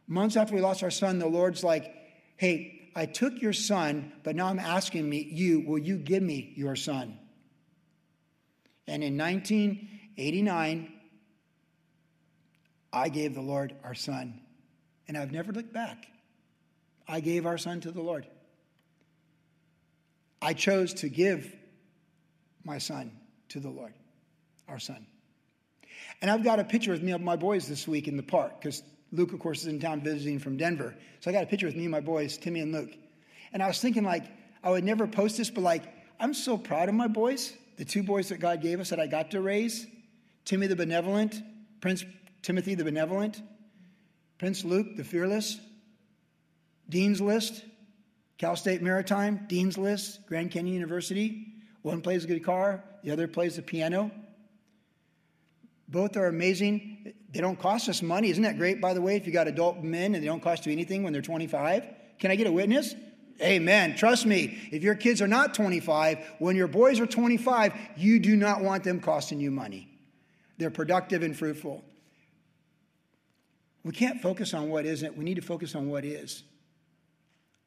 months 0.06 0.36
after 0.36 0.54
we 0.54 0.60
lost 0.60 0.82
our 0.82 0.90
son, 0.90 1.18
the 1.18 1.26
Lord's 1.26 1.64
like, 1.64 1.92
hey, 2.36 2.90
I 2.94 3.06
took 3.06 3.40
your 3.40 3.52
son, 3.52 4.12
but 4.22 4.36
now 4.36 4.46
I'm 4.46 4.58
asking 4.58 5.08
me, 5.08 5.28
you, 5.30 5.60
will 5.60 5.78
you 5.78 5.96
give 5.96 6.22
me 6.22 6.52
your 6.56 6.76
son? 6.76 7.18
And 8.86 9.02
in 9.02 9.18
1989, 9.18 10.92
I 12.92 13.08
gave 13.08 13.34
the 13.34 13.40
Lord 13.40 13.74
our 13.84 13.94
son, 13.94 14.40
and 15.06 15.16
I've 15.16 15.32
never 15.32 15.52
looked 15.52 15.72
back. 15.72 16.06
I 17.08 17.20
gave 17.20 17.46
our 17.46 17.58
son 17.58 17.80
to 17.80 17.90
the 17.90 18.02
Lord. 18.02 18.26
I 20.40 20.52
chose 20.52 20.94
to 20.94 21.08
give 21.08 21.52
my 22.64 22.78
son 22.78 23.10
to 23.48 23.60
the 23.60 23.70
Lord, 23.70 23.94
our 24.68 24.78
son. 24.78 25.06
And 26.20 26.30
I've 26.30 26.44
got 26.44 26.60
a 26.60 26.64
picture 26.64 26.92
with 26.92 27.02
me 27.02 27.12
of 27.12 27.20
my 27.20 27.36
boys 27.36 27.66
this 27.66 27.88
week 27.88 28.08
in 28.08 28.16
the 28.16 28.22
park 28.22 28.60
because 28.60 28.82
Luke, 29.10 29.32
of 29.32 29.40
course, 29.40 29.62
is 29.62 29.68
in 29.68 29.80
town 29.80 30.02
visiting 30.02 30.38
from 30.38 30.56
Denver. 30.56 30.94
So 31.20 31.30
I 31.30 31.32
got 31.32 31.44
a 31.44 31.46
picture 31.46 31.66
with 31.66 31.76
me 31.76 31.84
and 31.84 31.90
my 31.90 32.00
boys, 32.00 32.36
Timmy 32.36 32.60
and 32.60 32.72
Luke. 32.72 32.90
And 33.52 33.62
I 33.62 33.66
was 33.66 33.80
thinking, 33.80 34.04
like, 34.04 34.24
I 34.62 34.70
would 34.70 34.84
never 34.84 35.06
post 35.06 35.38
this, 35.38 35.50
but 35.50 35.62
like, 35.62 35.84
I'm 36.20 36.34
so 36.34 36.58
proud 36.58 36.88
of 36.88 36.94
my 36.94 37.08
boys, 37.08 37.54
the 37.76 37.84
two 37.84 38.02
boys 38.02 38.28
that 38.28 38.38
God 38.38 38.60
gave 38.60 38.80
us 38.80 38.90
that 38.90 39.00
I 39.00 39.06
got 39.06 39.30
to 39.30 39.40
raise 39.40 39.86
Timmy 40.44 40.66
the 40.66 40.76
benevolent, 40.76 41.42
Prince 41.80 42.04
Timothy 42.42 42.74
the 42.74 42.84
benevolent, 42.84 43.40
Prince 44.38 44.64
Luke 44.64 44.96
the 44.96 45.04
fearless, 45.04 45.58
Dean's 46.88 47.20
List, 47.20 47.64
Cal 48.38 48.56
State 48.56 48.82
Maritime, 48.82 49.46
Dean's 49.48 49.76
List, 49.76 50.26
Grand 50.26 50.50
Canyon 50.50 50.74
University. 50.74 51.46
One 51.82 52.00
plays 52.00 52.24
a 52.24 52.28
guitar, 52.28 52.82
the 53.02 53.10
other 53.10 53.28
plays 53.28 53.56
the 53.56 53.62
piano. 53.62 54.10
Both 55.88 56.16
are 56.16 56.26
amazing. 56.26 57.14
They 57.32 57.40
don't 57.40 57.58
cost 57.58 57.88
us 57.88 58.02
money. 58.02 58.30
Isn't 58.30 58.42
that 58.42 58.58
great, 58.58 58.80
by 58.80 58.94
the 58.94 59.00
way, 59.00 59.16
if 59.16 59.26
you 59.26 59.32
got 59.32 59.48
adult 59.48 59.82
men 59.82 60.14
and 60.14 60.22
they 60.22 60.28
don't 60.28 60.42
cost 60.42 60.66
you 60.66 60.72
anything 60.72 61.02
when 61.02 61.12
they're 61.12 61.22
25? 61.22 61.84
Can 62.18 62.30
I 62.30 62.36
get 62.36 62.46
a 62.46 62.52
witness? 62.52 62.94
Amen. 63.40 63.94
Trust 63.96 64.26
me, 64.26 64.58
if 64.72 64.82
your 64.82 64.96
kids 64.96 65.22
are 65.22 65.28
not 65.28 65.54
25, 65.54 66.18
when 66.40 66.56
your 66.56 66.66
boys 66.66 66.98
are 66.98 67.06
25, 67.06 67.72
you 67.96 68.18
do 68.18 68.36
not 68.36 68.62
want 68.62 68.82
them 68.82 69.00
costing 69.00 69.38
you 69.38 69.50
money. 69.50 69.88
They're 70.58 70.70
productive 70.70 71.22
and 71.22 71.36
fruitful. 71.36 71.84
We 73.84 73.92
can't 73.92 74.20
focus 74.20 74.54
on 74.54 74.68
what 74.68 74.84
isn't, 74.84 75.16
we 75.16 75.24
need 75.24 75.36
to 75.36 75.42
focus 75.42 75.74
on 75.74 75.88
what 75.88 76.04
is. 76.04 76.42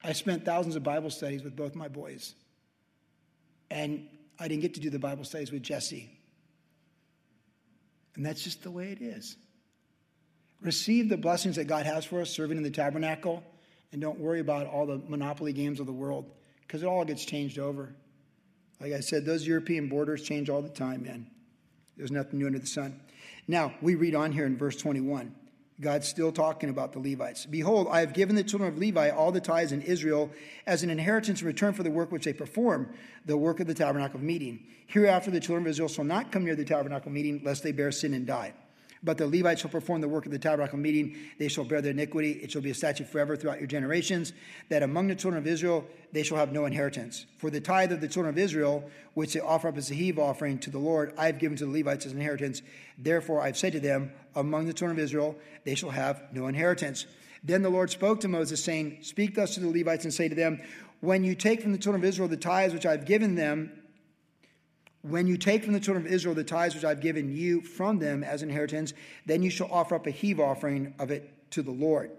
I 0.03 0.13
spent 0.13 0.45
thousands 0.45 0.75
of 0.75 0.83
Bible 0.83 1.09
studies 1.09 1.43
with 1.43 1.55
both 1.55 1.75
my 1.75 1.87
boys, 1.87 2.33
and 3.69 4.07
I 4.39 4.47
didn't 4.47 4.61
get 4.61 4.73
to 4.75 4.79
do 4.79 4.89
the 4.89 4.99
Bible 4.99 5.23
studies 5.23 5.51
with 5.51 5.61
Jesse. 5.61 6.09
And 8.15 8.25
that's 8.25 8.43
just 8.43 8.63
the 8.63 8.71
way 8.71 8.91
it 8.91 9.01
is. 9.01 9.37
Receive 10.61 11.09
the 11.09 11.17
blessings 11.17 11.55
that 11.55 11.65
God 11.65 11.85
has 11.85 12.05
for 12.05 12.21
us 12.21 12.29
serving 12.29 12.57
in 12.57 12.63
the 12.63 12.71
tabernacle, 12.71 13.43
and 13.91 14.01
don't 14.01 14.19
worry 14.19 14.39
about 14.39 14.67
all 14.67 14.85
the 14.85 15.01
monopoly 15.07 15.53
games 15.53 15.79
of 15.79 15.85
the 15.85 15.93
world 15.93 16.29
because 16.61 16.83
it 16.83 16.87
all 16.87 17.05
gets 17.05 17.25
changed 17.25 17.59
over. 17.59 17.93
Like 18.79 18.93
I 18.93 18.99
said, 19.01 19.25
those 19.25 19.45
European 19.45 19.89
borders 19.89 20.23
change 20.23 20.49
all 20.49 20.61
the 20.61 20.69
time, 20.69 21.03
man. 21.03 21.27
There's 21.97 22.11
nothing 22.11 22.39
new 22.39 22.47
under 22.47 22.59
the 22.59 22.65
sun. 22.65 22.99
Now, 23.47 23.73
we 23.81 23.95
read 23.95 24.15
on 24.15 24.31
here 24.31 24.45
in 24.45 24.57
verse 24.57 24.75
21. 24.77 25.35
God's 25.81 26.07
still 26.07 26.31
talking 26.31 26.69
about 26.69 26.93
the 26.93 26.99
Levites. 26.99 27.47
Behold, 27.47 27.87
I 27.89 28.01
have 28.01 28.13
given 28.13 28.35
the 28.35 28.43
children 28.43 28.71
of 28.71 28.77
Levi 28.77 29.09
all 29.09 29.31
the 29.31 29.41
tithes 29.41 29.71
in 29.71 29.81
Israel 29.81 30.29
as 30.67 30.83
an 30.83 30.91
inheritance 30.91 31.41
in 31.41 31.47
return 31.47 31.73
for 31.73 31.81
the 31.81 31.89
work 31.89 32.11
which 32.11 32.25
they 32.25 32.33
perform, 32.33 32.93
the 33.25 33.35
work 33.35 33.59
of 33.59 33.67
the 33.67 33.73
tabernacle 33.73 34.17
of 34.17 34.23
meeting. 34.23 34.63
Hereafter, 34.85 35.31
the 35.31 35.39
children 35.39 35.63
of 35.63 35.69
Israel 35.71 35.89
shall 35.89 36.05
not 36.05 36.31
come 36.31 36.45
near 36.45 36.55
the 36.55 36.65
tabernacle 36.65 37.07
of 37.07 37.13
meeting, 37.13 37.41
lest 37.43 37.63
they 37.63 37.71
bear 37.71 37.91
sin 37.91 38.13
and 38.13 38.27
die. 38.27 38.53
But 39.03 39.17
the 39.17 39.25
Levites 39.25 39.61
shall 39.61 39.71
perform 39.71 40.01
the 40.01 40.07
work 40.07 40.27
of 40.27 40.31
the 40.31 40.37
tabernacle 40.37 40.77
of 40.77 40.83
meeting. 40.83 41.17
They 41.39 41.47
shall 41.47 41.63
bear 41.63 41.81
their 41.81 41.91
iniquity. 41.91 42.33
It 42.33 42.51
shall 42.51 42.61
be 42.61 42.69
a 42.69 42.75
statute 42.75 43.07
forever 43.07 43.35
throughout 43.35 43.57
your 43.57 43.67
generations, 43.67 44.33
that 44.69 44.83
among 44.83 45.07
the 45.07 45.15
children 45.15 45.41
of 45.41 45.47
Israel 45.47 45.85
they 46.11 46.21
shall 46.21 46.37
have 46.37 46.51
no 46.51 46.65
inheritance. 46.65 47.25
For 47.39 47.49
the 47.49 47.59
tithe 47.59 47.91
of 47.91 48.01
the 48.01 48.07
children 48.07 48.31
of 48.31 48.37
Israel, 48.37 48.87
which 49.15 49.33
they 49.33 49.39
offer 49.39 49.69
up 49.69 49.77
as 49.77 49.89
a 49.89 49.95
heave 49.95 50.19
offering 50.19 50.59
to 50.59 50.69
the 50.69 50.77
Lord, 50.77 51.13
I 51.17 51.25
have 51.25 51.39
given 51.39 51.57
to 51.57 51.65
the 51.65 51.71
Levites 51.71 52.05
as 52.05 52.11
an 52.11 52.19
inheritance. 52.19 52.61
Therefore 52.99 53.41
I 53.41 53.47
have 53.47 53.57
said 53.57 53.73
to 53.73 53.79
them, 53.79 54.11
Among 54.35 54.65
the 54.65 54.73
children 54.73 54.97
of 54.97 55.03
Israel 55.03 55.35
they 55.63 55.75
shall 55.75 55.89
have 55.89 56.21
no 56.33 56.47
inheritance. 56.47 57.05
Then 57.43 57.61
the 57.61 57.69
Lord 57.69 57.89
spoke 57.89 58.19
to 58.21 58.27
Moses, 58.27 58.63
saying, 58.63 58.99
Speak 59.01 59.35
thus 59.35 59.55
to 59.55 59.59
the 59.59 59.67
Levites 59.67 60.05
and 60.05 60.13
say 60.13 60.29
to 60.29 60.35
them, 60.35 60.61
When 60.99 61.23
you 61.23 61.35
take 61.35 61.61
from 61.61 61.71
the 61.71 61.77
children 61.77 62.03
of 62.03 62.07
Israel 62.07 62.27
the 62.27 62.37
tithes 62.37 62.73
which 62.73 62.85
I 62.85 62.91
have 62.91 63.05
given 63.05 63.35
them, 63.35 63.71
when 65.01 65.25
you 65.25 65.37
take 65.37 65.63
from 65.63 65.73
the 65.73 65.79
children 65.79 66.05
of 66.05 66.11
Israel 66.11 66.35
the 66.35 66.43
tithes 66.43 66.75
which 66.75 66.85
I've 66.85 67.01
given 67.01 67.35
you 67.35 67.61
from 67.61 67.97
them 67.97 68.23
as 68.23 68.43
inheritance, 68.43 68.93
then 69.25 69.41
you 69.41 69.49
shall 69.49 69.71
offer 69.71 69.95
up 69.95 70.05
a 70.05 70.11
heave 70.11 70.39
offering 70.39 70.93
of 70.99 71.09
it 71.09 71.51
to 71.51 71.63
the 71.63 71.71
Lord, 71.71 72.11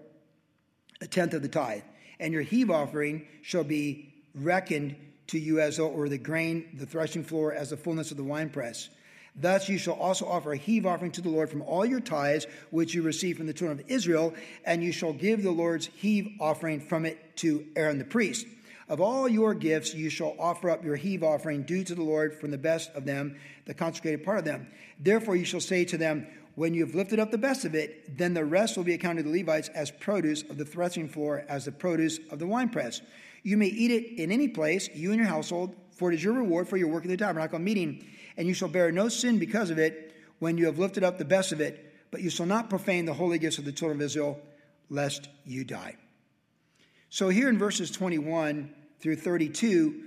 a 1.01 1.07
tenth 1.07 1.33
of 1.33 1.41
the 1.41 1.47
tithe. 1.47 1.83
And 2.19 2.33
your 2.33 2.41
heave 2.41 2.69
offering 2.69 3.25
shall 3.41 3.63
be 3.63 4.13
reckoned 4.35 4.95
to 5.27 5.39
you 5.39 5.61
as 5.61 5.77
though 5.77 5.87
it 5.87 5.93
were 5.93 6.09
the 6.09 6.17
grain, 6.17 6.75
the 6.77 6.85
threshing 6.85 7.23
floor, 7.23 7.53
as 7.53 7.69
the 7.69 7.77
fullness 7.77 8.11
of 8.11 8.17
the 8.17 8.23
winepress. 8.23 8.89
Thus 9.35 9.67
you 9.67 9.77
shall 9.77 9.95
also 9.95 10.27
offer 10.27 10.53
a 10.53 10.57
heave 10.57 10.85
offering 10.85 11.11
to 11.11 11.21
the 11.21 11.29
Lord 11.29 11.49
from 11.49 11.63
all 11.63 11.85
your 11.85 11.99
tithes 11.99 12.45
which 12.69 12.93
you 12.93 13.01
receive 13.01 13.37
from 13.37 13.47
the 13.47 13.53
children 13.53 13.79
of 13.79 13.89
Israel, 13.89 14.33
and 14.63 14.83
you 14.83 14.91
shall 14.91 15.13
give 15.13 15.41
the 15.41 15.51
Lord's 15.51 15.87
heave 15.87 16.29
offering 16.39 16.79
from 16.79 17.05
it 17.05 17.35
to 17.37 17.65
Aaron 17.75 17.97
the 17.97 18.05
priest. 18.05 18.45
Of 18.89 19.01
all 19.01 19.27
your 19.27 19.53
gifts, 19.53 19.95
you 19.95 20.09
shall 20.09 20.35
offer 20.37 20.69
up 20.69 20.83
your 20.83 20.95
heave 20.95 21.23
offering 21.23 21.63
due 21.63 21.83
to 21.83 21.95
the 21.95 22.03
Lord 22.03 22.39
from 22.39 22.51
the 22.51 22.57
best 22.57 22.91
of 22.93 23.05
them, 23.05 23.37
the 23.65 23.73
consecrated 23.73 24.23
part 24.23 24.39
of 24.39 24.45
them. 24.45 24.67
Therefore, 24.99 25.35
you 25.35 25.45
shall 25.45 25.61
say 25.61 25.85
to 25.85 25.97
them, 25.97 26.27
When 26.55 26.73
you 26.73 26.85
have 26.85 26.93
lifted 26.93 27.19
up 27.19 27.31
the 27.31 27.37
best 27.37 27.65
of 27.65 27.73
it, 27.73 28.17
then 28.17 28.33
the 28.33 28.45
rest 28.45 28.77
will 28.77 28.83
be 28.83 28.93
accounted 28.93 29.25
to 29.25 29.31
the 29.31 29.39
Levites 29.39 29.69
as 29.69 29.89
produce 29.89 30.43
of 30.43 30.57
the 30.57 30.65
threshing 30.65 31.07
floor, 31.07 31.45
as 31.47 31.65
the 31.65 31.71
produce 31.71 32.19
of 32.29 32.39
the 32.39 32.45
winepress. 32.45 33.01
You 33.41 33.57
may 33.57 33.67
eat 33.67 33.91
it 33.91 34.19
in 34.21 34.31
any 34.31 34.49
place, 34.49 34.89
you 34.93 35.11
and 35.11 35.19
your 35.19 35.27
household, 35.27 35.75
for 35.91 36.11
it 36.11 36.15
is 36.15 36.23
your 36.23 36.33
reward 36.33 36.67
for 36.67 36.77
your 36.77 36.89
work 36.89 37.03
in 37.03 37.09
the 37.09 37.17
tabernacle 37.17 37.59
meeting, 37.59 38.05
and 38.37 38.47
you 38.47 38.53
shall 38.53 38.67
bear 38.67 38.91
no 38.91 39.09
sin 39.09 39.39
because 39.39 39.69
of 39.69 39.77
it 39.77 40.13
when 40.39 40.57
you 40.57 40.65
have 40.65 40.79
lifted 40.79 41.03
up 41.03 41.17
the 41.17 41.25
best 41.25 41.51
of 41.51 41.61
it, 41.61 41.93
but 42.11 42.21
you 42.21 42.29
shall 42.29 42.45
not 42.45 42.69
profane 42.69 43.05
the 43.05 43.13
holy 43.13 43.39
gifts 43.39 43.57
of 43.57 43.65
the 43.65 43.71
children 43.71 43.99
of 43.99 44.05
Israel, 44.05 44.39
lest 44.89 45.29
you 45.45 45.63
die. 45.63 45.95
So, 47.09 47.29
here 47.29 47.49
in 47.49 47.57
verses 47.57 47.91
21 47.91 48.73
through 48.99 49.17
32, 49.17 50.01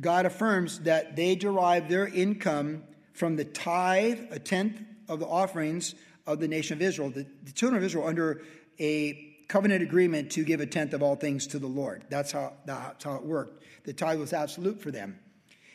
God 0.00 0.26
affirms 0.26 0.80
that 0.80 1.16
they 1.16 1.36
derive 1.36 1.88
their 1.88 2.06
income 2.06 2.82
from 3.12 3.36
the 3.36 3.44
tithe, 3.44 4.18
a 4.30 4.38
tenth 4.38 4.80
of 5.08 5.20
the 5.20 5.26
offerings 5.26 5.94
of 6.26 6.40
the 6.40 6.48
nation 6.48 6.76
of 6.76 6.82
Israel. 6.82 7.10
The, 7.10 7.26
the 7.44 7.52
children 7.52 7.78
of 7.78 7.86
Israel 7.86 8.06
under 8.06 8.42
a 8.80 9.34
covenant 9.48 9.82
agreement 9.82 10.32
to 10.32 10.44
give 10.44 10.60
a 10.60 10.66
tenth 10.66 10.94
of 10.94 11.02
all 11.02 11.16
things 11.16 11.46
to 11.48 11.58
the 11.58 11.66
Lord. 11.66 12.04
That's 12.08 12.32
how, 12.32 12.54
that's 12.64 13.04
how 13.04 13.16
it 13.16 13.22
worked. 13.22 13.62
The 13.84 13.92
tithe 13.92 14.18
was 14.18 14.32
absolute 14.32 14.80
for 14.80 14.90
them. 14.90 15.18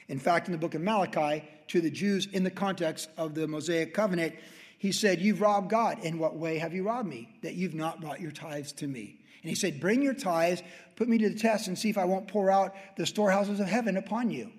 In 0.10 0.20
fact, 0.20 0.48
in 0.48 0.52
the 0.52 0.58
book 0.58 0.74
of 0.76 0.82
Malachi, 0.82 1.48
to 1.68 1.82
the 1.82 1.90
Jews 1.90 2.26
in 2.26 2.44
the 2.44 2.52
context 2.52 3.10
of 3.16 3.36
the 3.36 3.48
Mosaic 3.48 3.94
covenant, 3.94 4.36
he 4.80 4.92
said, 4.92 5.22
You've 5.22 5.42
robbed 5.42 5.70
God. 5.70 6.00
In 6.04 6.18
what 6.20 6.36
way 6.36 6.58
have 6.58 6.74
you 6.74 6.84
robbed 6.84 7.08
me? 7.08 7.30
That 7.44 7.54
you've 7.54 7.76
not 7.76 8.02
brought 8.02 8.20
your 8.20 8.32
tithes 8.32 8.72
to 8.74 8.88
me. 8.88 9.20
And 9.44 9.50
he 9.50 9.56
said, 9.56 9.80
Bring 9.80 10.02
your 10.02 10.14
tithes, 10.14 10.64
put 10.96 11.08
me 11.08 11.18
to 11.20 11.30
the 11.30 11.40
test, 11.40 11.68
and 11.68 11.78
see 11.78 11.90
if 11.90 11.98
I 11.98 12.06
won't 12.06 12.28
pour 12.28 12.52
out 12.52 12.74
the 12.98 13.06
storehouses 13.06 13.60
of 13.60 13.68
heaven 13.68 13.98
upon 13.98 14.32
you. 14.32 14.52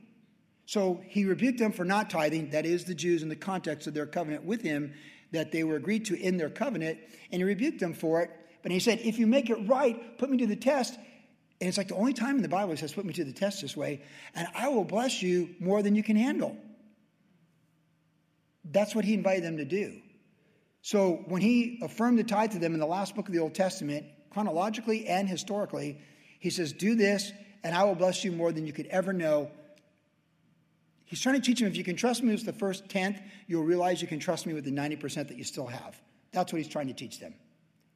So 0.67 1.01
he 1.09 1.25
rebuked 1.25 1.59
them 1.59 1.73
for 1.73 1.85
not 1.85 2.11
tithing, 2.11 2.51
that 2.51 2.65
is, 2.65 2.85
the 2.85 2.95
Jews 2.95 3.23
in 3.23 3.29
the 3.29 3.37
context 3.37 3.89
of 3.89 3.95
their 3.95 4.07
covenant 4.07 4.45
with 4.45 4.63
him 4.63 4.95
that 5.33 5.53
they 5.53 5.65
were 5.65 5.77
agreed 5.77 6.05
to 6.07 6.21
in 6.21 6.37
their 6.37 6.51
covenant, 6.51 6.99
and 7.33 7.41
he 7.41 7.45
rebuked 7.45 7.81
them 7.81 7.95
for 7.95 8.23
it. 8.23 8.31
But 8.63 8.73
he 8.73 8.79
said, 8.79 9.01
If 9.03 9.19
you 9.19 9.27
make 9.27 9.51
it 9.51 9.69
right, 9.69 10.17
put 10.19 10.31
me 10.31 10.37
to 10.39 10.47
the 10.47 10.57
test. 10.57 10.99
And 11.61 11.68
it's 11.68 11.79
like 11.79 11.88
the 11.88 11.94
only 11.94 12.14
time 12.14 12.37
in 12.37 12.42
the 12.42 12.49
Bible 12.49 12.70
he 12.70 12.77
says, 12.77 12.92
Put 12.92 13.05
me 13.05 13.12
to 13.14 13.25
the 13.25 13.33
test 13.33 13.62
this 13.62 13.77
way, 13.77 14.03
and 14.35 14.49
I 14.55 14.68
will 14.68 14.85
bless 14.85 15.23
you 15.23 15.55
more 15.61 15.83
than 15.83 15.94
you 15.94 16.03
can 16.03 16.16
handle. 16.16 16.57
That's 18.64 18.94
what 18.94 19.05
he 19.05 19.14
invited 19.14 19.44
them 19.44 19.59
to 19.59 19.64
do. 19.64 20.01
So 20.83 21.25
when 21.27 21.42
he 21.42 21.81
affirmed 21.83 22.18
the 22.18 22.25
tithe 22.25 22.53
to 22.53 22.59
them 22.59 22.73
in 22.73 22.81
the 22.81 22.87
last 22.87 23.14
book 23.14 23.27
of 23.29 23.35
the 23.35 23.40
Old 23.40 23.55
Testament, 23.55 24.07
chronologically 24.31 25.07
and 25.07 25.29
historically. 25.29 25.99
He 26.38 26.51
says, 26.51 26.73
Do 26.73 26.94
this, 26.94 27.33
and 27.62 27.75
I 27.75 27.85
will 27.85 27.94
bless 27.94 28.25
you 28.25 28.33
more 28.33 28.53
than 28.53 28.66
you 28.66 28.73
could 28.73 28.87
ever 28.87 29.12
know. 29.12 29.51
He's 31.05 31.20
trying 31.20 31.35
to 31.35 31.40
teach 31.40 31.59
them 31.59 31.68
if 31.68 31.77
you 31.77 31.85
can 31.85 31.96
trust 31.96 32.23
me 32.23 32.33
with 32.33 32.46
the 32.46 32.53
first 32.53 32.88
tenth, 32.88 33.20
you'll 33.49 33.64
realize 33.64 34.01
you 34.01 34.09
can 34.09 34.20
trust 34.20 34.46
me 34.46 34.55
with 34.55 34.64
the 34.64 34.70
90% 34.70 35.29
that 35.29 35.37
you 35.37 35.44
still 35.44 35.66
have. 35.66 36.01
That's 36.33 36.53
what 36.53 36.62
he's 36.62 36.70
trying 36.70 36.87
to 36.87 36.94
teach 36.94 37.18
them. 37.18 37.35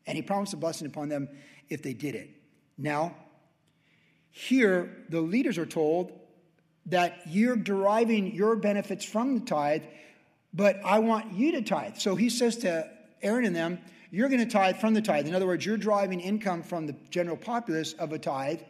And 0.06 0.16
he 0.16 0.22
promised 0.22 0.52
a 0.52 0.56
blessing 0.56 0.88
upon 0.88 1.08
them 1.08 1.28
if 1.68 1.80
they 1.80 1.94
did 1.94 2.16
it. 2.16 2.28
Now, 2.76 3.14
here, 4.36 4.90
the 5.10 5.20
leaders 5.20 5.58
are 5.58 5.64
told 5.64 6.10
that 6.86 7.20
you're 7.24 7.54
deriving 7.54 8.34
your 8.34 8.56
benefits 8.56 9.04
from 9.04 9.38
the 9.38 9.44
tithe, 9.46 9.84
but 10.52 10.80
I 10.84 10.98
want 10.98 11.32
you 11.34 11.52
to 11.52 11.62
tithe. 11.62 11.98
So 11.98 12.16
he 12.16 12.28
says 12.28 12.56
to 12.58 12.90
Aaron 13.22 13.44
and 13.44 13.54
them, 13.54 13.78
you're 14.10 14.28
going 14.28 14.40
to 14.40 14.52
tithe 14.52 14.78
from 14.78 14.92
the 14.92 15.00
tithe. 15.00 15.28
In 15.28 15.36
other 15.36 15.46
words, 15.46 15.64
you're 15.64 15.76
driving 15.76 16.18
income 16.18 16.64
from 16.64 16.88
the 16.88 16.96
general 17.10 17.36
populace 17.36 17.92
of 17.92 18.12
a 18.12 18.18
tithe, 18.18 18.62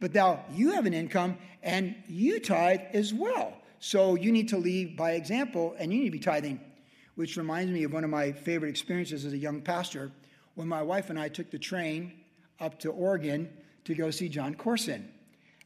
but 0.00 0.14
now 0.14 0.46
you 0.50 0.72
have 0.72 0.86
an 0.86 0.94
income 0.94 1.36
and 1.62 1.94
you 2.08 2.40
tithe 2.40 2.80
as 2.94 3.12
well. 3.12 3.52
So 3.80 4.14
you 4.14 4.32
need 4.32 4.48
to 4.48 4.56
lead 4.56 4.96
by 4.96 5.12
example 5.12 5.76
and 5.78 5.92
you 5.92 5.98
need 5.98 6.06
to 6.06 6.12
be 6.12 6.20
tithing, 6.20 6.58
which 7.16 7.36
reminds 7.36 7.70
me 7.70 7.84
of 7.84 7.92
one 7.92 8.02
of 8.02 8.08
my 8.08 8.32
favorite 8.32 8.70
experiences 8.70 9.26
as 9.26 9.34
a 9.34 9.38
young 9.38 9.60
pastor 9.60 10.10
when 10.54 10.68
my 10.68 10.80
wife 10.80 11.10
and 11.10 11.20
I 11.20 11.28
took 11.28 11.50
the 11.50 11.58
train 11.58 12.14
up 12.58 12.80
to 12.80 12.90
Oregon 12.90 13.50
to 13.84 13.94
go 13.94 14.10
see 14.10 14.28
John 14.28 14.54
Courson. 14.54 15.10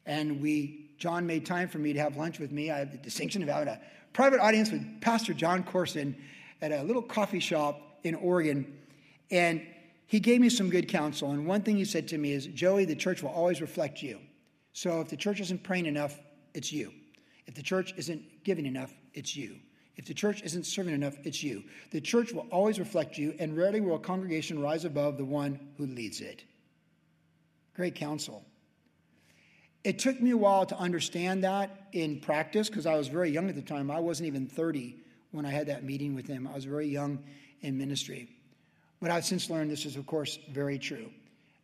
And 0.06 0.40
we, 0.40 0.90
John 0.98 1.26
made 1.26 1.44
time 1.44 1.68
for 1.68 1.78
me 1.78 1.92
to 1.92 2.00
have 2.00 2.16
lunch 2.16 2.38
with 2.38 2.52
me. 2.52 2.70
I 2.70 2.78
have 2.78 2.92
the 2.92 2.98
distinction 2.98 3.42
of 3.42 3.48
having 3.48 3.68
a 3.68 3.80
private 4.12 4.40
audience 4.40 4.70
with 4.70 5.00
Pastor 5.00 5.34
John 5.34 5.62
Courson 5.62 6.16
at 6.62 6.72
a 6.72 6.82
little 6.82 7.02
coffee 7.02 7.40
shop 7.40 7.80
in 8.02 8.14
Oregon. 8.14 8.78
And 9.30 9.66
he 10.06 10.20
gave 10.20 10.40
me 10.40 10.48
some 10.48 10.70
good 10.70 10.88
counsel. 10.88 11.32
And 11.32 11.46
one 11.46 11.62
thing 11.62 11.76
he 11.76 11.84
said 11.84 12.08
to 12.08 12.18
me 12.18 12.32
is, 12.32 12.46
Joey, 12.46 12.84
the 12.84 12.94
church 12.94 13.22
will 13.22 13.30
always 13.30 13.60
reflect 13.60 14.02
you. 14.02 14.20
So 14.72 15.00
if 15.00 15.08
the 15.08 15.16
church 15.16 15.40
isn't 15.40 15.62
praying 15.62 15.86
enough, 15.86 16.18
it's 16.54 16.72
you. 16.72 16.92
If 17.46 17.54
the 17.54 17.62
church 17.62 17.94
isn't 17.96 18.44
giving 18.44 18.66
enough, 18.66 18.92
it's 19.14 19.36
you. 19.36 19.56
If 19.96 20.04
the 20.06 20.14
church 20.14 20.42
isn't 20.42 20.66
serving 20.66 20.94
enough, 20.94 21.16
it's 21.24 21.42
you. 21.42 21.64
The 21.90 22.00
church 22.00 22.32
will 22.32 22.46
always 22.50 22.78
reflect 22.78 23.16
you, 23.16 23.34
and 23.38 23.56
rarely 23.56 23.80
will 23.80 23.96
a 23.96 24.00
congregation 24.00 24.60
rise 24.60 24.84
above 24.84 25.16
the 25.16 25.24
one 25.24 25.58
who 25.78 25.86
leads 25.86 26.20
it. 26.20 26.44
Great 27.76 27.94
counsel. 27.94 28.42
It 29.84 29.98
took 29.98 30.20
me 30.20 30.30
a 30.30 30.36
while 30.36 30.64
to 30.66 30.76
understand 30.78 31.44
that 31.44 31.88
in 31.92 32.20
practice 32.20 32.68
because 32.68 32.86
I 32.86 32.96
was 32.96 33.06
very 33.06 33.30
young 33.30 33.50
at 33.50 33.54
the 33.54 33.62
time. 33.62 33.90
I 33.90 34.00
wasn't 34.00 34.28
even 34.28 34.46
30 34.46 34.96
when 35.30 35.44
I 35.44 35.50
had 35.50 35.66
that 35.66 35.84
meeting 35.84 36.14
with 36.14 36.26
him. 36.26 36.48
I 36.48 36.54
was 36.54 36.64
very 36.64 36.88
young 36.88 37.22
in 37.60 37.76
ministry. 37.76 38.30
But 39.00 39.10
I've 39.10 39.26
since 39.26 39.50
learned 39.50 39.70
this 39.70 39.84
is, 39.84 39.96
of 39.96 40.06
course, 40.06 40.38
very 40.50 40.78
true. 40.78 41.10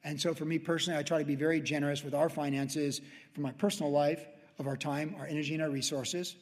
And 0.05 0.21
so 0.21 0.35
for 0.35 0.45
me 0.45 0.59
personally, 0.59 0.99
I 0.99 1.03
try 1.03 1.19
to 1.19 1.25
be 1.25 1.35
very 1.35 1.61
generous 1.61 2.05
with 2.05 2.15
our 2.15 2.29
finances 2.29 3.01
for 3.33 3.41
my 3.41 3.53
personal 3.53 3.91
life, 3.91 4.27
of 4.59 4.67
our 4.67 4.77
time, 4.77 5.17
our 5.19 5.27
energy, 5.27 5.55
and 5.55 5.63
our 5.63 5.71
resources. 5.71 6.37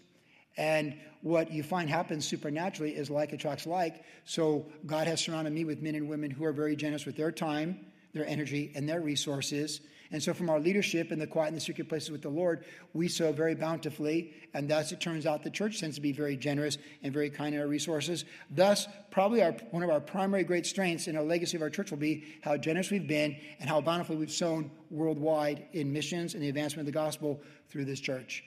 And 0.56 0.98
what 1.22 1.52
you 1.52 1.62
find 1.62 1.88
happens 1.88 2.26
supernaturally 2.26 2.96
is 2.96 3.08
like 3.08 3.32
attracts 3.32 3.66
like. 3.66 4.02
So 4.24 4.66
God 4.84 5.06
has 5.06 5.20
surrounded 5.20 5.52
me 5.52 5.64
with 5.64 5.80
men 5.80 5.94
and 5.94 6.08
women 6.08 6.30
who 6.30 6.44
are 6.44 6.52
very 6.52 6.74
generous 6.74 7.06
with 7.06 7.16
their 7.16 7.30
time, 7.30 7.86
their 8.12 8.26
energy, 8.26 8.72
and 8.74 8.88
their 8.88 9.00
resources. 9.00 9.80
And 10.12 10.20
so, 10.20 10.34
from 10.34 10.50
our 10.50 10.58
leadership 10.58 11.12
in 11.12 11.20
the 11.20 11.26
quiet 11.26 11.48
and 11.48 11.56
the 11.56 11.60
secret 11.60 11.88
places 11.88 12.10
with 12.10 12.22
the 12.22 12.30
Lord, 12.30 12.64
we 12.92 13.06
sow 13.06 13.30
very 13.32 13.54
bountifully. 13.54 14.34
And 14.52 14.68
thus, 14.68 14.90
it 14.90 15.00
turns 15.00 15.24
out 15.24 15.44
the 15.44 15.50
church 15.50 15.78
tends 15.78 15.96
to 15.96 16.02
be 16.02 16.10
very 16.10 16.36
generous 16.36 16.78
and 17.02 17.12
very 17.12 17.30
kind 17.30 17.54
in 17.54 17.60
our 17.60 17.68
resources. 17.68 18.24
Thus, 18.50 18.88
probably 19.12 19.42
our, 19.42 19.52
one 19.70 19.84
of 19.84 19.90
our 19.90 20.00
primary 20.00 20.42
great 20.42 20.66
strengths 20.66 21.06
in 21.06 21.16
our 21.16 21.22
legacy 21.22 21.56
of 21.56 21.62
our 21.62 21.70
church 21.70 21.92
will 21.92 21.98
be 21.98 22.24
how 22.42 22.56
generous 22.56 22.90
we've 22.90 23.06
been 23.06 23.36
and 23.60 23.68
how 23.68 23.80
bountifully 23.80 24.16
we've 24.16 24.32
sown 24.32 24.72
worldwide 24.90 25.66
in 25.72 25.92
missions 25.92 26.34
and 26.34 26.42
the 26.42 26.48
advancement 26.48 26.80
of 26.80 26.92
the 26.92 26.98
gospel 26.98 27.40
through 27.68 27.84
this 27.84 28.00
church. 28.00 28.42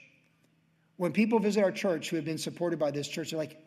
When 0.96 1.12
people 1.12 1.38
visit 1.38 1.64
our 1.64 1.72
church 1.72 2.10
who 2.10 2.16
have 2.16 2.26
been 2.26 2.38
supported 2.38 2.78
by 2.78 2.90
this 2.90 3.08
church, 3.08 3.30
they're 3.30 3.38
like, 3.38 3.58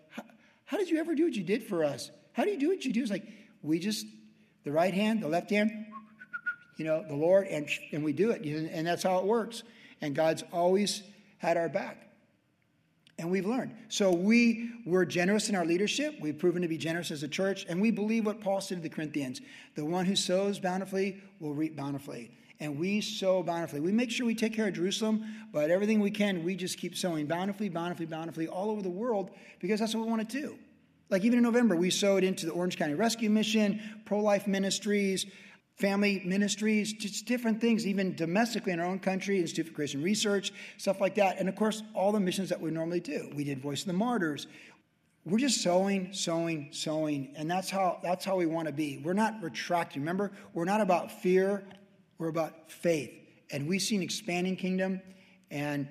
How 0.65 0.77
did 0.77 0.89
you 0.89 0.99
ever 0.99 1.15
do 1.15 1.25
what 1.25 1.33
you 1.33 1.43
did 1.43 1.63
for 1.63 1.83
us? 1.83 2.11
How 2.33 2.43
do 2.43 2.51
you 2.51 2.59
do 2.59 2.69
what 2.69 2.85
you 2.85 2.93
do? 2.93 3.01
It's 3.01 3.09
like, 3.09 3.27
we 3.63 3.79
just, 3.79 4.05
the 4.63 4.71
right 4.71 4.93
hand, 4.93 5.23
the 5.23 5.27
left 5.27 5.49
hand, 5.49 5.76
you 6.77 6.85
know, 6.85 7.03
the 7.07 7.15
Lord, 7.15 7.47
and, 7.47 7.67
and 7.91 8.03
we 8.03 8.13
do 8.13 8.31
it. 8.31 8.43
And 8.43 8.87
that's 8.87 9.03
how 9.03 9.19
it 9.19 9.25
works. 9.25 9.63
And 10.01 10.15
God's 10.15 10.43
always 10.51 11.03
had 11.39 11.57
our 11.57 11.69
back. 11.69 12.03
And 13.19 13.31
we've 13.31 13.47
learned. 13.47 13.75
So 13.89 14.11
we 14.11 14.69
were 14.85 15.03
generous 15.03 15.49
in 15.49 15.55
our 15.55 15.65
leadership. 15.65 16.15
We've 16.21 16.37
proven 16.37 16.61
to 16.61 16.67
be 16.67 16.77
generous 16.77 17.09
as 17.09 17.23
a 17.23 17.27
church. 17.27 17.65
And 17.67 17.81
we 17.81 17.89
believe 17.89 18.27
what 18.27 18.41
Paul 18.41 18.61
said 18.61 18.77
to 18.77 18.81
the 18.83 18.89
Corinthians 18.89 19.41
the 19.73 19.85
one 19.85 20.05
who 20.05 20.15
sows 20.15 20.59
bountifully 20.59 21.21
will 21.39 21.53
reap 21.53 21.75
bountifully. 21.75 22.31
And 22.59 22.79
we 22.79 23.01
sow 23.01 23.41
bountifully. 23.43 23.81
We 23.81 23.91
make 23.91 24.11
sure 24.11 24.25
we 24.25 24.35
take 24.35 24.53
care 24.53 24.67
of 24.67 24.73
Jerusalem, 24.73 25.25
but 25.51 25.69
everything 25.69 25.99
we 25.99 26.11
can, 26.11 26.43
we 26.43 26.55
just 26.55 26.77
keep 26.77 26.95
sowing 26.95 27.27
bountifully, 27.27 27.69
bountifully, 27.69 28.07
bountifully 28.07 28.47
all 28.47 28.69
over 28.69 28.81
the 28.81 28.89
world 28.89 29.31
because 29.59 29.79
that's 29.79 29.93
what 29.95 30.05
we 30.05 30.09
want 30.09 30.27
to 30.27 30.41
do. 30.41 30.57
Like 31.09 31.23
even 31.23 31.37
in 31.37 31.43
November, 31.43 31.75
we 31.75 31.89
sowed 31.89 32.23
into 32.23 32.45
the 32.45 32.51
Orange 32.51 32.77
County 32.77 32.93
Rescue 32.93 33.29
Mission, 33.29 33.79
pro 34.05 34.19
life 34.19 34.45
ministries, 34.45 35.25
family 35.77 36.21
ministries, 36.25 36.91
just 36.93 37.25
different 37.25 37.61
things, 37.61 37.85
even 37.85 38.15
domestically 38.15 38.73
in 38.73 38.79
our 38.79 38.85
own 38.85 38.99
country, 38.99 39.39
Institute 39.39 39.67
for 39.67 39.73
Christian 39.73 40.01
Research, 40.01 40.51
stuff 40.77 40.99
like 40.99 41.15
that. 41.15 41.37
And 41.39 41.47
of 41.47 41.55
course, 41.55 41.83
all 41.93 42.11
the 42.11 42.19
missions 42.19 42.49
that 42.49 42.59
we 42.59 42.71
normally 42.71 42.99
do. 42.99 43.31
We 43.35 43.43
did 43.43 43.61
Voice 43.61 43.81
of 43.81 43.87
the 43.87 43.93
Martyrs. 43.93 44.47
We're 45.23 45.37
just 45.37 45.61
sowing, 45.61 46.13
sowing, 46.13 46.69
sowing, 46.71 47.33
and 47.35 47.51
that's 47.51 47.69
how 47.69 47.99
that's 48.01 48.23
how 48.25 48.37
we 48.37 48.45
want 48.45 48.67
to 48.67 48.73
be. 48.73 48.97
We're 49.03 49.13
not 49.13 49.35
retracting. 49.41 50.01
Remember, 50.01 50.31
we're 50.53 50.65
not 50.65 50.81
about 50.81 51.11
fear, 51.11 51.63
we're 52.17 52.29
about 52.29 52.71
faith. 52.71 53.11
And 53.51 53.67
we 53.67 53.79
see 53.79 53.95
an 53.95 54.01
expanding 54.01 54.55
kingdom, 54.55 55.01
and 55.51 55.87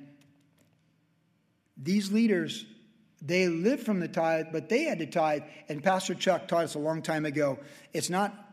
these 1.76 2.10
leaders, 2.10 2.64
they 3.20 3.48
live 3.48 3.82
from 3.82 4.00
the 4.00 4.08
tithe, 4.08 4.46
but 4.52 4.68
they 4.68 4.84
had 4.84 4.98
to 4.98 5.06
tithe. 5.06 5.42
And 5.68 5.82
Pastor 5.82 6.14
Chuck 6.14 6.48
taught 6.48 6.64
us 6.64 6.74
a 6.74 6.78
long 6.78 7.02
time 7.02 7.26
ago. 7.26 7.58
It's 7.92 8.10
not 8.10 8.45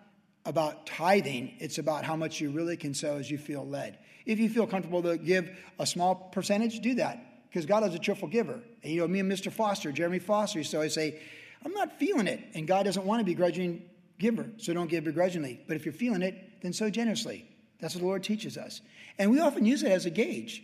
about 0.46 0.86
tithing, 0.86 1.54
it's 1.60 1.78
about 1.78 2.04
how 2.04 2.16
much 2.16 2.42
you 2.42 2.52
really 2.52 2.78
can 2.78 2.94
sow 2.94 3.18
as 3.18 3.30
you 3.32 3.38
feel 3.38 3.66
led. 3.66 3.98
If 4.26 4.40
you 4.40 4.50
feel 4.50 4.68
comfortable 4.68 5.02
to 5.04 5.18
give 5.18 5.50
a 5.80 5.86
small 5.86 6.16
percentage, 6.16 6.80
do 6.80 6.96
that 6.96 7.48
because 7.50 7.66
God 7.66 7.84
is 7.84 7.94
a 7.94 8.00
cheerful 8.00 8.28
giver. 8.28 8.60
And, 8.82 8.92
you 8.92 9.02
know, 9.02 9.08
me 9.08 9.20
and 9.20 9.32
Mr. 9.32 9.52
Foster, 9.52 9.92
Jeremy 9.92 10.20
Foster, 10.20 10.64
so 10.64 10.82
I 10.82 10.88
say, 10.88 11.22
I'm 11.64 11.74
not 11.74 11.98
feeling 12.00 12.28
it, 12.28 12.42
and 12.56 12.68
God 12.68 12.84
doesn't 12.84 13.06
want 13.06 13.20
to 13.20 13.24
be 13.24 13.36
grudging 13.36 13.84
giver, 14.20 14.50
so 14.58 14.74
don't 14.74 14.90
give 14.90 15.04
begrudgingly. 15.04 15.62
But 15.68 15.78
if 15.78 15.86
you're 15.86 15.94
feeling 15.94 16.22
it, 16.22 16.62
then 16.62 16.74
sow 16.74 16.90
generously. 16.90 17.48
That's 17.80 17.96
what 17.96 18.02
the 18.02 18.08
Lord 18.08 18.24
teaches 18.24 18.58
us. 18.58 18.82
And 19.18 19.32
we 19.32 19.40
often 19.40 19.66
use 19.66 19.84
it 19.84 19.92
as 19.92 20.06
a 20.06 20.10
gauge. 20.10 20.64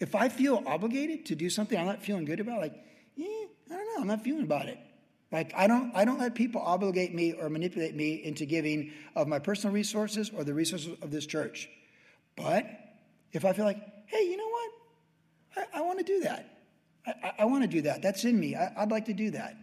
If 0.00 0.14
I 0.14 0.28
feel 0.28 0.62
obligated 0.66 1.26
to 1.26 1.34
do 1.34 1.50
something 1.50 1.78
I'm 1.78 1.86
not 1.86 2.02
feeling 2.02 2.24
good 2.24 2.40
about, 2.40 2.60
like, 2.60 2.74
yeah, 3.16 3.26
I 3.70 3.74
don't 3.74 3.86
know, 3.86 4.00
I'm 4.02 4.06
not 4.06 4.22
feeling 4.22 4.44
about 4.44 4.66
it. 4.66 4.78
Like 5.30 5.52
I 5.54 5.66
don't 5.66 5.92
I 5.94 6.04
don't 6.04 6.18
let 6.18 6.34
people 6.34 6.60
obligate 6.60 7.14
me 7.14 7.32
or 7.32 7.50
manipulate 7.50 7.94
me 7.94 8.22
into 8.24 8.46
giving 8.46 8.92
of 9.14 9.28
my 9.28 9.38
personal 9.38 9.74
resources 9.74 10.30
or 10.34 10.44
the 10.44 10.54
resources 10.54 10.96
of 11.02 11.10
this 11.10 11.26
church. 11.26 11.68
But 12.36 12.66
if 13.32 13.44
I 13.44 13.52
feel 13.52 13.64
like, 13.64 13.78
hey, 14.06 14.24
you 14.24 14.36
know 14.36 14.48
what? 14.48 14.70
I, 15.56 15.78
I 15.78 15.82
want 15.82 15.98
to 15.98 16.04
do 16.04 16.20
that. 16.20 16.58
I, 17.06 17.14
I, 17.22 17.32
I 17.40 17.44
want 17.44 17.62
to 17.62 17.68
do 17.68 17.82
that. 17.82 18.00
That's 18.00 18.24
in 18.24 18.38
me. 18.38 18.54
I, 18.54 18.80
would 18.80 18.90
like 18.90 19.06
to 19.06 19.12
do 19.12 19.30
that. 19.32 19.56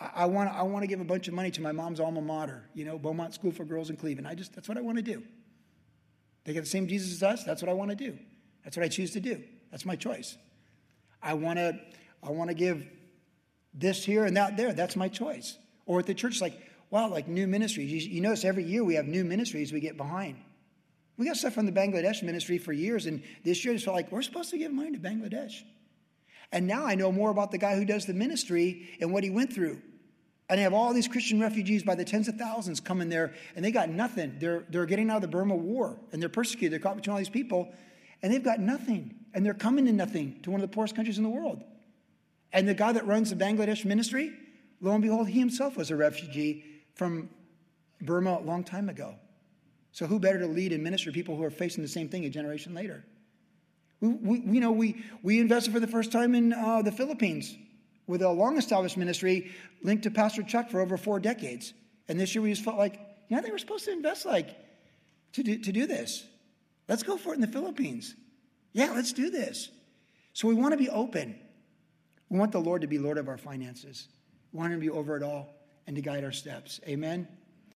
I, 0.00 0.26
want 0.26 0.50
I 0.50 0.62
want 0.62 0.84
to 0.84 0.86
give 0.86 1.00
a 1.00 1.04
bunch 1.04 1.28
of 1.28 1.34
money 1.34 1.50
to 1.50 1.60
my 1.60 1.72
mom's 1.72 1.98
alma 1.98 2.20
mater, 2.20 2.64
you 2.72 2.84
know, 2.84 2.98
Beaumont 2.98 3.34
School 3.34 3.50
for 3.50 3.64
Girls 3.64 3.90
in 3.90 3.96
Cleveland. 3.96 4.28
I 4.28 4.34
just 4.34 4.54
that's 4.54 4.68
what 4.68 4.78
I 4.78 4.80
want 4.80 4.96
to 4.96 5.02
do. 5.02 5.22
They 6.44 6.52
get 6.52 6.60
the 6.60 6.70
same 6.70 6.86
Jesus 6.86 7.12
as 7.12 7.22
us. 7.22 7.44
That's 7.44 7.60
what 7.60 7.68
I 7.68 7.74
want 7.74 7.90
to 7.90 7.96
do. 7.96 8.16
That's 8.64 8.76
what 8.76 8.84
I 8.84 8.88
choose 8.88 9.10
to 9.12 9.20
do. 9.20 9.42
That's 9.70 9.84
my 9.84 9.96
choice. 9.96 10.36
I 11.22 11.34
want 11.34 11.58
to 11.58 11.78
I 12.22 12.30
want 12.30 12.48
to 12.48 12.54
give 12.54 12.86
this 13.74 14.04
here 14.04 14.24
and 14.24 14.36
that 14.36 14.56
there. 14.56 14.72
That's 14.72 14.96
my 14.96 15.08
choice. 15.08 15.56
Or 15.86 16.00
at 16.00 16.06
the 16.06 16.14
church, 16.14 16.40
like, 16.40 16.58
wow, 16.90 17.08
like 17.08 17.28
new 17.28 17.46
ministries. 17.46 17.90
You, 17.90 18.14
you 18.14 18.20
notice 18.20 18.44
every 18.44 18.64
year 18.64 18.84
we 18.84 18.94
have 18.94 19.06
new 19.06 19.24
ministries 19.24 19.72
we 19.72 19.80
get 19.80 19.96
behind. 19.96 20.36
We 21.16 21.26
got 21.26 21.36
stuff 21.36 21.54
from 21.54 21.66
the 21.66 21.72
Bangladesh 21.72 22.22
ministry 22.22 22.58
for 22.58 22.72
years, 22.72 23.06
and 23.06 23.22
this 23.44 23.64
year 23.64 23.74
just 23.74 23.84
felt 23.84 23.96
like 23.96 24.12
we're 24.12 24.22
supposed 24.22 24.50
to 24.50 24.58
give 24.58 24.72
money 24.72 24.92
to 24.92 24.98
Bangladesh. 24.98 25.62
And 26.52 26.66
now 26.66 26.86
I 26.86 26.94
know 26.94 27.12
more 27.12 27.30
about 27.30 27.50
the 27.50 27.58
guy 27.58 27.74
who 27.74 27.84
does 27.84 28.06
the 28.06 28.14
ministry 28.14 28.88
and 29.00 29.12
what 29.12 29.24
he 29.24 29.30
went 29.30 29.52
through. 29.52 29.82
And 30.48 30.58
I 30.58 30.62
have 30.62 30.72
all 30.72 30.94
these 30.94 31.08
Christian 31.08 31.40
refugees 31.40 31.82
by 31.82 31.94
the 31.94 32.04
tens 32.04 32.28
of 32.28 32.36
thousands 32.36 32.80
coming 32.80 33.08
there, 33.10 33.34
and 33.54 33.64
they 33.64 33.70
got 33.70 33.90
nothing. 33.90 34.36
They're, 34.38 34.64
they're 34.70 34.86
getting 34.86 35.10
out 35.10 35.16
of 35.16 35.22
the 35.22 35.28
Burma 35.28 35.56
war, 35.56 35.98
and 36.12 36.22
they're 36.22 36.30
persecuted. 36.30 36.72
They're 36.72 36.78
caught 36.78 36.96
between 36.96 37.12
all 37.12 37.18
these 37.18 37.28
people, 37.28 37.70
and 38.22 38.32
they've 38.32 38.42
got 38.42 38.60
nothing. 38.60 39.14
And 39.34 39.44
they're 39.44 39.54
coming 39.54 39.84
to 39.86 39.92
nothing 39.92 40.40
to 40.42 40.50
one 40.50 40.62
of 40.62 40.70
the 40.70 40.74
poorest 40.74 40.96
countries 40.96 41.18
in 41.18 41.24
the 41.24 41.30
world. 41.30 41.62
And 42.52 42.66
the 42.66 42.74
guy 42.74 42.92
that 42.92 43.06
runs 43.06 43.30
the 43.30 43.36
Bangladesh 43.36 43.84
ministry, 43.84 44.32
lo 44.80 44.92
and 44.92 45.02
behold, 45.02 45.28
he 45.28 45.38
himself 45.38 45.76
was 45.76 45.90
a 45.90 45.96
refugee 45.96 46.64
from 46.94 47.28
Burma 48.00 48.38
a 48.38 48.44
long 48.44 48.64
time 48.64 48.88
ago. 48.88 49.14
So 49.92 50.06
who 50.06 50.18
better 50.18 50.38
to 50.38 50.46
lead 50.46 50.72
and 50.72 50.82
minister 50.82 51.10
people 51.10 51.36
who 51.36 51.42
are 51.42 51.50
facing 51.50 51.82
the 51.82 51.88
same 51.88 52.08
thing 52.08 52.24
a 52.24 52.30
generation 52.30 52.74
later? 52.74 53.04
We, 54.00 54.08
we 54.08 54.40
you 54.54 54.60
know, 54.60 54.72
we, 54.72 55.02
we 55.22 55.40
invested 55.40 55.72
for 55.72 55.80
the 55.80 55.86
first 55.86 56.12
time 56.12 56.34
in 56.34 56.52
uh, 56.52 56.82
the 56.82 56.92
Philippines 56.92 57.54
with 58.06 58.22
a 58.22 58.30
long 58.30 58.56
established 58.56 58.96
ministry 58.96 59.50
linked 59.82 60.04
to 60.04 60.10
Pastor 60.10 60.42
Chuck 60.42 60.70
for 60.70 60.80
over 60.80 60.96
four 60.96 61.20
decades. 61.20 61.74
And 62.08 62.18
this 62.18 62.34
year 62.34 62.42
we 62.42 62.50
just 62.50 62.64
felt 62.64 62.78
like, 62.78 62.98
yeah, 63.28 63.40
they 63.40 63.50
were 63.50 63.58
supposed 63.58 63.84
to 63.84 63.92
invest 63.92 64.24
like 64.24 64.56
to 65.32 65.42
do, 65.42 65.58
to 65.58 65.72
do 65.72 65.86
this. 65.86 66.24
Let's 66.88 67.02
go 67.02 67.16
for 67.16 67.32
it 67.32 67.36
in 67.36 67.40
the 67.42 67.48
Philippines. 67.48 68.14
Yeah, 68.72 68.92
let's 68.92 69.12
do 69.12 69.30
this. 69.30 69.68
So 70.32 70.48
we 70.48 70.54
want 70.54 70.72
to 70.72 70.78
be 70.78 70.88
open. 70.88 71.38
We 72.28 72.38
want 72.38 72.52
the 72.52 72.60
Lord 72.60 72.82
to 72.82 72.88
be 72.88 72.98
Lord 72.98 73.18
of 73.18 73.28
our 73.28 73.38
finances. 73.38 74.08
We 74.52 74.58
want 74.58 74.72
Him 74.72 74.80
to 74.80 74.86
be 74.86 74.90
over 74.90 75.16
it 75.16 75.22
all 75.22 75.54
and 75.86 75.96
to 75.96 76.02
guide 76.02 76.24
our 76.24 76.32
steps. 76.32 76.80
Amen? 76.86 77.28